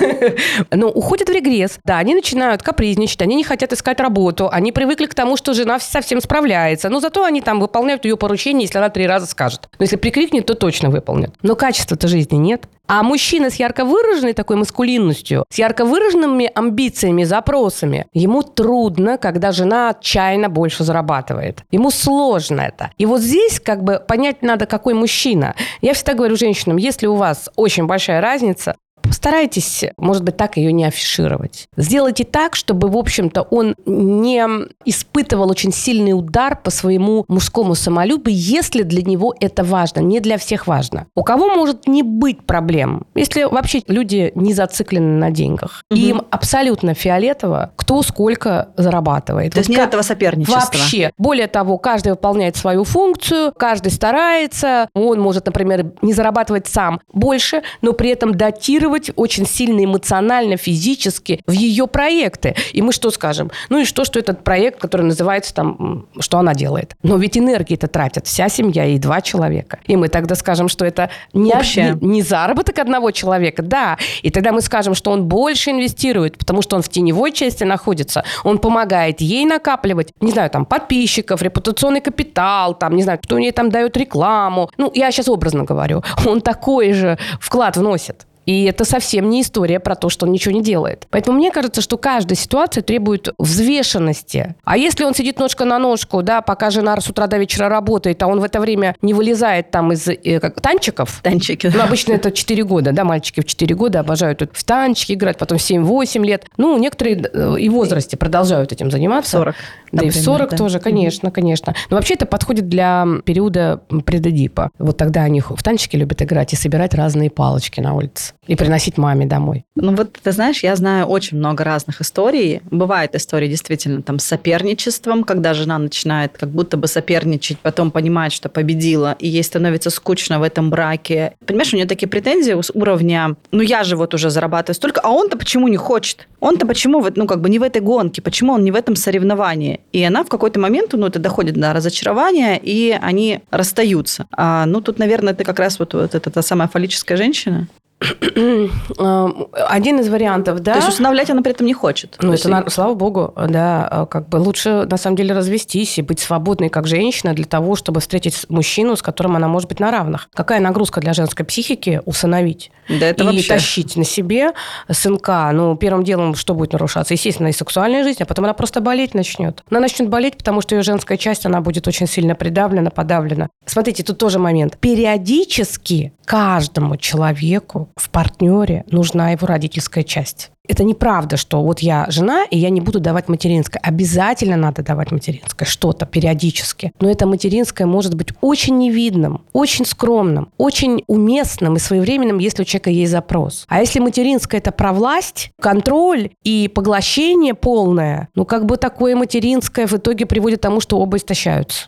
Но 0.70 0.88
уходят 0.88 1.28
в 1.28 1.32
регресс. 1.32 1.78
Да, 1.84 1.98
они 1.98 2.14
начинают 2.14 2.62
капризничать, 2.62 3.22
они 3.22 3.36
не 3.36 3.44
хотят 3.44 3.72
искать 3.72 4.00
работу, 4.00 4.48
они 4.50 4.72
привыкли 4.72 5.06
к 5.06 5.14
тому, 5.14 5.36
что 5.36 5.52
жена 5.52 5.78
совсем 5.78 6.20
справляется. 6.20 6.88
Но 6.88 7.00
зато 7.00 7.24
они 7.24 7.40
там 7.42 7.60
выполняют 7.60 8.04
ее 8.04 8.16
поручение, 8.16 8.62
если 8.62 8.78
она 8.78 8.88
три 8.88 9.06
раза 9.06 9.26
скажет. 9.26 9.68
Но 9.78 9.84
если 9.84 9.96
прикрикнет, 9.96 10.46
то 10.46 10.54
точно 10.54 10.90
выполнят. 10.90 11.34
Но 11.42 11.54
качества-то 11.54 12.08
жизни 12.08 12.36
нет. 12.36 12.66
А 12.88 13.02
мужчина 13.02 13.50
с 13.50 13.56
ярко 13.56 13.84
выраженной 13.84 14.32
такой 14.32 14.56
маскулинностью, 14.56 15.44
с 15.50 15.58
ярко 15.58 15.84
выраженными 15.84 16.50
амбициями, 16.54 17.24
запросами, 17.24 18.06
ему 18.14 18.42
трудно, 18.42 19.18
когда 19.18 19.52
жена 19.52 19.90
отчаянно 19.90 20.48
больше 20.48 20.84
зарабатывает. 20.84 21.64
Ему 21.70 21.90
сложно 21.90 22.62
это. 22.62 22.90
И 22.96 23.04
вот 23.04 23.20
здесь 23.20 23.60
как 23.60 23.84
бы 23.84 24.02
понять 24.08 24.40
надо, 24.40 24.64
какой 24.64 24.94
мужчина. 24.94 25.54
Я 25.82 25.92
всегда 25.92 26.14
говорю 26.14 26.36
женщинам, 26.36 26.78
если 26.78 27.06
у 27.06 27.16
вас 27.16 27.50
очень 27.56 27.84
большая 27.84 28.22
разница, 28.22 28.74
Постарайтесь, 29.08 29.84
может 29.96 30.22
быть, 30.22 30.36
так 30.36 30.56
ее 30.56 30.72
не 30.72 30.84
афишировать. 30.84 31.68
Сделайте 31.76 32.24
так, 32.24 32.54
чтобы, 32.54 32.88
в 32.88 32.96
общем-то, 32.96 33.42
он 33.42 33.74
не 33.86 34.46
испытывал 34.84 35.50
очень 35.50 35.72
сильный 35.72 36.12
удар 36.12 36.60
по 36.62 36.70
своему 36.70 37.24
мужскому 37.28 37.74
самолюбию, 37.74 38.36
если 38.36 38.82
для 38.82 39.02
него 39.02 39.34
это 39.40 39.64
важно. 39.64 40.00
Не 40.00 40.20
для 40.20 40.38
всех 40.38 40.66
важно. 40.66 41.06
У 41.14 41.22
кого 41.22 41.48
может 41.48 41.86
не 41.86 42.02
быть 42.02 42.44
проблем? 42.44 43.06
Если 43.14 43.44
вообще 43.44 43.82
люди 43.86 44.32
не 44.34 44.52
зациклены 44.52 45.18
на 45.18 45.30
деньгах. 45.30 45.82
Угу. 45.90 45.98
Им 45.98 46.22
абсолютно 46.30 46.94
фиолетово, 46.94 47.72
кто 47.76 48.02
сколько 48.02 48.68
зарабатывает. 48.76 49.52
То 49.52 49.58
вот 49.58 49.68
есть 49.68 49.70
нет 49.70 49.88
этого 49.88 50.02
соперничества? 50.02 50.60
Вообще. 50.60 51.10
Более 51.18 51.46
того, 51.46 51.78
каждый 51.78 52.10
выполняет 52.10 52.56
свою 52.56 52.84
функцию, 52.84 53.52
каждый 53.56 53.90
старается. 53.92 54.88
Он 54.94 55.20
может, 55.20 55.46
например, 55.46 55.92
не 56.02 56.12
зарабатывать 56.12 56.66
сам 56.66 57.00
больше, 57.12 57.62
но 57.80 57.92
при 57.92 58.10
этом 58.10 58.34
датировать 58.34 58.97
инвестировать 58.98 59.10
очень 59.16 59.46
сильно 59.46 59.84
эмоционально, 59.84 60.56
физически 60.56 61.40
в 61.46 61.52
ее 61.52 61.86
проекты. 61.86 62.54
И 62.72 62.82
мы 62.82 62.92
что 62.92 63.10
скажем? 63.10 63.50
Ну 63.68 63.80
и 63.80 63.84
что, 63.84 64.04
что 64.04 64.18
этот 64.18 64.44
проект, 64.44 64.80
который 64.80 65.02
называется 65.02 65.54
там, 65.54 66.06
что 66.20 66.38
она 66.38 66.54
делает? 66.54 66.94
Но 67.02 67.16
ведь 67.16 67.38
энергии 67.38 67.74
это 67.74 67.88
тратят 67.88 68.26
вся 68.26 68.48
семья 68.48 68.86
и 68.86 68.98
два 68.98 69.20
человека. 69.20 69.78
И 69.86 69.96
мы 69.96 70.08
тогда 70.08 70.34
скажем, 70.34 70.68
что 70.68 70.84
это 70.84 71.10
не, 71.32 71.50
не, 71.50 72.06
не 72.06 72.22
заработок 72.22 72.78
одного 72.78 73.10
человека, 73.10 73.62
да. 73.62 73.96
И 74.22 74.30
тогда 74.30 74.52
мы 74.52 74.60
скажем, 74.60 74.94
что 74.94 75.10
он 75.10 75.24
больше 75.24 75.70
инвестирует, 75.70 76.38
потому 76.38 76.62
что 76.62 76.76
он 76.76 76.82
в 76.82 76.88
теневой 76.88 77.32
части 77.32 77.64
находится. 77.64 78.24
Он 78.44 78.58
помогает 78.58 79.20
ей 79.20 79.44
накапливать, 79.44 80.12
не 80.20 80.32
знаю, 80.32 80.50
там, 80.50 80.64
подписчиков, 80.64 81.42
репутационный 81.42 82.00
капитал, 82.00 82.74
там, 82.74 82.96
не 82.96 83.02
знаю, 83.02 83.18
кто 83.22 83.38
ей 83.38 83.52
там 83.52 83.70
дает 83.70 83.96
рекламу. 83.96 84.70
Ну, 84.76 84.90
я 84.94 85.10
сейчас 85.10 85.28
образно 85.28 85.64
говорю. 85.64 86.02
Он 86.26 86.40
такой 86.40 86.92
же 86.92 87.18
вклад 87.40 87.76
вносит. 87.76 88.26
И 88.48 88.64
это 88.64 88.86
совсем 88.86 89.28
не 89.28 89.42
история 89.42 89.78
про 89.78 89.94
то, 89.94 90.08
что 90.08 90.24
он 90.24 90.32
ничего 90.32 90.54
не 90.54 90.62
делает. 90.62 91.06
Поэтому 91.10 91.36
мне 91.36 91.50
кажется, 91.50 91.82
что 91.82 91.98
каждая 91.98 92.34
ситуация 92.34 92.82
требует 92.82 93.28
взвешенности. 93.36 94.54
А 94.64 94.78
если 94.78 95.04
он 95.04 95.14
сидит 95.14 95.38
ножка 95.38 95.66
на 95.66 95.78
ножку, 95.78 96.22
да, 96.22 96.40
пока 96.40 96.70
жена 96.70 96.98
с 96.98 97.10
утра 97.10 97.26
до 97.26 97.36
вечера 97.36 97.68
работает, 97.68 98.22
а 98.22 98.26
он 98.26 98.40
в 98.40 98.44
это 98.44 98.58
время 98.58 98.96
не 99.02 99.12
вылезает 99.12 99.70
там 99.70 99.92
из 99.92 100.08
э, 100.08 100.40
как, 100.40 100.62
танчиков. 100.62 101.20
Танчики. 101.22 101.70
Ну, 101.74 101.82
обычно 101.82 102.14
это 102.14 102.32
4 102.32 102.64
года, 102.64 102.92
да, 102.92 103.04
мальчики 103.04 103.40
в 103.40 103.44
4 103.44 103.74
года 103.74 104.00
обожают 104.00 104.48
в 104.50 104.64
танчики 104.64 105.12
играть, 105.12 105.36
потом 105.36 105.58
7-8 105.58 106.24
лет. 106.24 106.46
Ну, 106.56 106.78
некоторые 106.78 107.16
э, 107.30 107.56
и 107.58 107.68
в 107.68 107.74
возрасте 107.74 108.16
продолжают 108.16 108.72
этим 108.72 108.90
заниматься. 108.90 109.32
40. 109.32 109.54
Да 109.54 109.60
например, 109.92 110.16
и 110.16 110.18
в 110.18 110.24
40 110.24 110.50
да. 110.50 110.56
тоже, 110.56 110.80
конечно, 110.80 111.30
конечно. 111.30 111.74
Но 111.90 111.96
вообще 111.96 112.14
это 112.14 112.24
подходит 112.24 112.66
для 112.70 113.06
периода 113.26 113.82
предодипа. 114.06 114.70
Вот 114.78 114.96
тогда 114.96 115.24
они 115.24 115.42
в 115.42 115.62
танчики 115.62 115.96
любят 115.96 116.22
играть 116.22 116.54
и 116.54 116.56
собирать 116.56 116.94
разные 116.94 117.28
палочки 117.28 117.82
на 117.82 117.92
улице 117.92 118.32
и 118.48 118.56
приносить 118.56 118.98
маме 118.98 119.26
домой. 119.26 119.64
Ну 119.76 119.94
вот, 119.94 120.14
ты 120.20 120.32
знаешь, 120.32 120.62
я 120.62 120.74
знаю 120.74 121.06
очень 121.06 121.36
много 121.36 121.62
разных 121.62 122.00
историй. 122.00 122.60
Бывают 122.70 123.14
истории 123.14 123.46
действительно 123.46 124.02
там 124.02 124.18
с 124.18 124.24
соперничеством, 124.24 125.22
когда 125.22 125.54
жена 125.54 125.78
начинает 125.78 126.36
как 126.36 126.48
будто 126.48 126.76
бы 126.76 126.88
соперничать, 126.88 127.58
потом 127.58 127.90
понимает, 127.90 128.32
что 128.32 128.48
победила, 128.48 129.16
и 129.20 129.28
ей 129.28 129.44
становится 129.44 129.90
скучно 129.90 130.40
в 130.40 130.42
этом 130.42 130.70
браке. 130.70 131.34
Понимаешь, 131.46 131.72
у 131.72 131.76
нее 131.76 131.86
такие 131.86 132.08
претензии 132.08 132.60
с 132.60 132.70
уровня, 132.74 133.36
ну 133.52 133.60
я 133.60 133.84
же 133.84 133.96
вот 133.96 134.14
уже 134.14 134.30
зарабатываю 134.30 134.74
столько, 134.74 135.00
а 135.02 135.10
он-то 135.10 135.36
почему 135.36 135.68
не 135.68 135.76
хочет? 135.76 136.26
Он-то 136.40 136.66
почему, 136.66 137.04
ну 137.14 137.26
как 137.26 137.40
бы 137.40 137.50
не 137.50 137.58
в 137.58 137.62
этой 137.62 137.82
гонке, 137.82 138.22
почему 138.22 138.54
он 138.54 138.64
не 138.64 138.72
в 138.72 138.76
этом 138.76 138.96
соревновании? 138.96 139.80
И 139.92 140.02
она 140.02 140.24
в 140.24 140.28
какой-то 140.28 140.58
момент, 140.58 140.92
ну 140.92 141.06
это 141.06 141.18
доходит 141.18 141.54
до 141.54 141.74
разочарования, 141.74 142.58
и 142.62 142.98
они 143.00 143.40
расстаются. 143.50 144.26
А, 144.32 144.64
ну 144.64 144.80
тут, 144.80 144.98
наверное, 144.98 145.34
это 145.34 145.44
как 145.44 145.58
раз 145.58 145.78
вот, 145.78 145.92
вот 145.92 146.14
эта 146.14 146.30
та 146.30 146.42
самая 146.42 146.68
фаллическая 146.68 147.18
женщина. 147.18 147.68
Один 148.00 149.98
из 150.00 150.08
вариантов, 150.08 150.60
да. 150.60 150.72
То 150.72 150.78
есть 150.78 150.88
усыновлять 150.90 151.30
она 151.30 151.42
при 151.42 151.52
этом 151.52 151.66
не 151.66 151.74
хочет. 151.74 152.16
Ну, 152.20 152.32
это, 152.32 152.48
есть... 152.48 152.72
слава 152.72 152.94
богу, 152.94 153.34
да. 153.36 154.06
Как 154.10 154.28
бы 154.28 154.36
лучше, 154.36 154.86
на 154.88 154.96
самом 154.96 155.16
деле, 155.16 155.34
развестись 155.34 155.98
и 155.98 156.02
быть 156.02 156.20
свободной 156.20 156.68
как 156.68 156.86
женщина 156.86 157.34
для 157.34 157.44
того, 157.44 157.74
чтобы 157.74 158.00
встретить 158.00 158.46
мужчину, 158.48 158.96
с 158.96 159.02
которым 159.02 159.34
она 159.34 159.48
может 159.48 159.68
быть 159.68 159.80
на 159.80 159.90
равных. 159.90 160.28
Какая 160.32 160.60
нагрузка 160.60 161.00
для 161.00 161.12
женской 161.12 161.44
психики 161.44 162.00
усыновить? 162.04 162.70
Да 162.88 163.06
это 163.06 163.24
и 163.24 163.26
вообще... 163.26 163.48
тащить 163.48 163.96
на 163.96 164.04
себе 164.04 164.52
сынка. 164.90 165.50
Ну, 165.52 165.76
первым 165.76 166.04
делом 166.04 166.36
что 166.36 166.54
будет 166.54 166.72
нарушаться? 166.72 167.14
Естественно, 167.14 167.48
и 167.48 167.52
сексуальная 167.52 168.04
жизнь, 168.04 168.22
а 168.22 168.26
потом 168.26 168.44
она 168.44 168.54
просто 168.54 168.80
болеть 168.80 169.14
начнет. 169.14 169.64
Она 169.70 169.80
начнет 169.80 170.08
болеть, 170.08 170.36
потому 170.38 170.60
что 170.60 170.76
ее 170.76 170.82
женская 170.82 171.18
часть, 171.18 171.46
она 171.46 171.60
будет 171.60 171.88
очень 171.88 172.06
сильно 172.06 172.36
придавлена, 172.36 172.90
подавлена. 172.90 173.48
Смотрите, 173.66 174.04
тут 174.04 174.18
тоже 174.18 174.38
момент. 174.38 174.78
Периодически 174.78 176.12
каждому 176.24 176.96
человеку 176.96 177.87
в 177.96 178.10
партнере 178.10 178.84
нужна 178.90 179.30
его 179.30 179.46
родительская 179.46 180.04
часть. 180.04 180.50
Это 180.68 180.84
неправда, 180.84 181.38
что 181.38 181.62
вот 181.62 181.80
я 181.80 182.06
жена, 182.10 182.44
и 182.44 182.58
я 182.58 182.68
не 182.68 182.82
буду 182.82 183.00
давать 183.00 183.28
материнское. 183.28 183.80
Обязательно 183.82 184.56
надо 184.56 184.82
давать 184.82 185.10
материнское, 185.10 185.66
что-то 185.66 186.04
периодически. 186.04 186.92
Но 187.00 187.10
это 187.10 187.26
материнское 187.26 187.86
может 187.86 188.14
быть 188.14 188.28
очень 188.42 188.76
невидным, 188.76 189.44
очень 189.54 189.86
скромным, 189.86 190.50
очень 190.58 191.04
уместным 191.06 191.76
и 191.76 191.78
своевременным, 191.78 192.38
если 192.38 192.62
у 192.62 192.64
человека 192.66 192.90
есть 192.90 193.12
запрос. 193.12 193.64
А 193.68 193.80
если 193.80 193.98
материнское– 193.98 194.60
это 194.60 194.70
про 194.70 194.92
власть, 194.92 195.50
контроль 195.58 196.30
и 196.44 196.68
поглощение 196.68 197.54
полное, 197.54 198.28
ну 198.34 198.44
как 198.44 198.66
бы 198.66 198.76
такое 198.76 199.16
материнское 199.16 199.86
в 199.86 199.94
итоге 199.94 200.26
приводит 200.26 200.58
к 200.58 200.62
тому, 200.62 200.80
что 200.80 200.98
оба 200.98 201.16
истощаются. 201.16 201.86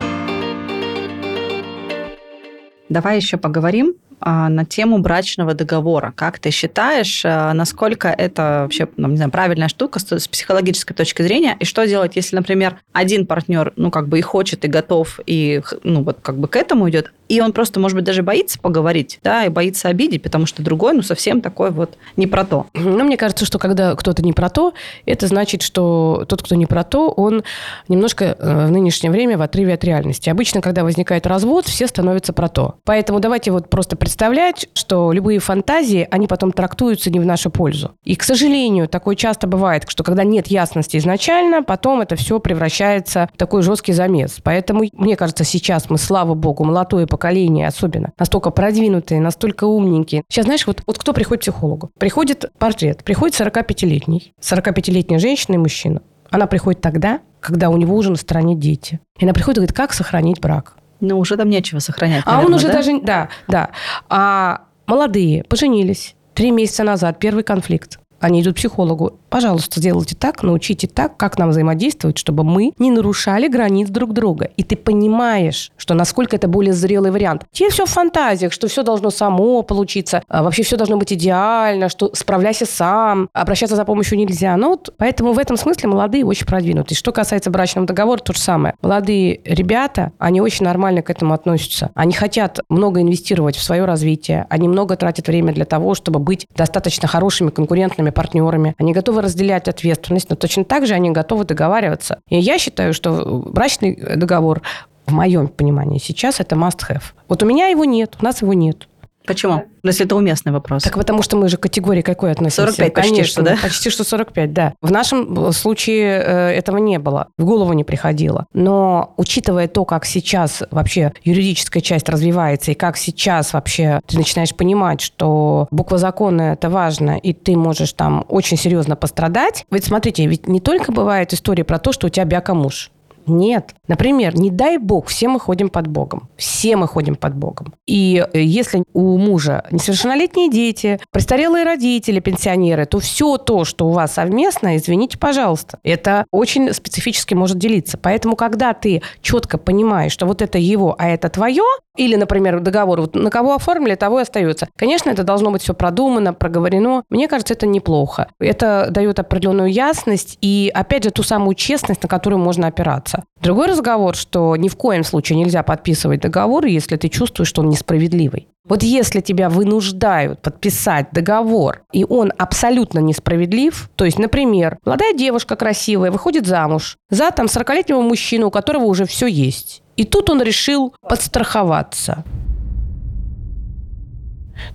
Давай 2.89 3.17
еще 3.17 3.37
поговорим 3.37 3.95
на 4.21 4.65
тему 4.65 4.99
брачного 4.99 5.55
договора. 5.55 6.13
Как 6.17 6.39
ты 6.39 6.51
считаешь, 6.51 7.23
а, 7.25 7.53
насколько 7.55 8.09
это 8.09 8.61
вообще, 8.63 8.89
ну, 8.97 9.09
не 9.09 9.17
знаю, 9.17 9.31
правильная 9.31 9.69
штука 9.69 9.99
с 9.99 10.29
психологической 10.29 10.95
точки 10.95 11.23
зрения? 11.23 11.57
И 11.61 11.65
что 11.65 11.87
делать, 11.87 12.17
если, 12.17 12.37
например, 12.37 12.79
один 12.93 13.27
партнер, 13.27 13.73
ну, 13.77 13.91
как 13.91 14.09
бы 14.09 14.19
и 14.19 14.23
хочет, 14.23 14.65
и 14.65 14.69
готов, 14.69 15.21
и, 15.27 15.63
ну, 15.83 16.03
вот 16.03 16.19
как 16.23 16.39
бы 16.39 16.49
к 16.49 16.57
этому 16.57 16.89
идет, 16.91 17.13
и 17.31 17.41
он 17.41 17.53
просто, 17.53 17.79
может 17.79 17.95
быть, 17.95 18.05
даже 18.05 18.25
боится 18.25 18.59
поговорить, 18.59 19.21
да, 19.23 19.45
и 19.45 19.49
боится 19.49 19.89
обидеть, 19.89 20.23
потому 20.23 20.47
что 20.47 20.65
другой, 20.65 20.95
ну, 20.95 21.03
совсем 21.03 21.41
такой 21.41 21.71
вот 21.71 21.97
не 22.17 22.27
про 22.27 22.45
то. 22.45 22.67
Ну, 22.75 23.05
мне 23.05 23.17
кажется, 23.17 23.45
что 23.45 23.61
когда 23.61 23.95
кто-то 23.95 24.21
не 24.23 24.33
про 24.33 24.51
то, 24.51 24.75
это 25.07 25.29
значит, 25.29 25.63
что 25.63 26.25
тот, 26.29 26.43
кто 26.43 26.57
не 26.57 26.67
про 26.67 26.83
то, 26.83 27.09
он 27.09 27.45
немножко 27.87 28.37
э, 28.37 28.67
в 28.67 28.73
нынешнее 28.73 29.13
время 29.13 29.39
в 29.39 29.43
отрыве 29.43 29.75
от 29.75 29.85
реальности. 29.85 30.29
Обычно, 30.29 30.61
когда 30.61 30.83
возникает 30.83 31.25
развод, 31.27 31.67
все 31.67 31.87
становятся 31.87 32.33
про 32.33 32.49
то. 32.49 32.75
Поэтому 32.85 33.21
давайте 33.21 33.53
вот 33.53 33.71
просто 33.71 33.95
представлять, 34.11 34.66
что 34.75 35.12
любые 35.12 35.38
фантазии, 35.38 36.09
они 36.11 36.27
потом 36.27 36.51
трактуются 36.51 37.12
не 37.12 37.20
в 37.20 37.25
нашу 37.25 37.49
пользу. 37.49 37.92
И, 38.03 38.16
к 38.16 38.25
сожалению, 38.25 38.88
такое 38.88 39.14
часто 39.14 39.46
бывает, 39.46 39.85
что 39.87 40.03
когда 40.03 40.25
нет 40.25 40.49
ясности 40.49 40.96
изначально, 40.96 41.62
потом 41.62 42.01
это 42.01 42.16
все 42.16 42.40
превращается 42.40 43.31
в 43.33 43.38
такой 43.38 43.62
жесткий 43.62 43.92
замес. 43.92 44.40
Поэтому, 44.42 44.83
мне 44.94 45.14
кажется, 45.14 45.44
сейчас 45.44 45.88
мы, 45.90 45.96
слава 45.96 46.35
богу, 46.35 46.64
молодое 46.64 47.07
поколение 47.07 47.68
особенно, 47.68 48.11
настолько 48.18 48.51
продвинутые, 48.51 49.20
настолько 49.20 49.62
умненькие. 49.62 50.25
Сейчас, 50.29 50.46
знаешь, 50.46 50.66
вот, 50.66 50.83
вот 50.88 50.99
кто 50.99 51.12
приходит 51.12 51.42
к 51.42 51.44
психологу? 51.44 51.92
Приходит 51.96 52.51
портрет, 52.59 53.05
приходит 53.05 53.40
45-летний, 53.40 54.35
45-летняя 54.40 55.20
женщина 55.20 55.55
и 55.55 55.59
мужчина. 55.59 56.03
Она 56.31 56.49
приходит 56.49 56.81
тогда, 56.81 57.20
когда 57.38 57.70
у 57.70 57.77
него 57.77 57.94
уже 57.94 58.11
на 58.11 58.16
стороне 58.16 58.57
дети. 58.57 58.99
И 59.20 59.25
она 59.25 59.35
приходит 59.35 59.59
и 59.59 59.61
говорит, 59.61 59.77
как 59.77 59.92
сохранить 59.92 60.40
брак. 60.40 60.75
Ну, 61.01 61.19
уже 61.19 61.37
там 61.37 61.49
нечего 61.49 61.79
сохранять. 61.79 62.27
Наверное, 62.27 62.45
а 62.45 62.47
он 62.47 62.55
уже 62.55 62.67
да? 62.69 62.73
даже... 62.73 63.01
Да, 63.01 63.29
да. 63.49 63.71
А 64.09 64.63
молодые 64.87 65.45
поженились 65.45 66.15
три 66.35 66.51
месяца 66.51 66.85
назад, 66.85 67.19
первый 67.19 67.45
конфликт. 67.45 67.99
Они 68.19 68.43
идут 68.43 68.55
к 68.55 68.57
психологу. 68.57 69.20
Пожалуйста, 69.31 69.79
сделайте 69.79 70.16
так, 70.16 70.43
научите 70.43 70.88
так, 70.88 71.16
как 71.16 71.38
нам 71.38 71.51
взаимодействовать, 71.51 72.19
чтобы 72.19 72.43
мы 72.43 72.73
не 72.79 72.90
нарушали 72.90 73.47
границ 73.47 73.88
друг 73.88 74.12
друга. 74.12 74.51
И 74.57 74.64
ты 74.64 74.77
понимаешь, 74.77 75.71
что 75.77 75.95
насколько 75.95 76.35
это 76.35 76.49
более 76.49 76.73
зрелый 76.73 77.12
вариант. 77.12 77.45
Тебе 77.53 77.71
все 77.71 77.87
в 77.87 77.90
фантазиях, 77.90 78.53
что 78.53 78.66
все 78.66 78.83
должно 78.83 79.11
само 79.11 79.62
получиться, 79.62 80.23
а 80.29 80.43
вообще 80.43 80.64
все 80.64 80.77
должно 80.77 80.97
быть 80.97 81.12
идеально, 81.12 81.88
что 81.88 82.11
справляйся 82.14 82.66
сам, 82.66 83.29
обращаться 83.33 83.77
за 83.77 83.85
помощью 83.85 84.19
нельзя. 84.19 84.57
Ну 84.57 84.71
вот, 84.71 84.93
поэтому 84.97 85.33
в 85.33 85.38
этом 85.38 85.57
смысле 85.57 85.88
молодые 85.88 86.25
очень 86.25 86.47
продвинутые. 86.47 86.99
Что 86.99 87.12
касается 87.12 87.51
брачного 87.51 87.87
договора, 87.87 88.19
то 88.19 88.33
же 88.33 88.40
самое. 88.40 88.75
Молодые 88.83 89.40
ребята, 89.45 90.12
они 90.19 90.40
очень 90.40 90.64
нормально 90.64 91.03
к 91.03 91.11
этому 91.11 91.35
относятся. 91.35 91.90
Они 91.95 92.12
хотят 92.12 92.59
много 92.69 93.01
инвестировать 93.01 93.55
в 93.55 93.62
свое 93.62 93.85
развитие, 93.85 94.47
они 94.51 94.66
много 94.66 94.97
тратят 94.97 95.29
время 95.29 95.53
для 95.53 95.64
того, 95.64 95.95
чтобы 95.95 96.19
быть 96.19 96.49
достаточно 96.57 97.07
хорошими 97.07 97.51
конкурентными 97.51 98.11
партнерами. 98.11 98.74
Они 98.76 98.93
готовы 98.93 99.20
разделять 99.21 99.68
ответственность, 99.68 100.31
но 100.31 100.37
точно 100.37 100.64
так 100.64 100.87
же 100.87 100.95
они 100.95 101.11
готовы 101.11 101.45
договариваться. 101.45 102.21
И 102.29 102.39
я 102.39 102.59
считаю, 102.59 102.95
что 102.95 103.43
брачный 103.47 103.97
договор 104.16 104.62
в 105.07 105.12
моем 105.12 105.49
понимании 105.49 105.99
сейчас 105.99 106.41
это 106.41 106.57
must-have. 106.57 107.03
Вот 107.29 107.43
у 107.43 107.47
меня 107.47 107.68
его 107.68 107.85
нет, 107.85 108.16
у 108.21 108.25
нас 108.25 108.43
его 108.43 108.53
нет. 108.53 108.89
Почему? 109.27 109.64
Если 109.83 110.07
это 110.07 110.16
уместный 110.16 110.53
вопрос. 110.53 110.83
Так 110.83 110.95
потому 110.95 111.23
что 111.23 111.37
мы 111.37 111.49
же 111.49 111.57
к 111.57 111.61
категории 111.61 112.03
какой 112.03 112.33
относимся? 112.33 112.62
45 112.62 112.95
Конечно, 112.95 113.16
почти 113.16 113.33
что, 113.33 113.43
да? 113.43 113.57
Почти 113.62 113.91
что 113.91 114.05
45, 114.05 114.53
да. 114.53 114.75
В 114.81 114.91
нашем 114.91 115.53
случае 115.53 116.23
э, 116.25 116.51
этого 116.51 116.79
не 116.79 116.99
было, 116.99 117.29
в 117.39 117.45
голову 117.45 117.73
не 117.73 117.85
приходило. 117.85 118.47
Но 118.53 119.14
учитывая 119.16 119.68
то, 119.68 119.85
как 119.85 120.05
сейчас 120.05 120.62
вообще 120.71 121.12
юридическая 121.23 121.83
часть 121.83 122.09
развивается, 122.09 122.73
и 122.73 122.75
как 122.75 122.97
сейчас 122.97 123.53
вообще 123.53 124.01
ты 124.07 124.16
начинаешь 124.16 124.55
понимать, 124.55 125.01
что 125.01 125.68
буква 125.71 125.99
закона– 125.99 126.43
это 126.55 126.68
важно, 126.71 127.18
и 127.18 127.33
ты 127.33 127.57
можешь 127.57 127.93
там 127.93 128.25
очень 128.29 128.57
серьезно 128.57 128.97
пострадать. 128.97 129.64
Ведь 129.71 129.85
смотрите, 129.85 130.27
ведь 130.27 130.47
не 130.47 130.61
только 130.61 130.93
бывает 130.93 131.33
история 131.33 131.64
про 131.64 131.79
то, 131.79 131.93
что 131.93 132.07
у 132.07 132.11
тебя 132.11 132.25
бяка-муж. 132.25 132.91
Нет. 133.27 133.75
Например, 133.89 134.37
не 134.37 134.51
дай 134.51 134.79
бог, 134.79 135.07
все 135.07 135.29
мы 135.29 135.41
ходим 135.41 135.68
под 135.68 135.87
Богом. 135.87 136.29
Все 136.37 136.77
мы 136.77 136.87
ходим 136.87 137.16
под 137.16 137.35
Богом. 137.35 137.75
И 137.87 138.25
э, 138.33 138.41
если 138.41 138.85
у 138.93 139.16
мужа 139.18 139.64
несовершеннолетние 139.71 140.51
дети, 140.51 140.99
престарелые 141.11 141.64
родители, 141.64 142.21
пенсионеры, 142.21 142.87
то 142.87 142.99
все 142.99 143.39
то, 143.39 143.64
что 143.64 143.87
у 143.87 143.93
вас 143.93 144.14
совместно, 144.14 144.77
извините, 144.77 145.18
пожалуйста, 145.18 145.79
это 145.83 146.27
очень 146.31 146.73
специфически 146.73 147.35
может 147.35 147.59
делиться. 147.59 147.99
Поэтому, 147.99 148.37
когда 148.37 148.73
ты 148.75 149.03
четко 149.21 149.59
понимаешь, 149.59 150.12
что 150.12 150.27
вот 150.27 150.43
это 150.43 150.59
его, 150.59 150.95
а 150.99 151.09
это 151.09 151.29
твое, 151.29 151.64
или, 151.97 152.16
например, 152.16 152.61
договор, 152.61 153.01
вот 153.01 153.14
на 153.14 153.31
кого 153.31 153.55
оформили, 153.55 153.95
того 153.95 154.21
и 154.21 154.23
остается. 154.23 154.68
Конечно, 154.77 155.11
это 155.11 155.25
должно 155.25 155.51
быть 155.51 155.62
все 155.62 155.75
продумано, 155.75 156.33
проговорено. 156.33 157.03
Мне 157.11 157.29
кажется, 157.29 157.55
это 157.55 157.66
неплохо. 157.66 158.29
Это 158.39 158.89
дает 158.91 159.18
определенную 159.18 159.71
ясность 159.71 160.39
и, 160.41 160.71
опять 160.73 161.05
же, 161.05 161.11
ту 161.11 161.23
самую 161.23 161.55
честность, 161.55 162.03
на 162.03 162.09
которую 162.09 162.41
можно 162.41 162.68
опираться. 162.68 163.10
Другой 163.41 163.69
разговор, 163.69 164.17
что 164.17 164.57
ни 164.57 164.69
в 164.69 164.77
коем 164.77 165.05
случае 165.05 165.39
нельзя 165.39 165.63
подписывать 165.63 166.21
договор, 166.21 166.67
если 166.67 166.97
ты 166.97 167.09
чувствуешь, 167.09 167.49
что 167.49 167.63
он 167.63 167.69
несправедливый. 167.69 168.49
Вот 168.69 168.83
если 168.83 169.21
тебя 169.21 169.49
вынуждают 169.49 170.43
подписать 170.43 171.09
договор, 171.13 171.83
и 171.93 172.05
он 172.05 172.33
абсолютно 172.39 172.99
несправедлив, 173.01 173.91
то 173.97 174.05
есть, 174.05 174.19
например, 174.19 174.79
молодая 174.85 175.15
девушка 175.15 175.57
красивая 175.57 176.11
выходит 176.11 176.47
замуж 176.47 176.97
за 177.11 177.31
там 177.31 177.47
40-летнего 177.47 178.01
мужчину, 178.01 178.49
у 178.49 178.51
которого 178.51 178.85
уже 178.85 179.07
все 179.07 179.27
есть. 179.27 179.83
И 179.97 180.05
тут 180.05 180.31
он 180.31 180.41
решил 180.43 180.95
подстраховаться. 181.03 182.25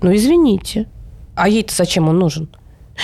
Ну, 0.02 0.14
извините. 0.14 0.88
А 1.36 1.48
ей-то 1.48 1.74
зачем 1.74 2.10
он 2.10 2.20
нужен? 2.20 2.50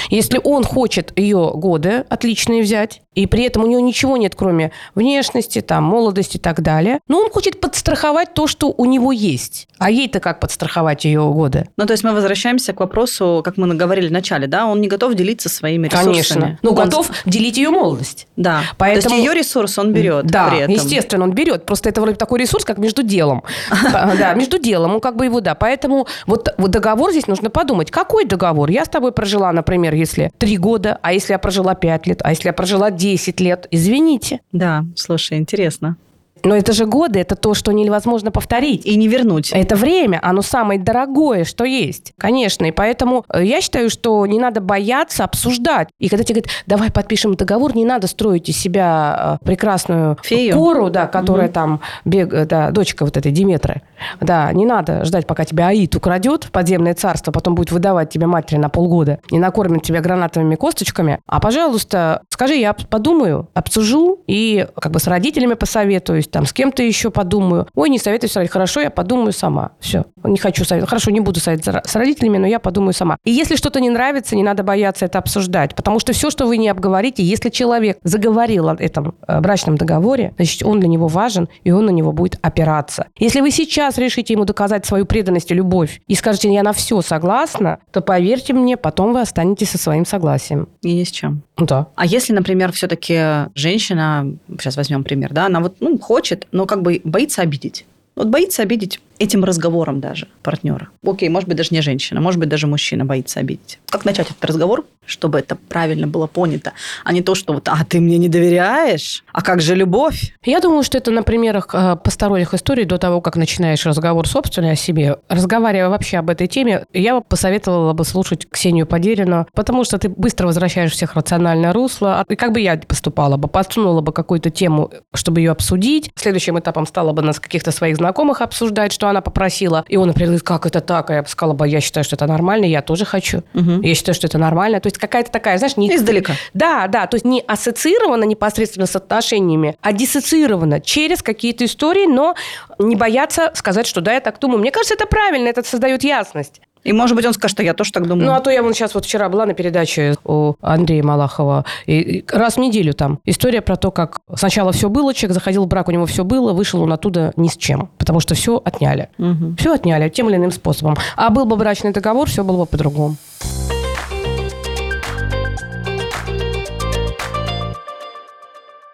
Если 0.10 0.40
он 0.44 0.64
хочет 0.64 1.18
ее 1.18 1.52
годы 1.54 2.06
отличные 2.10 2.62
взять, 2.62 3.02
и 3.14 3.26
при 3.26 3.44
этом 3.44 3.64
у 3.64 3.68
него 3.68 3.82
ничего 3.82 4.16
нет, 4.16 4.36
кроме 4.36 4.72
внешности, 4.96 5.60
там, 5.60 5.84
молодости 5.84 6.38
и 6.38 6.40
так 6.40 6.62
далее. 6.62 7.00
Но 7.10 7.20
он 7.20 7.30
хочет 7.30 7.60
подстраховать 7.60 8.34
то, 8.34 8.48
что 8.48 8.74
у 8.76 8.86
него 8.86 9.12
есть. 9.12 9.68
А 9.80 9.92
ей-то 9.92 10.22
как 10.22 10.40
подстраховать 10.40 11.04
ее 11.04 11.22
годы? 11.22 11.68
Ну, 11.76 11.86
то 11.86 11.92
есть 11.92 12.06
мы 12.06 12.14
возвращаемся 12.14 12.72
к 12.72 12.80
вопросу, 12.80 13.42
как 13.44 13.58
мы 13.58 13.74
говорили 13.76 14.08
в 14.08 14.12
начале, 14.14 14.48
да, 14.48 14.66
он 14.66 14.80
не 14.80 14.88
готов 14.88 15.16
делиться 15.16 15.50
своими 15.50 15.88
ресурсами. 15.88 16.14
Конечно. 16.14 16.60
Ну, 16.62 16.70
он... 16.70 16.76
готов 16.76 17.12
делить 17.26 17.58
ее 17.58 17.70
молодость. 17.70 18.28
Да. 18.38 18.62
Поэтому... 18.78 19.10
То 19.10 19.16
есть 19.16 19.26
ее 19.26 19.34
ресурс 19.38 19.78
он 19.78 19.92
берет. 19.92 20.28
Да, 20.28 20.50
при 20.50 20.60
этом. 20.60 20.74
естественно, 20.74 21.26
он 21.26 21.34
берет. 21.34 21.66
Просто 21.66 21.90
это 21.90 22.00
вроде 22.00 22.16
такой 22.16 22.40
ресурс, 22.40 22.64
как 22.64 22.78
между 22.78 23.04
делом. 23.04 23.44
Да, 23.92 24.34
между 24.34 24.60
делом, 24.60 24.96
он 24.96 25.02
как 25.02 25.16
бы 25.16 25.26
его, 25.26 25.42
да. 25.42 25.56
Поэтому 25.56 26.08
вот 26.26 26.50
договор 26.58 27.12
здесь 27.12 27.28
нужно 27.28 27.50
подумать. 27.50 27.92
Какой 27.92 28.26
договор? 28.26 28.70
Я 28.70 28.86
с 28.86 28.90
тобой 28.90 29.12
прожила, 29.12 29.52
например, 29.52 29.94
если 29.94 30.32
три 30.38 30.58
года, 30.58 31.00
а 31.02 31.14
если 31.14 31.34
я 31.34 31.40
прожила 31.40 31.76
пять 31.76 32.08
лет, 32.08 32.22
а 32.24 32.30
если 32.30 32.48
я 32.48 32.54
прожила 32.54 32.92
10 33.02 33.40
лет, 33.42 33.68
извините. 33.72 34.40
Да, 34.52 34.86
слушай, 34.96 35.38
интересно. 35.38 35.96
Но 36.44 36.56
это 36.56 36.74
же 36.74 36.86
годы, 36.88 37.20
это 37.20 37.36
то, 37.36 37.54
что 37.54 37.72
невозможно 37.72 38.32
повторить. 38.32 38.84
И 38.86 38.96
не 38.96 39.08
вернуть. 39.08 39.52
Это 39.52 39.76
время, 39.76 40.20
оно 40.24 40.42
самое 40.42 40.80
дорогое, 40.80 41.44
что 41.46 41.66
есть. 41.66 42.14
Конечно, 42.18 42.66
и 42.66 42.72
поэтому 42.72 43.26
э, 43.32 43.46
я 43.46 43.62
считаю, 43.62 43.92
что 43.92 44.26
не 44.26 44.40
надо 44.40 44.60
бояться 44.60 45.24
обсуждать. 45.24 45.90
И 46.00 46.10
когда 46.10 46.24
тебе 46.24 46.42
говорят, 46.42 46.64
давай 46.66 46.90
подпишем 46.92 47.36
договор, 47.36 47.76
не 47.76 47.86
надо 47.86 48.08
строить 48.08 48.50
из 48.50 48.58
себя 48.58 49.38
э, 49.42 49.46
прекрасную 49.46 50.18
Фею. 50.24 50.56
кору, 50.56 50.90
да, 50.90 51.06
которая 51.06 51.46
Мгм. 51.46 51.54
там, 51.54 51.82
бег, 52.06 52.34
э, 52.34 52.46
да, 52.48 52.72
дочка 52.72 53.06
вот 53.06 53.18
этой 53.18 53.32
Диметры. 53.32 53.84
Да, 54.20 54.52
не 54.54 54.66
надо 54.66 55.06
ждать, 55.06 55.28
пока 55.28 55.46
тебя 55.46 55.68
Аид 55.68 55.96
украдет 55.96 56.46
в 56.46 56.52
подземное 56.52 56.94
царство, 56.94 57.32
потом 57.32 57.56
будет 57.56 57.72
выдавать 57.72 58.10
тебе 58.10 58.28
матери 58.28 58.58
на 58.58 58.70
полгода 58.70 59.20
и 59.30 59.40
накормит 59.40 59.84
тебя 59.84 60.02
гранатовыми 60.02 60.56
косточками. 60.56 61.20
А, 61.28 61.40
пожалуйста, 61.40 62.22
скажи, 62.30 62.56
я 62.56 62.74
подумаю, 62.74 63.50
обсужу 63.54 64.20
и 64.28 64.68
как 64.80 64.92
бы 64.92 65.00
с 65.00 65.08
родителями 65.08 65.54
посоветуюсь, 65.54 66.28
там, 66.28 66.46
с 66.46 66.54
кем-то 66.54 66.84
еще 66.84 67.12
подумаю. 67.12 67.68
Ой, 67.76 67.90
не 67.90 68.00
советую 68.00 68.30
советовать. 68.30 68.52
Хорошо, 68.52 68.82
я 68.82 68.90
подумаю 68.90 69.34
сама. 69.34 69.72
Все. 69.80 70.06
Не 70.24 70.38
хочу 70.38 70.66
советовать. 70.66 70.90
Хорошо, 70.90 71.12
не 71.12 71.20
буду 71.20 71.40
советовать 71.40 71.88
с 71.88 71.96
родителями, 71.96 72.38
но 72.38 72.48
я 72.48 72.60
подумаю 72.60 72.94
сама. 72.94 73.18
И 73.24 73.32
если 73.32 73.56
что-то 73.56 73.80
не 73.80 73.90
нравится, 73.90 74.36
не 74.36 74.44
надо 74.44 74.64
бояться 74.64 75.06
это 75.06 75.20
обсуждать. 75.20 75.76
Потому 75.76 76.00
что 76.00 76.14
все, 76.14 76.30
что 76.30 76.46
вы 76.46 76.58
не 76.58 76.70
обговорите, 76.70 77.24
если 77.24 77.50
человек 77.50 77.98
заговорил 78.04 78.70
о 78.70 78.76
этом 78.76 79.16
э, 79.28 79.40
брачном 79.40 79.78
договоре, 79.78 80.34
значит, 80.38 80.64
он 80.64 80.80
для 80.80 80.90
него 80.90 81.08
важен, 81.08 81.48
и 81.64 81.72
он 81.72 81.86
на 81.86 81.92
него 81.92 82.12
будет 82.12 82.38
опираться. 82.42 83.08
Если 83.18 83.42
вы 83.42 83.52
сейчас 83.52 83.91
решите 83.98 84.34
ему 84.34 84.46
доказать 84.46 84.86
свою 84.86 85.06
преданность 85.06 85.52
и 85.52 85.54
любовь 85.54 86.02
и 86.08 86.16
скажете, 86.16 86.52
я 86.52 86.64
на 86.64 86.74
все 86.74 87.02
согласна, 87.02 87.80
то 87.92 88.02
поверьте 88.02 88.54
мне, 88.54 88.78
потом 88.78 89.14
вы 89.14 89.22
останетесь 89.22 89.70
со 89.70 89.78
своим 89.78 90.06
согласием. 90.06 90.68
И 90.82 90.90
есть 90.90 91.16
чем. 91.16 91.44
Да. 91.58 91.88
А 91.96 92.06
если, 92.06 92.34
например, 92.34 92.72
все-таки 92.72 93.50
женщина, 93.56 94.36
сейчас 94.60 94.78
возьмем 94.78 95.04
пример, 95.04 95.34
да, 95.34 95.46
она 95.46 95.60
вот 95.60 95.78
ну, 95.80 95.98
хочет, 96.00 96.48
но 96.52 96.66
как 96.66 96.82
бы 96.82 97.02
боится 97.04 97.42
обидеть. 97.42 97.86
Вот 98.16 98.28
боится 98.28 98.62
обидеть 98.62 99.00
этим 99.22 99.44
разговором 99.44 100.00
даже 100.00 100.28
партнера. 100.42 100.90
Окей, 101.06 101.30
может 101.30 101.48
быть, 101.48 101.58
даже 101.58 101.70
не 101.72 101.82
женщина, 101.82 102.20
может 102.22 102.40
быть, 102.40 102.50
даже 102.50 102.66
мужчина 102.66 103.06
боится 103.06 103.40
обидеть. 103.40 103.80
Как 103.88 104.04
начать 104.04 104.32
этот 104.32 104.44
разговор, 104.44 104.86
чтобы 105.06 105.40
это 105.40 105.56
правильно 105.56 106.08
было 106.08 106.26
понято, 106.26 106.74
а 107.04 107.14
не 107.14 107.22
то, 107.22 107.36
что 107.36 107.54
вот, 107.54 107.68
а 107.68 107.86
ты 107.86 108.00
мне 108.00 108.18
не 108.18 108.30
доверяешь, 108.30 109.24
а 109.32 109.42
как 109.42 109.62
же 109.62 109.76
любовь? 109.76 110.34
Я 110.44 110.60
думаю, 110.60 110.84
что 110.84 110.98
это 110.98 111.12
на 111.12 111.22
примерах 111.22 111.70
э, 111.74 111.98
посторонних 112.04 112.54
историй 112.54 112.86
до 112.86 112.98
того, 112.98 113.22
как 113.22 113.36
начинаешь 113.36 113.86
разговор 113.86 114.28
собственный 114.28 114.72
о 114.72 114.76
себе. 114.76 115.18
Разговаривая 115.30 115.90
вообще 115.90 116.18
об 116.18 116.30
этой 116.30 116.48
теме, 116.48 116.86
я 116.94 117.16
бы 117.16 117.22
посоветовала 117.22 117.94
бы 117.94 118.06
слушать 118.06 118.48
Ксению 118.50 118.88
Подерину, 118.88 119.48
потому 119.54 119.84
что 119.84 120.00
ты 120.00 120.10
быстро 120.10 120.48
возвращаешь 120.48 120.92
всех 120.92 121.14
в 121.14 121.16
рациональное 121.16 121.74
русло. 121.74 122.26
И 122.28 122.36
как 122.36 122.54
бы 122.54 122.60
я 122.60 122.78
поступала 122.78 123.38
бы, 123.38 123.48
подсунула 123.48 124.02
бы 124.02 124.14
какую-то 124.14 124.50
тему, 124.50 124.92
чтобы 125.14 125.42
ее 125.42 125.52
обсудить. 125.52 126.12
Следующим 126.16 126.58
этапом 126.58 126.88
стала 126.88 127.14
бы 127.14 127.22
нас 127.22 127.40
каких-то 127.40 127.72
своих 127.72 127.98
знакомых 127.98 128.42
обсуждать, 128.42 128.92
что 128.92 129.11
она 129.12 129.22
попросила. 129.22 129.86
И 129.88 129.98
он, 129.98 130.08
например, 130.08 130.30
говорит, 130.30 130.44
как 130.44 130.66
это 130.66 130.82
так? 130.82 131.10
А 131.10 131.16
я 131.16 131.24
бы 131.24 131.28
сказала 131.30 131.64
я 131.66 131.80
считаю, 131.82 132.04
что 132.04 132.16
это 132.16 132.28
нормально, 132.28 132.66
я 132.66 132.82
тоже 132.82 133.06
хочу. 133.06 133.44
Мгм. 133.54 133.82
Я 133.82 133.96
считаю, 133.96 134.16
что 134.16 134.28
это 134.28 134.38
нормально. 134.38 134.80
То 134.80 134.88
есть 134.88 134.98
какая-то 134.98 135.32
такая, 135.32 135.58
знаешь, 135.58 135.78
не... 135.78 135.94
Издалека. 135.96 136.34
Да, 136.54 136.88
да, 136.88 137.08
то 137.08 137.16
есть 137.16 137.26
не 137.26 137.44
ассоциировано 137.46 138.24
непосредственно 138.24 138.88
с 138.88 138.96
отношениями, 138.96 139.76
а 139.82 139.94
диссоциировано 139.94 140.82
через 140.82 141.22
какие-то 141.22 141.66
истории, 141.66 142.08
но 142.08 142.36
не 142.80 142.96
бояться 142.96 143.52
сказать, 143.54 143.88
что 143.88 144.02
да, 144.02 144.14
я 144.14 144.22
так 144.22 144.40
думаю. 144.40 144.60
Мне 144.60 144.72
кажется, 144.72 144.96
это 144.96 145.06
правильно, 145.06 145.48
это 145.48 145.64
создает 145.64 146.04
ясность. 146.04 146.62
И, 146.84 146.94
может 146.94 147.16
быть, 147.16 147.26
он 147.26 147.34
скажет, 147.34 147.56
что 147.56 147.64
я 147.64 147.74
тоже 147.74 147.92
так 147.92 148.08
думаю. 148.08 148.26
Ну, 148.26 148.34
а 148.34 148.40
то 148.40 148.50
я 148.50 148.64
вон 148.64 148.74
сейчас 148.74 148.96
вот 148.96 149.06
вчера 149.06 149.30
была 149.30 149.46
на 149.46 149.54
передаче 149.54 150.16
у 150.24 150.56
Андрея 150.62 151.04
Малахова, 151.04 151.66
и 151.86 152.26
раз 152.32 152.56
в 152.56 152.60
неделю 152.60 152.94
там 152.94 153.20
история 153.26 153.62
про 153.62 153.76
то, 153.76 153.92
как 153.92 154.20
сначала 154.36 154.72
все 154.72 154.90
было, 154.90 155.14
человек 155.14 155.36
заходил 155.36 155.66
в 155.66 155.68
брак, 155.68 155.88
у 155.88 155.92
него 155.92 156.06
все 156.06 156.24
было, 156.24 156.54
вышел 156.54 156.82
он 156.82 156.92
оттуда 156.92 157.34
ни 157.36 157.48
с 157.48 157.58
чем, 157.58 157.90
потому 157.98 158.20
что 158.20 158.36
все 158.36 158.62
отняли. 158.64 159.10
Мгм. 159.18 159.56
Все 159.58 159.74
отняли 159.74 160.10
тем 160.10 160.30
или 160.30 160.38
иным 160.38 160.52
способом. 160.52 160.96
А 161.16 161.30
был 161.30 161.46
бы 161.46 161.56
брачный 161.56 161.92
договор, 161.92 162.28
все 162.28 162.44
было 162.44 162.58
бы 162.58 162.66
по-другому. 162.66 163.16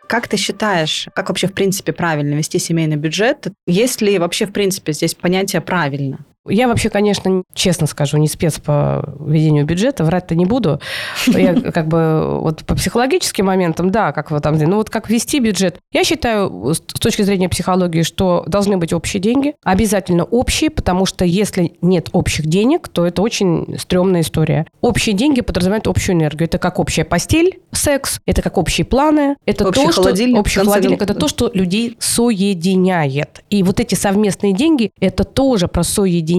Как 0.07 0.29
ты 0.29 0.37
считаешь, 0.37 1.09
как 1.13 1.27
вообще 1.27 1.47
в 1.47 1.53
принципе 1.53 1.91
правильно 1.91 2.35
вести 2.35 2.59
семейный 2.59 2.95
бюджет? 2.95 3.47
Есть 3.65 4.01
ли 4.01 4.17
вообще 4.17 4.45
в 4.45 4.53
принципе 4.53 4.93
здесь 4.93 5.13
понятие 5.13 5.61
правильно? 5.61 6.19
Я 6.49 6.67
вообще, 6.67 6.89
конечно, 6.89 7.43
честно 7.53 7.87
скажу, 7.87 8.17
не 8.17 8.27
спец 8.27 8.59
по 8.59 9.13
ведению 9.19 9.65
бюджета, 9.65 10.03
врать-то 10.03 10.35
не 10.35 10.45
буду. 10.45 10.79
Я 11.27 11.53
как 11.71 11.87
бы 11.87 12.39
вот 12.39 12.63
по 12.65 12.75
психологическим 12.75 13.45
моментам, 13.45 13.91
да, 13.91 14.11
как 14.11 14.31
вот 14.31 14.43
там, 14.43 14.57
ну 14.57 14.77
вот 14.77 14.89
как 14.89 15.09
вести 15.09 15.39
бюджет. 15.39 15.79
Я 15.91 16.03
считаю, 16.03 16.73
с 16.73 16.79
точки 16.79 17.21
зрения 17.21 17.49
психологии, 17.49 18.03
что 18.03 18.43
должны 18.47 18.77
быть 18.77 18.93
общие 18.93 19.21
деньги, 19.21 19.55
обязательно 19.63 20.23
общие, 20.23 20.69
потому 20.69 21.05
что 21.05 21.25
если 21.25 21.73
нет 21.81 22.09
общих 22.11 22.45
денег, 22.45 22.87
то 22.87 23.05
это 23.05 23.21
очень 23.21 23.77
стрёмная 23.77 24.21
история. 24.21 24.65
Общие 24.81 25.13
деньги 25.13 25.41
подразумевают 25.41 25.87
общую 25.87 26.15
энергию. 26.15 26.47
Это 26.47 26.57
как 26.57 26.79
общая 26.79 27.03
постель, 27.03 27.59
секс, 27.71 28.19
это 28.25 28.41
как 28.41 28.57
общие 28.57 28.85
планы, 28.85 29.35
это 29.45 29.67
Общий 29.67 29.85
то, 29.85 29.91
холодильник, 29.91 30.35
что 30.35 30.39
общий 30.41 30.59
холодильник, 30.59 31.01
это 31.01 31.13
то, 31.13 31.27
что 31.27 31.49
людей 31.53 31.97
соединяет. 31.99 33.43
И 33.49 33.63
вот 33.63 33.79
эти 33.79 33.95
совместные 33.95 34.53
деньги, 34.53 34.91
это 34.99 35.23
тоже 35.23 35.67
про 35.67 35.83
соединение. 35.83 36.36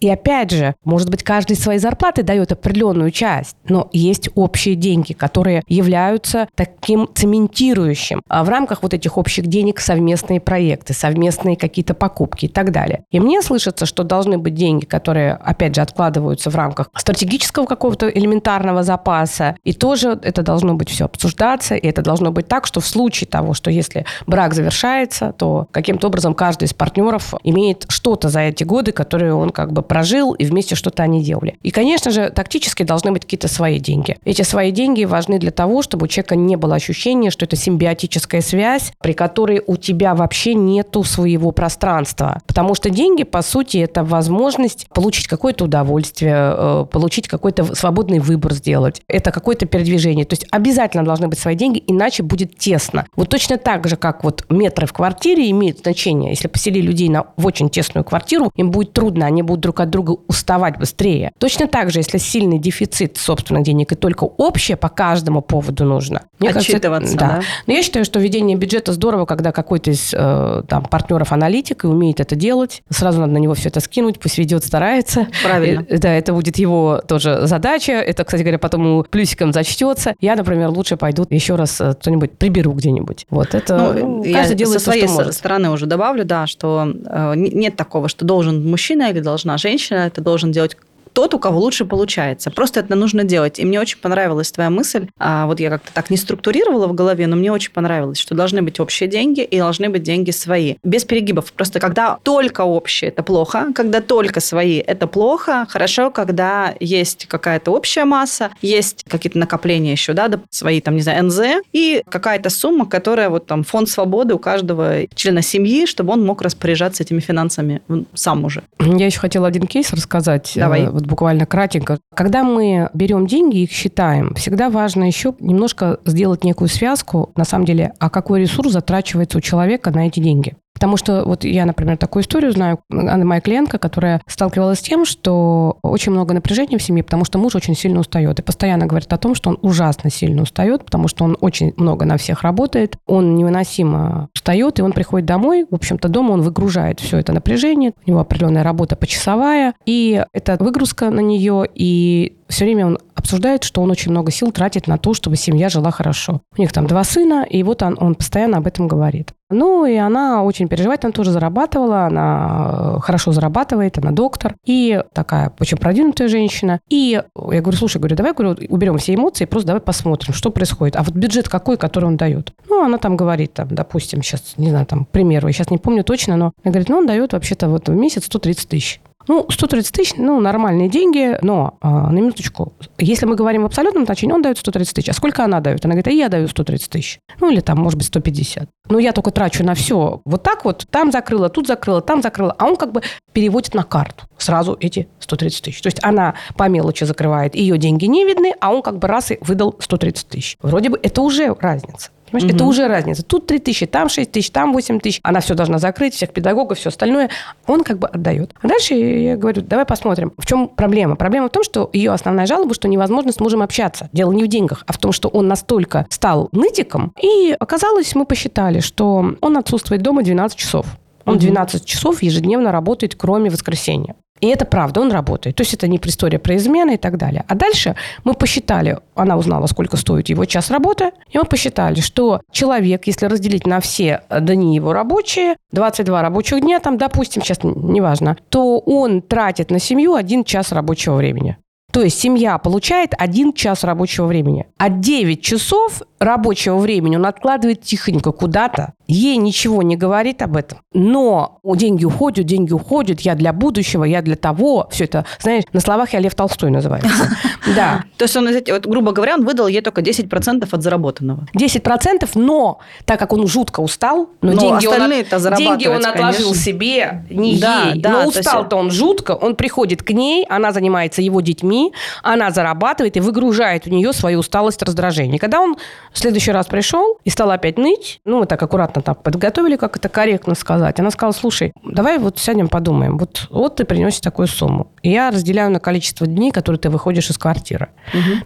И 0.00 0.08
опять 0.08 0.50
же, 0.50 0.74
может 0.84 1.10
быть, 1.10 1.22
каждый 1.22 1.56
своей 1.56 1.78
зарплаты 1.78 2.22
дает 2.22 2.52
определенную 2.52 3.10
часть, 3.10 3.56
но 3.68 3.88
есть 3.92 4.28
общие 4.34 4.74
деньги, 4.74 5.12
которые 5.12 5.62
являются 5.68 6.48
таким 6.54 7.08
цементирующим. 7.14 8.22
А 8.28 8.44
в 8.44 8.48
рамках 8.48 8.82
вот 8.82 8.94
этих 8.94 9.18
общих 9.18 9.46
денег 9.46 9.80
совместные 9.80 10.40
проекты, 10.40 10.92
совместные 10.92 11.56
какие-то 11.56 11.94
покупки 11.94 12.46
и 12.46 12.48
так 12.48 12.72
далее. 12.72 13.04
И 13.10 13.20
мне 13.20 13.42
слышится, 13.42 13.86
что 13.86 14.02
должны 14.04 14.38
быть 14.38 14.54
деньги, 14.54 14.84
которые, 14.84 15.32
опять 15.34 15.74
же, 15.74 15.80
откладываются 15.80 16.50
в 16.50 16.56
рамках 16.56 16.90
стратегического 16.94 17.66
какого-то 17.66 18.08
элементарного 18.08 18.82
запаса. 18.82 19.56
И 19.64 19.72
тоже 19.72 20.18
это 20.22 20.42
должно 20.42 20.74
быть 20.74 20.90
все 20.90 21.04
обсуждаться, 21.04 21.74
и 21.74 21.86
это 21.86 22.02
должно 22.02 22.32
быть 22.32 22.48
так, 22.48 22.66
что 22.66 22.80
в 22.80 22.86
случае 22.86 23.28
того, 23.28 23.54
что 23.54 23.70
если 23.70 24.04
брак 24.26 24.54
завершается, 24.54 25.32
то 25.36 25.66
каким-то 25.70 26.08
образом 26.08 26.34
каждый 26.34 26.64
из 26.64 26.74
партнеров 26.74 27.34
имеет 27.42 27.86
что-то 27.88 28.28
за 28.28 28.40
эти 28.40 28.64
годы, 28.64 28.92
которые 28.92 29.15
он 29.24 29.50
как 29.50 29.72
бы 29.72 29.82
прожил, 29.82 30.32
и 30.32 30.44
вместе 30.44 30.74
что-то 30.74 31.02
они 31.02 31.22
делали. 31.22 31.58
И, 31.62 31.70
конечно 31.70 32.10
же, 32.10 32.30
тактически 32.30 32.82
должны 32.82 33.12
быть 33.12 33.22
какие-то 33.22 33.48
свои 33.48 33.78
деньги. 33.78 34.16
Эти 34.24 34.42
свои 34.42 34.70
деньги 34.70 35.04
важны 35.04 35.38
для 35.38 35.50
того, 35.50 35.82
чтобы 35.82 36.04
у 36.04 36.08
человека 36.08 36.36
не 36.36 36.56
было 36.56 36.74
ощущения, 36.74 37.30
что 37.30 37.44
это 37.44 37.56
симбиотическая 37.56 38.40
связь, 38.40 38.92
при 39.00 39.12
которой 39.12 39.62
у 39.66 39.76
тебя 39.76 40.14
вообще 40.14 40.54
нету 40.54 41.04
своего 41.04 41.52
пространства. 41.52 42.40
Потому 42.46 42.74
что 42.74 42.90
деньги, 42.90 43.24
по 43.24 43.42
сути, 43.42 43.78
это 43.78 44.04
возможность 44.04 44.88
получить 44.94 45.26
какое-то 45.26 45.64
удовольствие, 45.64 46.34
э, 46.36 46.86
получить 46.90 47.28
какой-то 47.28 47.74
свободный 47.74 48.18
выбор 48.18 48.52
сделать. 48.52 49.02
Это 49.08 49.30
какое-то 49.30 49.66
передвижение. 49.66 50.24
То 50.24 50.34
есть 50.34 50.46
обязательно 50.50 51.04
должны 51.04 51.28
быть 51.28 51.38
свои 51.38 51.54
деньги, 51.54 51.82
иначе 51.86 52.22
будет 52.22 52.58
тесно. 52.58 53.06
Вот 53.16 53.28
точно 53.28 53.58
так 53.58 53.86
же, 53.88 53.96
как 53.96 54.24
вот 54.24 54.44
метры 54.50 54.86
в 54.86 54.92
квартире 54.92 55.50
имеют 55.50 55.80
значение. 55.80 56.30
Если 56.30 56.48
посели 56.48 56.80
людей 56.80 57.08
на, 57.08 57.26
в 57.36 57.46
очень 57.46 57.70
тесную 57.70 58.04
квартиру, 58.04 58.50
им 58.56 58.70
будет 58.70 58.92
трудно, 58.92 59.05
они 59.14 59.42
будут 59.42 59.60
друг 59.60 59.80
от 59.80 59.90
друга 59.90 60.16
уставать 60.28 60.78
быстрее. 60.78 61.32
Точно 61.38 61.66
так 61.66 61.90
же, 61.90 62.00
если 62.00 62.18
сильный 62.18 62.58
дефицит 62.58 63.16
собственных 63.16 63.62
денег 63.64 63.92
и 63.92 63.94
только 63.94 64.24
общее 64.24 64.76
по 64.76 64.88
каждому 64.88 65.42
поводу 65.42 65.84
нужно. 65.84 66.22
Отчитываться, 66.40 67.16
да. 67.16 67.40
Но 67.66 67.72
я 67.72 67.82
считаю, 67.82 68.04
что 68.04 68.18
ведение 68.20 68.56
бюджета 68.56 68.92
здорово, 68.92 69.24
когда 69.26 69.52
какой-то 69.52 69.90
из 69.90 70.12
э, 70.12 70.62
там, 70.68 70.84
партнеров 70.84 71.32
аналитик 71.32 71.84
и 71.84 71.86
умеет 71.86 72.20
это 72.20 72.34
делать. 72.36 72.82
Сразу 72.90 73.20
надо 73.20 73.32
на 73.32 73.38
него 73.38 73.54
все 73.54 73.68
это 73.68 73.80
скинуть, 73.80 74.18
пусть 74.20 74.38
ведет, 74.38 74.64
старается. 74.64 75.26
Правильно. 75.42 75.84
Э, 75.88 75.98
Да, 75.98 76.12
это 76.12 76.32
будет 76.32 76.58
его 76.58 77.00
тоже 77.06 77.46
задача. 77.46 77.92
Это, 77.92 78.24
кстати 78.24 78.42
говоря, 78.42 78.58
потом 78.58 78.82
ему 78.84 79.02
плюсиком 79.04 79.52
зачтется. 79.52 80.14
Я, 80.20 80.36
например, 80.36 80.68
лучше 80.70 80.96
пойду 80.96 81.26
еще 81.30 81.54
раз 81.56 81.80
э, 81.80 81.94
что-нибудь 82.00 82.32
приберу 82.32 82.72
где-нибудь. 82.72 83.26
Вот 83.30 83.54
это 83.54 83.76
Ну, 83.76 83.92
ну, 84.18 84.24
я 84.24 84.38
каждый 84.38 84.56
делает 84.56 84.80
со 84.80 84.84
то, 84.86 84.90
своей 84.92 85.06
что 85.06 85.14
может. 85.16 85.34
стороны 85.34 85.70
уже 85.70 85.86
добавлю, 85.86 86.24
да, 86.24 86.46
что 86.46 86.86
э, 87.06 87.32
не- 87.36 87.50
нет 87.50 87.76
такого, 87.76 88.08
что 88.08 88.24
должен 88.24 88.68
мужчина 88.68 88.95
или 89.04 89.20
должна 89.20 89.58
женщина, 89.58 90.06
это 90.06 90.20
должен 90.20 90.52
делать 90.52 90.76
тот, 91.16 91.32
у 91.32 91.38
кого 91.38 91.60
лучше 91.60 91.86
получается. 91.86 92.50
Просто 92.50 92.80
это 92.80 92.94
нужно 92.94 93.24
делать. 93.24 93.58
И 93.58 93.64
мне 93.64 93.80
очень 93.80 93.98
понравилась 93.98 94.52
твоя 94.52 94.68
мысль. 94.68 95.08
А, 95.18 95.46
вот 95.46 95.60
я 95.60 95.70
как-то 95.70 95.90
так 95.94 96.10
не 96.10 96.18
структурировала 96.18 96.88
в 96.88 96.92
голове, 96.92 97.26
но 97.26 97.36
мне 97.36 97.50
очень 97.50 97.72
понравилось, 97.72 98.18
что 98.18 98.34
должны 98.34 98.60
быть 98.60 98.78
общие 98.80 99.08
деньги 99.08 99.40
и 99.40 99.56
должны 99.56 99.88
быть 99.88 100.02
деньги 100.02 100.30
свои. 100.30 100.74
Без 100.84 101.06
перегибов. 101.06 101.54
Просто 101.54 101.80
когда 101.80 102.18
только 102.22 102.64
общие, 102.64 103.08
это 103.08 103.22
плохо. 103.22 103.68
Когда 103.74 104.02
только 104.02 104.40
свои, 104.40 104.76
это 104.76 105.06
плохо. 105.06 105.66
Хорошо, 105.70 106.10
когда 106.10 106.74
есть 106.80 107.24
какая-то 107.24 107.70
общая 107.70 108.04
масса, 108.04 108.50
есть 108.60 109.04
какие-то 109.08 109.38
накопления 109.38 109.92
еще, 109.92 110.12
да, 110.12 110.28
свои, 110.50 110.82
там, 110.82 110.96
не 110.96 111.00
знаю, 111.00 111.24
НЗ, 111.24 111.40
и 111.72 112.02
какая-то 112.10 112.50
сумма, 112.50 112.84
которая 112.84 113.30
вот 113.30 113.46
там 113.46 113.64
фонд 113.64 113.88
свободы 113.88 114.34
у 114.34 114.38
каждого 114.38 115.06
члена 115.14 115.40
семьи, 115.40 115.86
чтобы 115.86 116.12
он 116.12 116.22
мог 116.22 116.42
распоряжаться 116.42 117.02
этими 117.02 117.20
финансами 117.20 117.80
сам 118.12 118.44
уже. 118.44 118.64
Я 118.80 119.06
еще 119.06 119.18
хотела 119.18 119.48
один 119.48 119.66
кейс 119.66 119.90
рассказать. 119.94 120.52
Давай. 120.56 120.82
э, 120.82 121.05
Вот 121.06 121.10
буквально 121.10 121.46
кратенько. 121.46 121.98
Когда 122.14 122.42
мы 122.42 122.90
берем 122.92 123.26
деньги 123.26 123.58
их 123.58 123.70
считаем, 123.70 124.34
всегда 124.34 124.70
важно 124.70 125.04
еще 125.04 125.34
немножко 125.38 125.98
сделать 126.04 126.44
некую 126.44 126.68
связку, 126.68 127.30
на 127.36 127.44
самом 127.44 127.64
деле, 127.64 127.92
а 127.98 128.10
какой 128.10 128.40
ресурс 128.40 128.72
затрачивается 128.72 129.38
у 129.38 129.40
человека 129.40 129.90
на 129.90 130.08
эти 130.08 130.20
деньги. 130.20 130.56
Потому 130.76 130.98
что 130.98 131.24
вот 131.24 131.42
я, 131.46 131.64
например, 131.64 131.96
такую 131.96 132.22
историю 132.22 132.52
знаю. 132.52 132.80
Она 132.90 133.24
моя 133.24 133.40
клиентка, 133.40 133.78
которая 133.78 134.20
сталкивалась 134.26 134.80
с 134.80 134.82
тем, 134.82 135.06
что 135.06 135.78
очень 135.80 136.12
много 136.12 136.34
напряжения 136.34 136.76
в 136.76 136.82
семье, 136.82 137.02
потому 137.02 137.24
что 137.24 137.38
муж 137.38 137.54
очень 137.54 137.74
сильно 137.74 137.98
устает. 137.98 138.38
И 138.40 138.42
постоянно 138.42 138.84
говорит 138.84 139.10
о 139.10 139.16
том, 139.16 139.34
что 139.34 139.48
он 139.48 139.58
ужасно 139.62 140.10
сильно 140.10 140.42
устает, 140.42 140.84
потому 140.84 141.08
что 141.08 141.24
он 141.24 141.38
очень 141.40 141.72
много 141.78 142.04
на 142.04 142.18
всех 142.18 142.42
работает. 142.42 142.98
Он 143.06 143.36
невыносимо 143.36 144.28
устает, 144.34 144.78
и 144.78 144.82
он 144.82 144.92
приходит 144.92 145.26
домой. 145.26 145.64
В 145.70 145.74
общем-то, 145.74 146.10
дома 146.10 146.32
он 146.32 146.42
выгружает 146.42 147.00
все 147.00 147.16
это 147.16 147.32
напряжение. 147.32 147.94
У 148.04 148.10
него 148.10 148.20
определенная 148.20 148.62
работа 148.62 148.96
почасовая. 148.96 149.72
И 149.86 150.22
это 150.34 150.58
выгрузка 150.60 151.08
на 151.08 151.20
нее, 151.20 151.64
и 151.74 152.36
все 152.48 152.66
время 152.66 152.86
он 152.86 152.98
обсуждает, 153.14 153.64
что 153.64 153.80
он 153.80 153.90
очень 153.90 154.10
много 154.10 154.30
сил 154.30 154.52
тратит 154.52 154.86
на 154.86 154.98
то, 154.98 155.14
чтобы 155.14 155.36
семья 155.36 155.70
жила 155.70 155.90
хорошо. 155.90 156.42
У 156.56 156.60
них 156.60 156.70
там 156.72 156.86
два 156.86 157.02
сына, 157.02 157.46
и 157.48 157.62
вот 157.62 157.82
он, 157.82 157.96
он 157.98 158.14
постоянно 158.14 158.58
об 158.58 158.66
этом 158.66 158.88
говорит. 158.88 159.32
Ну, 159.50 159.86
и 159.86 159.94
она 159.94 160.42
очень 160.42 160.68
переживает, 160.68 161.04
она 161.04 161.12
тоже 161.12 161.30
зарабатывала, 161.30 162.06
она 162.06 162.96
э, 162.96 163.00
хорошо 163.00 163.32
зарабатывает, 163.32 163.96
она 163.98 164.10
доктор, 164.10 164.56
и 164.64 165.02
такая 165.12 165.52
очень 165.60 165.78
продвинутая 165.78 166.28
женщина. 166.28 166.80
И 166.88 167.22
я 167.36 167.60
говорю, 167.60 167.78
слушай, 167.78 167.98
говорю, 167.98 168.16
давай 168.16 168.32
говорю, 168.32 168.56
уберем 168.68 168.98
все 168.98 169.14
эмоции, 169.14 169.44
просто 169.44 169.68
давай 169.68 169.80
посмотрим, 169.80 170.34
что 170.34 170.50
происходит. 170.50 170.96
А 170.96 171.02
вот 171.02 171.14
бюджет 171.14 171.48
какой, 171.48 171.76
который 171.76 172.06
он 172.06 172.16
дает? 172.16 172.52
Ну, 172.68 172.84
она 172.84 172.98
там 172.98 173.16
говорит, 173.16 173.52
там, 173.54 173.68
допустим, 173.70 174.22
сейчас, 174.22 174.54
не 174.56 174.70
знаю, 174.70 174.86
там, 174.86 175.04
примеру, 175.04 175.46
я 175.46 175.52
сейчас 175.52 175.70
не 175.70 175.78
помню 175.78 176.02
точно, 176.02 176.36
но 176.36 176.52
она 176.64 176.72
говорит, 176.72 176.88
ну, 176.88 176.98
он 176.98 177.06
дает 177.06 177.32
вообще-то 177.32 177.68
вот 177.68 177.88
в 177.88 177.94
месяц 177.94 178.24
130 178.24 178.68
тысяч. 178.68 179.00
Ну, 179.28 179.46
130 179.48 179.92
тысяч, 179.92 180.14
ну, 180.16 180.40
нормальные 180.40 180.88
деньги, 180.88 181.38
но 181.42 181.76
а, 181.80 182.10
на 182.10 182.18
минуточку. 182.18 182.74
Если 182.98 183.26
мы 183.26 183.34
говорим 183.34 183.62
в 183.62 183.66
абсолютном 183.66 184.04
значении, 184.04 184.32
он 184.32 184.42
дает 184.42 184.58
130 184.58 184.94
тысяч. 184.94 185.08
А 185.08 185.12
сколько 185.12 185.44
она 185.44 185.60
дает? 185.60 185.84
Она 185.84 185.94
говорит, 185.94 186.08
а 186.08 186.10
я 186.10 186.28
даю 186.28 186.48
130 186.48 186.90
тысяч. 186.90 187.18
Ну, 187.40 187.50
или 187.50 187.60
там, 187.60 187.78
может 187.78 187.98
быть, 187.98 188.06
150. 188.06 188.68
Ну, 188.88 188.98
я 188.98 189.12
только 189.12 189.30
трачу 189.30 189.64
на 189.64 189.74
все. 189.74 190.20
Вот 190.24 190.42
так 190.42 190.64
вот, 190.64 190.86
там 190.90 191.10
закрыла, 191.10 191.48
тут 191.48 191.66
закрыла, 191.66 192.00
там 192.00 192.22
закрыла. 192.22 192.54
А 192.58 192.66
он 192.66 192.76
как 192.76 192.92
бы 192.92 193.02
переводит 193.32 193.74
на 193.74 193.82
карту 193.82 194.24
сразу 194.38 194.76
эти 194.80 195.08
130 195.18 195.62
тысяч. 195.62 195.80
То 195.82 195.88
есть 195.88 195.98
она 196.02 196.34
по 196.56 196.68
мелочи 196.68 197.04
закрывает, 197.04 197.54
ее 197.54 197.78
деньги 197.78 198.04
не 198.06 198.24
видны, 198.24 198.54
а 198.60 198.72
он 198.72 198.82
как 198.82 198.98
бы 198.98 199.08
раз 199.08 199.32
и 199.32 199.38
выдал 199.40 199.76
130 199.78 200.28
тысяч. 200.28 200.56
Вроде 200.60 200.90
бы 200.90 201.00
это 201.02 201.22
уже 201.22 201.54
разница. 201.58 202.10
Понимаешь, 202.40 202.54
это 202.54 202.64
уже 202.64 202.88
разница. 202.88 203.22
Тут 203.22 203.46
3 203.46 203.58
тысячи, 203.58 203.86
там 203.86 204.08
6 204.08 204.30
тысяч, 204.30 204.50
там 204.50 204.72
8 204.72 205.00
тысяч. 205.00 205.20
Она 205.22 205.40
все 205.40 205.54
должна 205.54 205.78
закрыть, 205.78 206.14
всех 206.14 206.32
педагогов, 206.32 206.78
все 206.78 206.88
остальное. 206.88 207.30
Он 207.66 207.82
как 207.82 207.98
бы 207.98 208.08
отдает. 208.08 208.54
А 208.60 208.68
дальше 208.68 208.94
я 208.94 209.36
говорю, 209.36 209.62
давай 209.62 209.84
посмотрим, 209.84 210.32
в 210.36 210.46
чем 210.46 210.68
проблема. 210.68 211.16
Проблема 211.16 211.48
в 211.48 211.52
том, 211.52 211.62
что 211.62 211.90
ее 211.92 212.12
основная 212.12 212.46
жалоба, 212.46 212.74
что 212.74 212.88
невозможно 212.88 213.32
с 213.32 213.40
мужем 213.40 213.62
общаться. 213.62 214.08
Дело 214.12 214.32
не 214.32 214.44
в 214.44 214.48
деньгах, 214.48 214.84
а 214.86 214.92
в 214.92 214.98
том, 214.98 215.12
что 215.12 215.28
он 215.28 215.48
настолько 215.48 216.06
стал 216.10 216.48
нытиком. 216.52 217.12
И 217.20 217.56
оказалось, 217.58 218.14
мы 218.14 218.26
посчитали, 218.26 218.80
что 218.80 219.34
он 219.40 219.56
отсутствует 219.56 220.02
дома 220.02 220.22
12 220.22 220.56
часов. 220.56 220.86
Он 221.24 221.38
12 221.38 221.84
часов 221.84 222.22
ежедневно 222.22 222.70
работает, 222.70 223.16
кроме 223.16 223.50
воскресенья. 223.50 224.14
И 224.40 224.48
это 224.48 224.64
правда, 224.64 225.00
он 225.00 225.10
работает. 225.10 225.56
То 225.56 225.62
есть 225.62 225.74
это 225.74 225.88
не 225.88 226.00
история 226.04 226.38
про 226.38 226.56
измены 226.56 226.94
и 226.94 226.96
так 226.96 227.16
далее. 227.16 227.44
А 227.48 227.54
дальше 227.54 227.96
мы 228.24 228.34
посчитали, 228.34 228.98
она 229.14 229.36
узнала, 229.36 229.66
сколько 229.66 229.96
стоит 229.96 230.28
его 230.28 230.44
час 230.44 230.70
работы, 230.70 231.10
и 231.30 231.38
мы 231.38 231.44
посчитали, 231.44 232.00
что 232.00 232.40
человек, 232.50 233.06
если 233.06 233.26
разделить 233.26 233.66
на 233.66 233.80
все 233.80 234.22
дни 234.30 234.74
его 234.74 234.92
рабочие, 234.92 235.56
22 235.72 236.22
рабочих 236.22 236.60
дня, 236.60 236.80
там, 236.80 236.98
допустим, 236.98 237.42
сейчас 237.42 237.58
неважно, 237.62 238.36
то 238.48 238.78
он 238.78 239.22
тратит 239.22 239.70
на 239.70 239.78
семью 239.78 240.14
один 240.14 240.44
час 240.44 240.72
рабочего 240.72 241.16
времени. 241.16 241.56
То 241.96 242.02
есть 242.02 242.18
семья 242.20 242.58
получает 242.58 243.14
один 243.16 243.54
час 243.54 243.82
рабочего 243.82 244.26
времени. 244.26 244.66
А 244.76 244.90
9 244.90 245.40
часов 245.40 246.02
рабочего 246.18 246.76
времени 246.76 247.16
он 247.16 247.24
откладывает 247.24 247.80
тихонько 247.80 248.32
куда-то. 248.32 248.92
Ей 249.06 249.36
ничего 249.36 249.82
не 249.82 249.96
говорит 249.96 250.42
об 250.42 250.56
этом, 250.56 250.80
но 250.92 251.58
деньги 251.64 252.04
уходят, 252.04 252.46
деньги 252.46 252.72
уходят, 252.72 253.20
я 253.20 253.34
для 253.34 253.52
будущего, 253.52 254.04
я 254.04 254.22
для 254.22 254.36
того, 254.36 254.88
все 254.90 255.04
это, 255.04 255.24
знаешь, 255.40 255.64
на 255.72 255.80
словах 255.80 256.12
я 256.12 256.20
Лев 256.20 256.34
Толстой 256.34 256.70
называется. 256.70 257.08
Да. 257.74 258.04
То 258.16 258.26
есть 258.26 258.36
он, 258.36 258.48
вот, 258.48 258.86
грубо 258.86 259.10
говоря, 259.10 259.34
он 259.34 259.44
выдал 259.44 259.66
ей 259.66 259.80
только 259.80 260.00
10% 260.00 260.68
от 260.70 260.82
заработанного. 260.82 261.48
10%, 261.52 262.30
но 262.36 262.78
так 263.04 263.18
как 263.18 263.32
он 263.32 263.46
жутко 263.48 263.80
устал, 263.80 264.28
но, 264.40 264.52
Но 264.52 264.60
деньги, 264.60 264.86
он, 264.86 265.56
деньги 265.56 265.88
он 265.88 266.06
отложил 266.06 266.50
конечно. 266.50 266.54
себе, 266.54 267.24
не 267.28 267.58
Да, 267.58 267.90
ей. 267.92 268.00
да, 268.00 268.10
но 268.10 268.28
устал-то 268.28 268.76
он 268.76 268.92
жутко, 268.92 269.32
он 269.32 269.56
приходит 269.56 270.04
к 270.04 270.10
ней, 270.10 270.46
она 270.48 270.70
занимается 270.70 271.22
его 271.22 271.40
детьми, 271.40 271.92
она 272.22 272.50
зарабатывает 272.52 273.16
и 273.16 273.20
выгружает 273.20 273.88
у 273.88 273.90
нее 273.90 274.12
свою 274.12 274.38
усталость, 274.38 274.82
раздражение. 274.82 275.40
Когда 275.40 275.60
он 275.60 275.76
в 276.12 276.18
следующий 276.18 276.52
раз 276.52 276.66
пришел 276.66 277.18
и 277.24 277.30
стал 277.30 277.50
опять 277.50 277.78
ныть, 277.78 278.20
ну, 278.24 278.38
мы 278.40 278.46
так 278.46 278.62
аккуратно 278.62 278.95
так 279.02 279.22
подготовили, 279.22 279.76
как 279.76 279.96
это 279.96 280.08
корректно 280.08 280.54
сказать, 280.54 280.98
она 281.00 281.10
сказала, 281.10 281.32
слушай, 281.32 281.72
давай 281.84 282.18
вот 282.18 282.38
сядем 282.38 282.68
подумаем, 282.68 283.18
вот, 283.18 283.46
вот 283.50 283.76
ты 283.76 283.84
приносишь 283.84 284.20
такую 284.20 284.48
сумму, 284.48 284.88
и 285.02 285.10
я 285.10 285.30
разделяю 285.30 285.70
на 285.70 285.80
количество 285.80 286.26
дней, 286.26 286.50
которые 286.50 286.78
ты 286.78 286.90
выходишь 286.90 287.30
из 287.30 287.38
квартиры. 287.38 287.88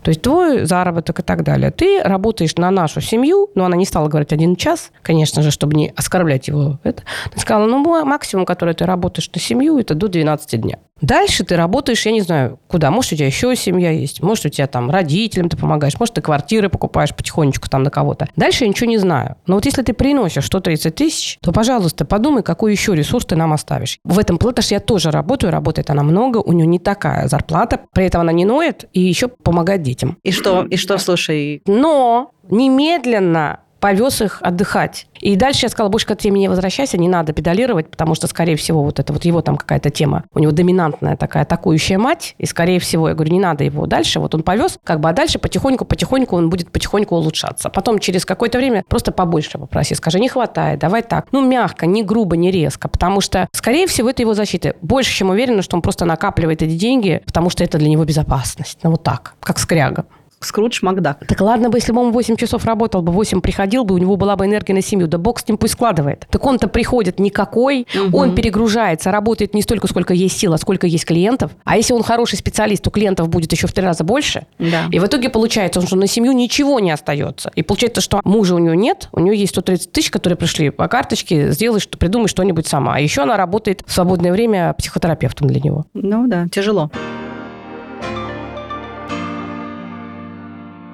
То 0.03 0.11
есть 0.11 0.23
твой 0.23 0.65
заработок 0.65 1.21
и 1.21 1.23
так 1.23 1.43
далее. 1.43 1.71
Ты 1.71 2.03
работаешь 2.03 2.55
на 2.57 2.71
нашу 2.71 3.01
семью, 3.01 3.51
но 3.55 3.65
она 3.65 3.77
не 3.77 3.87
стала 3.87 4.09
говорить 4.09 4.33
один 4.33 4.57
час, 4.57 4.91
конечно 5.03 5.43
же, 5.43 5.51
чтобы 5.51 5.75
не 5.75 5.93
оскорблять 5.97 6.49
его. 6.49 6.79
Это. 6.83 7.03
Она 7.33 7.41
сказала, 7.41 7.67
ну, 7.67 7.79
ма- 7.79 8.05
максимум, 8.05 8.45
который 8.47 8.75
ты 8.75 8.87
работаешь 8.87 9.31
на 9.35 9.41
семью, 9.41 9.79
это 9.79 9.95
до 9.95 10.09
12 10.09 10.61
дня. 10.61 10.79
Дальше 11.01 11.45
ты 11.45 11.57
работаешь, 11.57 12.05
я 12.07 12.13
не 12.13 12.21
знаю, 12.21 12.59
куда. 12.69 12.91
Может, 12.91 13.13
у 13.13 13.17
тебя 13.17 13.27
еще 13.27 13.57
семья 13.57 13.91
есть, 13.91 14.23
может, 14.23 14.47
у 14.47 14.49
тебя 14.49 14.67
там 14.67 14.91
родителям 14.91 15.49
ты 15.49 15.57
помогаешь, 15.57 15.99
может, 15.99 16.15
ты 16.15 16.21
квартиры 16.21 16.69
покупаешь 16.69 17.15
потихонечку 17.15 17.69
там 17.69 17.83
на 17.83 17.91
кого-то. 17.91 18.29
Дальше 18.37 18.65
я 18.65 18.69
ничего 18.69 18.89
не 18.89 18.99
знаю. 18.99 19.37
Но 19.47 19.57
вот 19.57 19.65
если 19.65 19.83
ты 19.83 19.93
приносишь 19.93 20.47
130 20.47 20.95
тысяч, 20.95 21.39
то, 21.43 21.53
пожалуйста, 21.53 22.05
подумай, 22.05 22.43
какой 22.43 22.73
еще 22.73 22.95
ресурс 22.95 23.25
ты 23.25 23.37
нам 23.37 23.53
оставишь. 23.53 23.99
В 24.05 24.19
этом 24.19 24.39
что 24.39 24.75
я 24.75 24.81
тоже 24.81 25.11
работаю, 25.11 25.51
работает 25.51 25.91
она 25.91 26.03
много, 26.03 26.39
у 26.39 26.53
нее 26.53 26.67
не 26.67 26.79
такая 26.79 27.29
зарплата, 27.29 27.81
при 27.93 28.05
этом 28.05 28.21
она 28.23 28.33
не 28.33 28.45
ноет 28.45 28.89
и 28.93 29.01
еще 29.01 29.29
помогает 29.29 29.83
детям. 29.83 30.19
И 30.23 30.33
что, 30.33 30.65
и 30.65 30.77
что, 30.77 30.99
слушай, 30.99 31.63
Но 31.67 32.33
немедленно 32.51 33.61
повез 33.81 34.21
их 34.23 34.39
отдыхать. 34.43 35.07
И 35.19 35.37
дальше 35.37 35.67
я 35.67 35.69
сказала, 35.69 35.91
больше 35.91 36.07
к 36.07 36.11
этой 36.13 36.23
теме 36.23 36.41
не 36.41 36.49
возвращайся, 36.49 36.97
не 36.99 37.09
надо 37.09 37.33
педалировать, 37.33 37.91
потому 37.91 38.15
что, 38.15 38.27
скорее 38.27 38.57
всего, 38.57 38.83
вот 38.83 38.99
это 38.99 39.13
вот 39.13 39.25
его 39.25 39.43
там 39.43 39.57
какая-то 39.57 39.91
тема, 39.91 40.25
у 40.33 40.39
него 40.39 40.53
доминантная 40.53 41.17
такая 41.17 41.43
атакующая 41.43 41.99
мать, 41.99 42.35
и, 42.39 42.47
скорее 42.47 42.81
всего, 42.81 43.09
я 43.09 43.15
говорю, 43.15 43.33
не 43.33 43.41
надо 43.41 43.65
его 43.65 43.87
дальше, 43.87 44.21
вот 44.21 44.35
он 44.35 44.43
повез, 44.43 44.79
как 44.85 45.01
бы, 45.01 45.09
а 45.09 45.13
дальше 45.13 45.39
потихоньку-потихоньку 45.39 46.37
он 46.37 46.49
будет 46.51 46.71
потихоньку 46.71 47.17
улучшаться. 47.17 47.69
Потом 47.69 47.99
через 47.99 48.25
какое-то 48.25 48.59
время 48.59 48.85
просто 48.89 49.13
побольше 49.13 49.59
попроси, 49.59 49.95
скажи, 49.95 50.21
не 50.21 50.29
хватает, 50.29 50.79
давай 50.79 51.03
так. 51.03 51.27
Ну, 51.33 51.47
мягко, 51.47 51.87
не 51.87 52.03
грубо, 52.03 52.37
не 52.37 52.51
резко, 52.51 52.89
потому 52.89 53.21
что, 53.21 53.49
скорее 53.53 53.87
всего, 53.87 54.11
это 54.11 54.23
его 54.23 54.35
защита. 54.35 54.75
Больше, 54.81 55.13
чем 55.13 55.31
уверена, 55.31 55.63
что 55.63 55.77
он 55.77 55.83
просто 55.83 56.05
накапливает 56.05 56.63
эти 56.63 56.77
деньги, 56.77 57.23
потому 57.27 57.51
что 57.51 57.65
это 57.65 57.79
для 57.79 57.89
него 57.89 58.05
безопасность. 58.05 58.79
Ну, 58.83 58.91
вот 58.91 59.03
так, 59.03 59.35
как 59.41 59.59
скряга. 59.59 60.07
Скрудж 60.43 60.79
Макдак. 60.83 61.27
Так 61.27 61.41
ладно 61.41 61.69
бы, 61.69 61.79
если 61.79 61.93
бы 61.93 62.01
он 62.01 62.13
8 62.13 62.37
часов 62.37 62.65
работал 62.65 63.03
бы, 63.03 63.13
8 63.13 63.41
приходил 63.41 63.85
бы, 63.85 63.95
у 63.95 63.99
него 63.99 64.17
была 64.17 64.37
бы 64.37 64.47
энергия 64.47 64.73
на 64.73 64.81
семью. 64.81 65.07
Да 65.07 65.19
бог 65.19 65.39
с 65.39 65.47
ним 65.47 65.59
пусть 65.59 65.75
складывает. 65.75 66.27
Так 66.31 66.45
он-то 66.47 66.67
приходит 66.69 67.19
никакой, 67.19 67.87
он 68.13 68.35
перегружается, 68.35 69.11
работает 69.11 69.55
не 69.55 69.63
столько, 69.63 69.87
сколько 69.87 70.15
есть 70.15 70.39
сил, 70.39 70.55
а 70.55 70.59
сколько 70.59 70.87
есть 70.87 71.05
клиентов. 71.05 71.53
А 71.65 71.77
если 71.77 71.93
он 71.93 72.03
хороший 72.03 72.39
специалист, 72.39 72.83
то 72.83 72.91
клиентов 72.91 73.29
будет 73.29 73.53
еще 73.53 73.67
в 73.67 73.73
три 73.73 73.85
раза 73.85 74.03
больше. 74.03 74.47
Да. 74.59 74.85
И 74.91 74.99
в 74.99 75.05
итоге 75.05 75.29
получается, 75.29 75.83
что 75.83 75.97
на 75.97 76.07
семью 76.07 76.33
ничего 76.33 76.81
не 76.81 76.91
остается. 76.91 77.51
И 77.55 77.63
получается, 77.63 78.01
что 78.01 78.21
мужа 78.25 78.55
у 78.55 78.59
нее 78.59 78.77
нет, 78.77 79.09
у 79.13 79.21
нее 79.21 79.37
есть 79.37 79.53
130 79.53 79.93
тысяч, 79.93 80.11
которые 80.11 80.37
пришли 80.39 80.71
по 80.71 80.89
карточке, 80.89 81.53
сделай, 81.53 81.81
что, 81.81 81.99
придумай 81.99 82.29
что-нибудь 82.29 82.67
сама. 82.67 82.95
А 82.95 83.01
еще 83.01 83.23
она 83.23 83.37
работает 83.37 83.83
в 83.87 83.93
свободное 83.93 84.33
время 84.33 84.75
психотерапевтом 84.79 85.49
для 85.49 85.61
него. 85.61 85.85
Ну 85.93 86.27
да, 86.27 86.47
тяжело. 86.51 86.91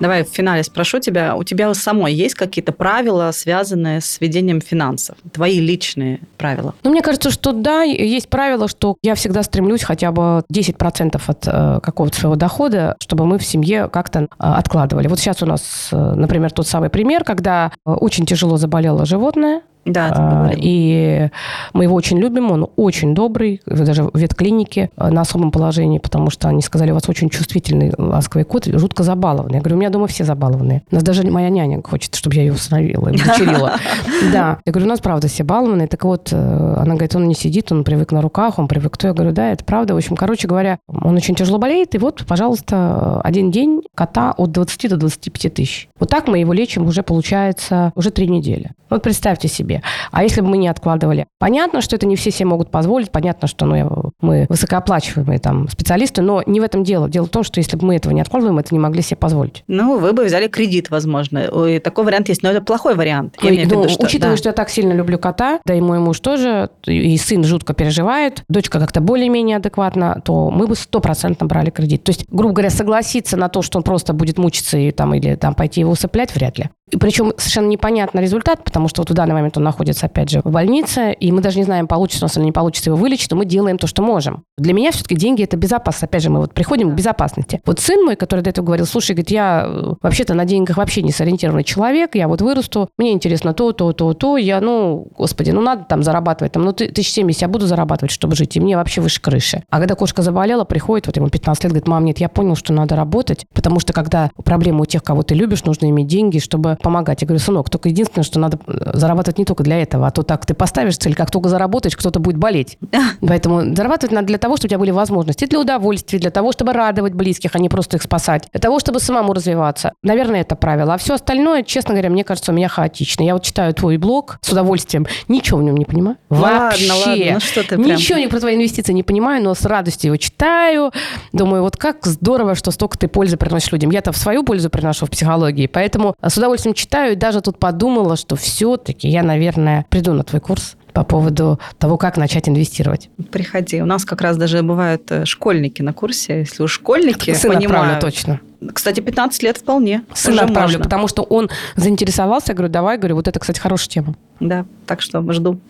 Давай 0.01 0.25
в 0.25 0.29
финале 0.29 0.63
спрошу 0.63 0.99
тебя, 0.99 1.37
у 1.37 1.43
тебя 1.43 1.73
самой 1.75 2.13
есть 2.13 2.35
какие-то 2.35 2.73
правила, 2.73 3.31
связанные 3.33 4.01
с 4.01 4.21
ведением 4.21 4.61
финансов? 4.61 5.17
Твои 5.33 5.59
личные 5.59 6.21
правила? 6.37 6.75
Ну, 6.83 6.91
мне 6.91 7.03
кажется, 7.03 7.31
что 7.31 7.53
да, 7.53 7.83
есть 7.83 8.29
правило, 8.29 8.69
что 8.69 8.97
я 9.03 9.15
всегда 9.15 9.43
стремлюсь 9.43 9.83
хотя 9.83 10.13
бы 10.13 10.43
10% 10.53 11.21
от 11.27 11.45
э, 11.47 11.81
какого-то 11.83 12.19
своего 12.19 12.37
дохода, 12.37 12.97
чтобы 13.01 13.27
мы 13.27 13.39
в 13.39 13.45
семье 13.45 13.89
как-то 13.89 14.21
э, 14.21 14.27
откладывали. 14.39 15.09
Вот 15.09 15.19
сейчас 15.19 15.43
у 15.43 15.47
нас, 15.47 15.89
э, 15.93 15.97
например, 15.97 16.51
тот 16.53 16.67
самый 16.67 16.91
пример, 16.91 17.25
когда 17.25 17.73
э, 17.87 17.91
очень 17.91 18.27
тяжело 18.27 18.59
заболело 18.59 19.07
животное, 19.07 19.63
Да, 19.87 20.12
а. 20.14 20.51
И 20.57 21.30
мы 21.72 21.84
его 21.84 21.95
очень 21.95 22.18
любим, 22.18 22.51
он 22.51 22.68
очень 22.76 23.14
добрый, 23.14 23.61
даже 23.66 24.03
в 24.05 24.18
ветклинике 24.18 24.91
э, 24.97 25.09
на 25.09 25.20
особом 25.20 25.53
положении, 25.53 25.99
потому 25.99 26.30
что 26.30 26.49
они 26.49 26.61
сказали, 26.61 26.91
у 26.91 26.95
вас 26.95 27.09
очень 27.09 27.30
чувствительный 27.30 27.93
ласковый 27.97 28.45
кот, 28.45 28.66
жутко 28.66 29.05
забалованный. 29.05 29.55
Я 29.55 29.61
говорю, 29.61 29.76
у 29.76 29.78
меня 29.78 29.91
дома 29.91 30.09
все 30.09 30.24
забалованные. 30.24 30.82
У 30.91 30.95
нас 30.95 31.05
даже 31.05 31.24
моя 31.30 31.51
няня 31.51 31.80
хочет, 31.82 32.16
чтобы 32.16 32.34
я 32.34 32.43
ее 32.43 32.53
установила, 32.53 33.09
и 33.09 33.14
удочерила. 33.14 33.72
Да. 34.32 34.59
Я 34.64 34.72
говорю, 34.72 34.87
у 34.87 34.89
нас 34.89 35.01
правда 35.01 35.28
все 35.28 35.45
балованные. 35.45 35.87
Так 35.87 36.05
вот, 36.05 36.30
э, 36.32 36.37
она 36.37 36.95
говорит, 36.95 37.14
он 37.14 37.28
не 37.28 37.34
сидит, 37.34 37.70
он 37.70 37.84
привык 37.84 38.12
на 38.12 38.20
руках, 38.20 38.59
он 38.59 38.66
привык 38.66 38.97
то. 38.97 39.09
Я 39.09 39.12
говорю, 39.14 39.32
да, 39.32 39.53
это 39.53 39.64
правда. 39.64 39.95
В 39.95 39.99
общем, 39.99 40.16
короче 40.16 40.49
говоря, 40.49 40.78
он 40.89 41.14
очень 41.14 41.34
тяжело 41.34 41.59
болеет, 41.59 41.95
и 41.95 41.99
вот, 41.99 42.24
пожалуйста, 42.26 43.20
один 43.20 43.51
день 43.51 43.82
кота 43.95 44.32
от 44.37 44.51
20 44.53 44.91
до 44.91 44.97
25 44.97 45.55
тысяч. 45.55 45.89
Вот 45.99 46.11
так 46.11 46.26
мы 46.26 46.39
его 46.39 46.53
лечим 46.53 46.87
уже, 46.87 47.03
получается, 47.03 47.93
уже 47.95 48.11
три 48.11 48.26
недели. 48.26 48.72
Вот 48.91 49.03
представьте 49.03 49.49
себе. 49.49 49.76
А 50.11 50.22
если 50.22 50.41
бы 50.41 50.49
мы 50.49 50.59
не 50.59 50.68
откладывали? 50.68 51.27
Понятно, 51.39 51.81
что 51.81 51.97
это 51.97 52.07
не 52.07 52.16
все 52.16 52.31
себе 52.31 52.47
могут 52.47 52.70
позволить, 52.70 53.11
понятно, 53.11 53.49
что 53.49 53.66
ну, 53.66 54.12
мы 54.20 54.47
высокооплачиваемые 54.49 55.39
там 55.39 55.68
специалисты, 55.68 56.22
но 56.22 56.43
не 56.47 56.61
в 56.61 56.62
этом 56.62 56.85
дело. 56.85 57.09
Дело 57.09 57.27
в 57.27 57.31
том, 57.31 57.43
что 57.43 57.61
если 57.61 57.77
бы 57.77 57.87
мы 57.87 57.97
этого 57.97 58.12
не 58.12 58.20
откладываем, 58.20 58.55
мы 58.57 58.61
это 58.62 58.74
не 58.74 58.79
могли 58.79 59.03
себе 59.03 59.16
позволить. 59.16 59.64
Ну, 59.66 59.99
вы 59.99 60.12
бы 60.12 60.24
взяли 60.24 60.49
кредит, 60.49 60.91
возможно. 60.91 61.49
Ой, 61.51 61.79
такой 61.79 62.05
вариант 62.05 62.29
есть, 62.29 62.43
но 62.43 62.51
это 62.51 62.61
плохой 62.61 62.95
вариант. 62.95 63.37
Я 63.43 63.51
Ой, 63.51 63.57
ну, 63.57 63.62
виду, 63.62 63.89
что- 63.89 64.05
учитывая, 64.07 64.35
да. 64.35 64.37
что 64.37 64.49
я 64.49 64.53
так 64.53 64.70
сильно 64.70 64.93
люблю 64.93 65.18
кота, 65.18 65.61
да 65.64 65.74
и 65.74 65.81
мой 65.81 65.99
муж 65.99 66.20
тоже, 66.20 66.70
и 66.87 67.16
сын 67.16 67.45
жутко 67.45 67.74
переживает, 67.74 68.43
дочка 68.49 68.79
как-то 68.79 69.01
более-менее 69.01 69.57
адекватна, 69.59 70.20
то 70.24 70.51
мы 70.51 70.66
бы 70.66 70.74
стопроцентно 70.74 71.47
брали 71.47 71.70
кредит. 71.70 72.05
То 72.05 72.11
есть, 72.11 72.27
грубо 72.29 72.55
говоря, 72.55 72.70
согласиться 72.70 73.37
на 73.37 73.49
то, 73.49 73.62
что 73.62 73.79
он 73.79 73.83
просто 73.83 74.12
будет 74.12 74.39
мучиться 74.39 74.79
и, 74.79 74.91
там, 74.91 75.14
или 75.14 75.35
там, 75.35 75.55
пойти 75.55 75.81
его 75.81 75.93
усыплять, 75.93 76.35
вряд 76.35 76.59
ли. 76.59 76.70
И 76.93 76.99
причем 76.99 77.32
совершенно 77.37 77.66
непонятный 77.66 78.22
результат, 78.22 78.62
потому 78.62 78.87
что 78.87 79.03
вот 79.03 79.11
в 79.11 79.14
данный 79.14 79.34
момент 79.34 79.57
он 79.57 79.64
находится, 79.64 80.07
опять 80.07 80.30
же, 80.30 80.41
в 80.45 80.51
больнице, 80.53 81.12
и 81.12 81.32
мы 81.32 81.41
даже 81.41 81.59
не 81.59 81.64
знаем, 81.64 81.89
получится 81.89 82.24
у 82.24 82.26
нас 82.26 82.37
или 82.37 82.45
не 82.45 82.53
получится 82.53 82.91
его 82.91 82.97
вылечить, 82.97 83.30
но 83.32 83.39
мы 83.39 83.45
делаем 83.45 83.76
то, 83.76 83.89
что 83.89 84.03
можем. 84.03 84.45
Для 84.57 84.72
меня 84.72 84.93
все-таки 84.93 85.16
деньги– 85.16 85.43
это 85.45 85.57
безопасность. 85.57 86.05
Опять 86.05 86.22
же, 86.22 86.30
мы 86.30 86.39
вот 86.39 86.55
приходим 86.55 86.93
к 86.93 86.95
безопасности. 86.95 87.61
Вот 87.66 87.80
сын 87.80 88.05
мой, 88.05 88.14
который 88.14 88.43
до 88.43 88.51
этого 88.51 88.64
говорил, 88.64 88.87
слушай, 88.87 89.12
говорит, 89.12 89.30
я 89.30 89.64
э, 89.66 89.95
вообще-то 90.01 90.34
на 90.34 90.45
деньгах 90.45 90.76
вообще 90.76 91.03
не 91.03 91.11
сориентированный 91.11 91.64
человек, 91.64 92.14
я 92.14 92.28
вот 92.28 92.41
вырасту, 92.41 92.89
мне 92.99 93.12
интересно 93.12 93.53
то, 93.53 93.72
то, 93.72 93.93
то, 93.93 94.14
то, 94.14 94.37
я, 94.37 94.61
ну, 94.61 95.09
господи, 95.16 95.51
ну 95.51 95.62
надо 95.62 95.84
там 95.89 96.05
зарабатывать, 96.05 96.53
там, 96.53 96.64
ну, 96.64 96.72
ты- 96.72 96.89
тысяч 96.89 97.12
семьдесят 97.12 97.43
я 97.43 97.49
буду 97.49 97.66
зарабатывать, 97.66 98.12
чтобы 98.12 98.37
жить, 98.37 98.57
и 98.57 98.61
мне 98.61 98.76
вообще 98.76 99.01
выше 99.01 99.20
крыши. 99.20 99.64
А 99.70 99.80
когда 99.80 99.97
кошка 99.97 100.22
заболела, 100.22 100.62
приходит, 100.64 101.09
вот 101.09 101.16
ему 101.16 101.30
15 101.30 101.64
лет, 101.64 101.72
говорит, 101.72 101.89
мам, 101.89 102.05
нет, 102.05 102.18
я 102.18 102.28
понял, 102.28 102.55
что 102.55 102.72
надо 102.72 102.95
работать, 102.95 103.45
потому 103.53 103.80
что 103.80 103.93
когда 103.93 104.30
проблема 104.45 104.82
у 104.82 104.84
тех, 104.84 105.03
кого 105.03 105.24
ты 105.24 105.34
любишь, 105.34 105.64
нужно 105.64 105.91
иметь 105.91 106.07
деньги, 106.07 106.39
чтобы 106.39 106.76
помогать. 106.81 107.22
Я 107.22 107.27
говорю, 107.27 107.43
сынок, 107.43 107.70
только 107.70 107.89
единственное, 107.89 108.24
что 108.24 108.39
надо 108.39 108.59
э, 108.66 108.91
зарабатывать 108.95 109.39
не 109.39 109.45
только 109.45 109.62
для 109.62 109.81
этого, 109.81 110.07
а 110.07 110.11
то 110.11 110.22
так 110.22 110.47
ты 110.47 110.55
поставишь 110.55 110.97
цель, 110.99 111.14
как 111.14 111.31
только 111.31 111.49
заработаешь, 111.49 111.97
кто-то 111.97 112.20
будет 112.20 112.37
болеть. 112.37 112.79
Поэтому 113.20 113.74
зарабатывать 113.74 114.12
надо 114.12 114.27
для 114.27 114.39
того, 114.39 114.57
чтобы 114.57 114.66
у 114.66 114.70
тебя 114.70 114.79
были 114.79 114.91
возможности, 114.91 115.47
для 115.47 115.61
удовольствия, 115.61 116.18
для 116.18 116.31
того, 116.31 116.53
чтобы 116.53 116.72
радовать 116.72 117.14
близких, 117.14 117.55
а 117.55 117.59
не 117.59 117.68
просто 117.68 117.97
их 117.97 118.03
спасать, 118.03 118.49
для 118.53 118.61
того, 118.61 118.79
чтобы 118.81 119.01
самому 119.01 119.33
развиваться. 119.33 119.93
Наверное, 120.03 120.41
это 120.41 120.57
правило. 120.57 120.95
А 120.95 120.99
все 120.99 121.14
остальное, 121.14 121.62
честно 121.62 121.95
говоря, 121.95 122.11
мне 122.11 122.24
кажется, 122.24 122.53
у 122.53 122.55
меня 122.55 122.68
хаотично. 122.68 123.22
Я 123.22 123.35
вот 123.35 123.43
читаю 123.43 123.74
твой 123.74 123.97
блог 123.97 124.39
с 124.41 124.51
удовольствием, 124.51 125.07
ничего 125.29 125.59
в 125.59 125.62
нем 125.62 125.77
не 125.77 125.85
понимаю. 125.85 126.16
Ну 126.31 126.41
ладно, 126.41 126.61
Вообще. 126.68 126.93
ладно, 126.93 127.24
ну 127.35 127.41
что 127.41 127.62
ты 127.62 127.77
прям- 127.77 127.83
Ничего 127.83 128.18
не 128.18 128.29
про 128.29 128.41
твои 128.41 128.55
инвестиции 128.57 128.93
не 128.93 129.03
понимаю, 129.03 129.43
но 129.43 129.55
с 129.55 129.64
радостью 129.64 130.09
его 130.09 130.16
читаю. 130.16 130.93
Думаю, 131.33 131.62
вот 131.62 131.77
как 131.77 132.05
здорово, 132.07 132.55
что 132.55 132.70
столько 132.70 132.99
ты 132.99 133.09
пользы 133.09 133.37
приносишь 133.37 133.72
людям. 133.72 133.91
Я-то 133.91 134.12
в 134.12 134.16
свою 134.16 134.43
пользу 134.43 134.70
приношу 134.70 135.07
в 135.07 135.11
психологии, 135.11 135.66
поэтому 135.66 136.14
с 136.22 136.37
удовольствием 136.37 136.66
читаю 136.75 137.12
и 137.12 137.17
даже 137.17 137.41
тут 137.41 137.59
подумала, 137.59 138.17
что 138.17 138.37
все-таки 138.37 139.09
я, 139.09 139.23
наверное, 139.23 139.87
приду 139.89 140.12
на 140.12 140.23
твой 140.25 140.41
курс 140.41 140.77
по 140.93 141.05
поводу 141.05 141.61
того, 141.79 141.99
как 141.99 142.17
начать 142.17 142.49
инвестировать. 142.49 143.11
Приходи. 143.31 143.83
У 143.83 143.87
нас 143.87 144.07
как 144.07 144.23
раз 144.23 144.39
даже 144.39 144.62
бывают 144.62 145.11
э, 145.11 145.27
школьники 145.27 145.83
на 145.83 145.93
курсе. 145.93 146.39
Если 146.39 146.62
уж 146.62 146.73
школьники 146.73 147.35
Сына 147.35 147.55
понимают... 147.55 148.01
точно. 148.01 148.41
Кстати, 148.73 149.01
15 149.01 149.43
лет 149.43 149.59
вполне. 149.59 150.05
Сына 150.14 150.43
отправлю, 150.43 150.79
можно. 150.79 150.85
потому 150.85 151.09
что 151.09 151.23
он 151.23 151.51
заинтересовался. 151.77 152.53
Я 152.53 152.55
говорю, 152.55 152.73
давай, 152.73 152.97
говорю, 152.97 153.17
вот 153.17 153.29
это, 153.29 153.39
кстати, 153.39 153.61
хорошая 153.61 153.91
тема. 153.91 154.14
Да, 154.41 154.64
так 154.87 155.03
что 155.03 155.21
жду. 155.33 155.61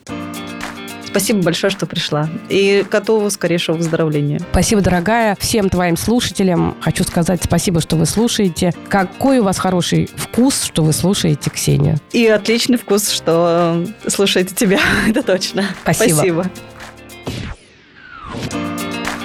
Спасибо 1.16 1.42
большое, 1.42 1.70
что 1.70 1.86
пришла. 1.86 2.28
И 2.50 2.84
готову 2.90 3.30
скорейшего 3.30 3.78
выздоровления. 3.78 4.38
Спасибо, 4.50 4.82
дорогая. 4.82 5.34
Всем 5.40 5.70
твоим 5.70 5.96
слушателям 5.96 6.76
хочу 6.82 7.04
сказать 7.04 7.42
спасибо, 7.42 7.80
что 7.80 7.96
вы 7.96 8.04
слушаете. 8.04 8.74
Какой 8.90 9.38
у 9.38 9.44
вас 9.44 9.58
хороший 9.58 10.10
вкус, 10.14 10.64
что 10.64 10.82
вы 10.82 10.92
слушаете 10.92 11.48
Ксению. 11.48 11.96
И 12.12 12.26
отличный 12.26 12.76
вкус, 12.76 13.08
что 13.08 13.86
слушаете 14.06 14.54
тебя. 14.54 14.78
Это 15.08 15.22
точно. 15.22 15.64
Спасибо. 15.82 16.16
Спасибо. 16.16 16.50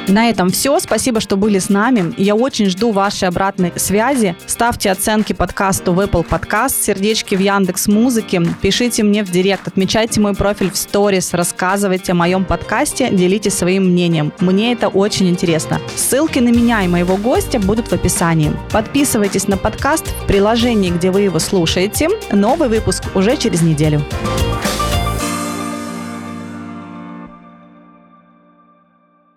На 0.07 0.29
этом 0.29 0.49
все. 0.49 0.79
Спасибо, 0.79 1.21
что 1.21 1.37
были 1.37 1.59
с 1.59 1.69
нами. 1.69 2.13
Я 2.17 2.35
очень 2.35 2.67
жду 2.67 2.91
вашей 2.91 3.27
обратной 3.27 3.71
связи. 3.75 4.35
Ставьте 4.45 4.91
оценки 4.91 5.33
подкасту 5.33 5.93
в 5.93 5.99
Apple 5.99 6.27
Podcast, 6.27 6.83
сердечки 6.83 7.35
в 7.35 7.39
Яндекс 7.39 7.87
Музыке, 7.87 8.41
пишите 8.61 9.03
мне 9.03 9.23
в 9.23 9.31
директ, 9.31 9.67
отмечайте 9.67 10.19
мой 10.19 10.33
профиль 10.33 10.71
в 10.71 10.77
сторис, 10.77 11.33
рассказывайте 11.33 12.11
о 12.11 12.15
моем 12.15 12.45
подкасте, 12.45 13.09
делитесь 13.11 13.53
своим 13.53 13.85
мнением. 13.85 14.33
Мне 14.39 14.73
это 14.73 14.87
очень 14.87 15.29
интересно. 15.29 15.79
Ссылки 15.95 16.39
на 16.39 16.49
меня 16.49 16.83
и 16.83 16.87
моего 16.87 17.17
гостя 17.17 17.59
будут 17.59 17.87
в 17.87 17.93
описании. 17.93 18.51
Подписывайтесь 18.71 19.47
на 19.47 19.57
подкаст 19.57 20.05
в 20.23 20.27
приложении, 20.27 20.89
где 20.89 21.11
вы 21.11 21.21
его 21.21 21.39
слушаете. 21.39 22.09
Новый 22.31 22.69
выпуск 22.69 23.03
уже 23.15 23.37
через 23.37 23.61
неделю. 23.61 24.01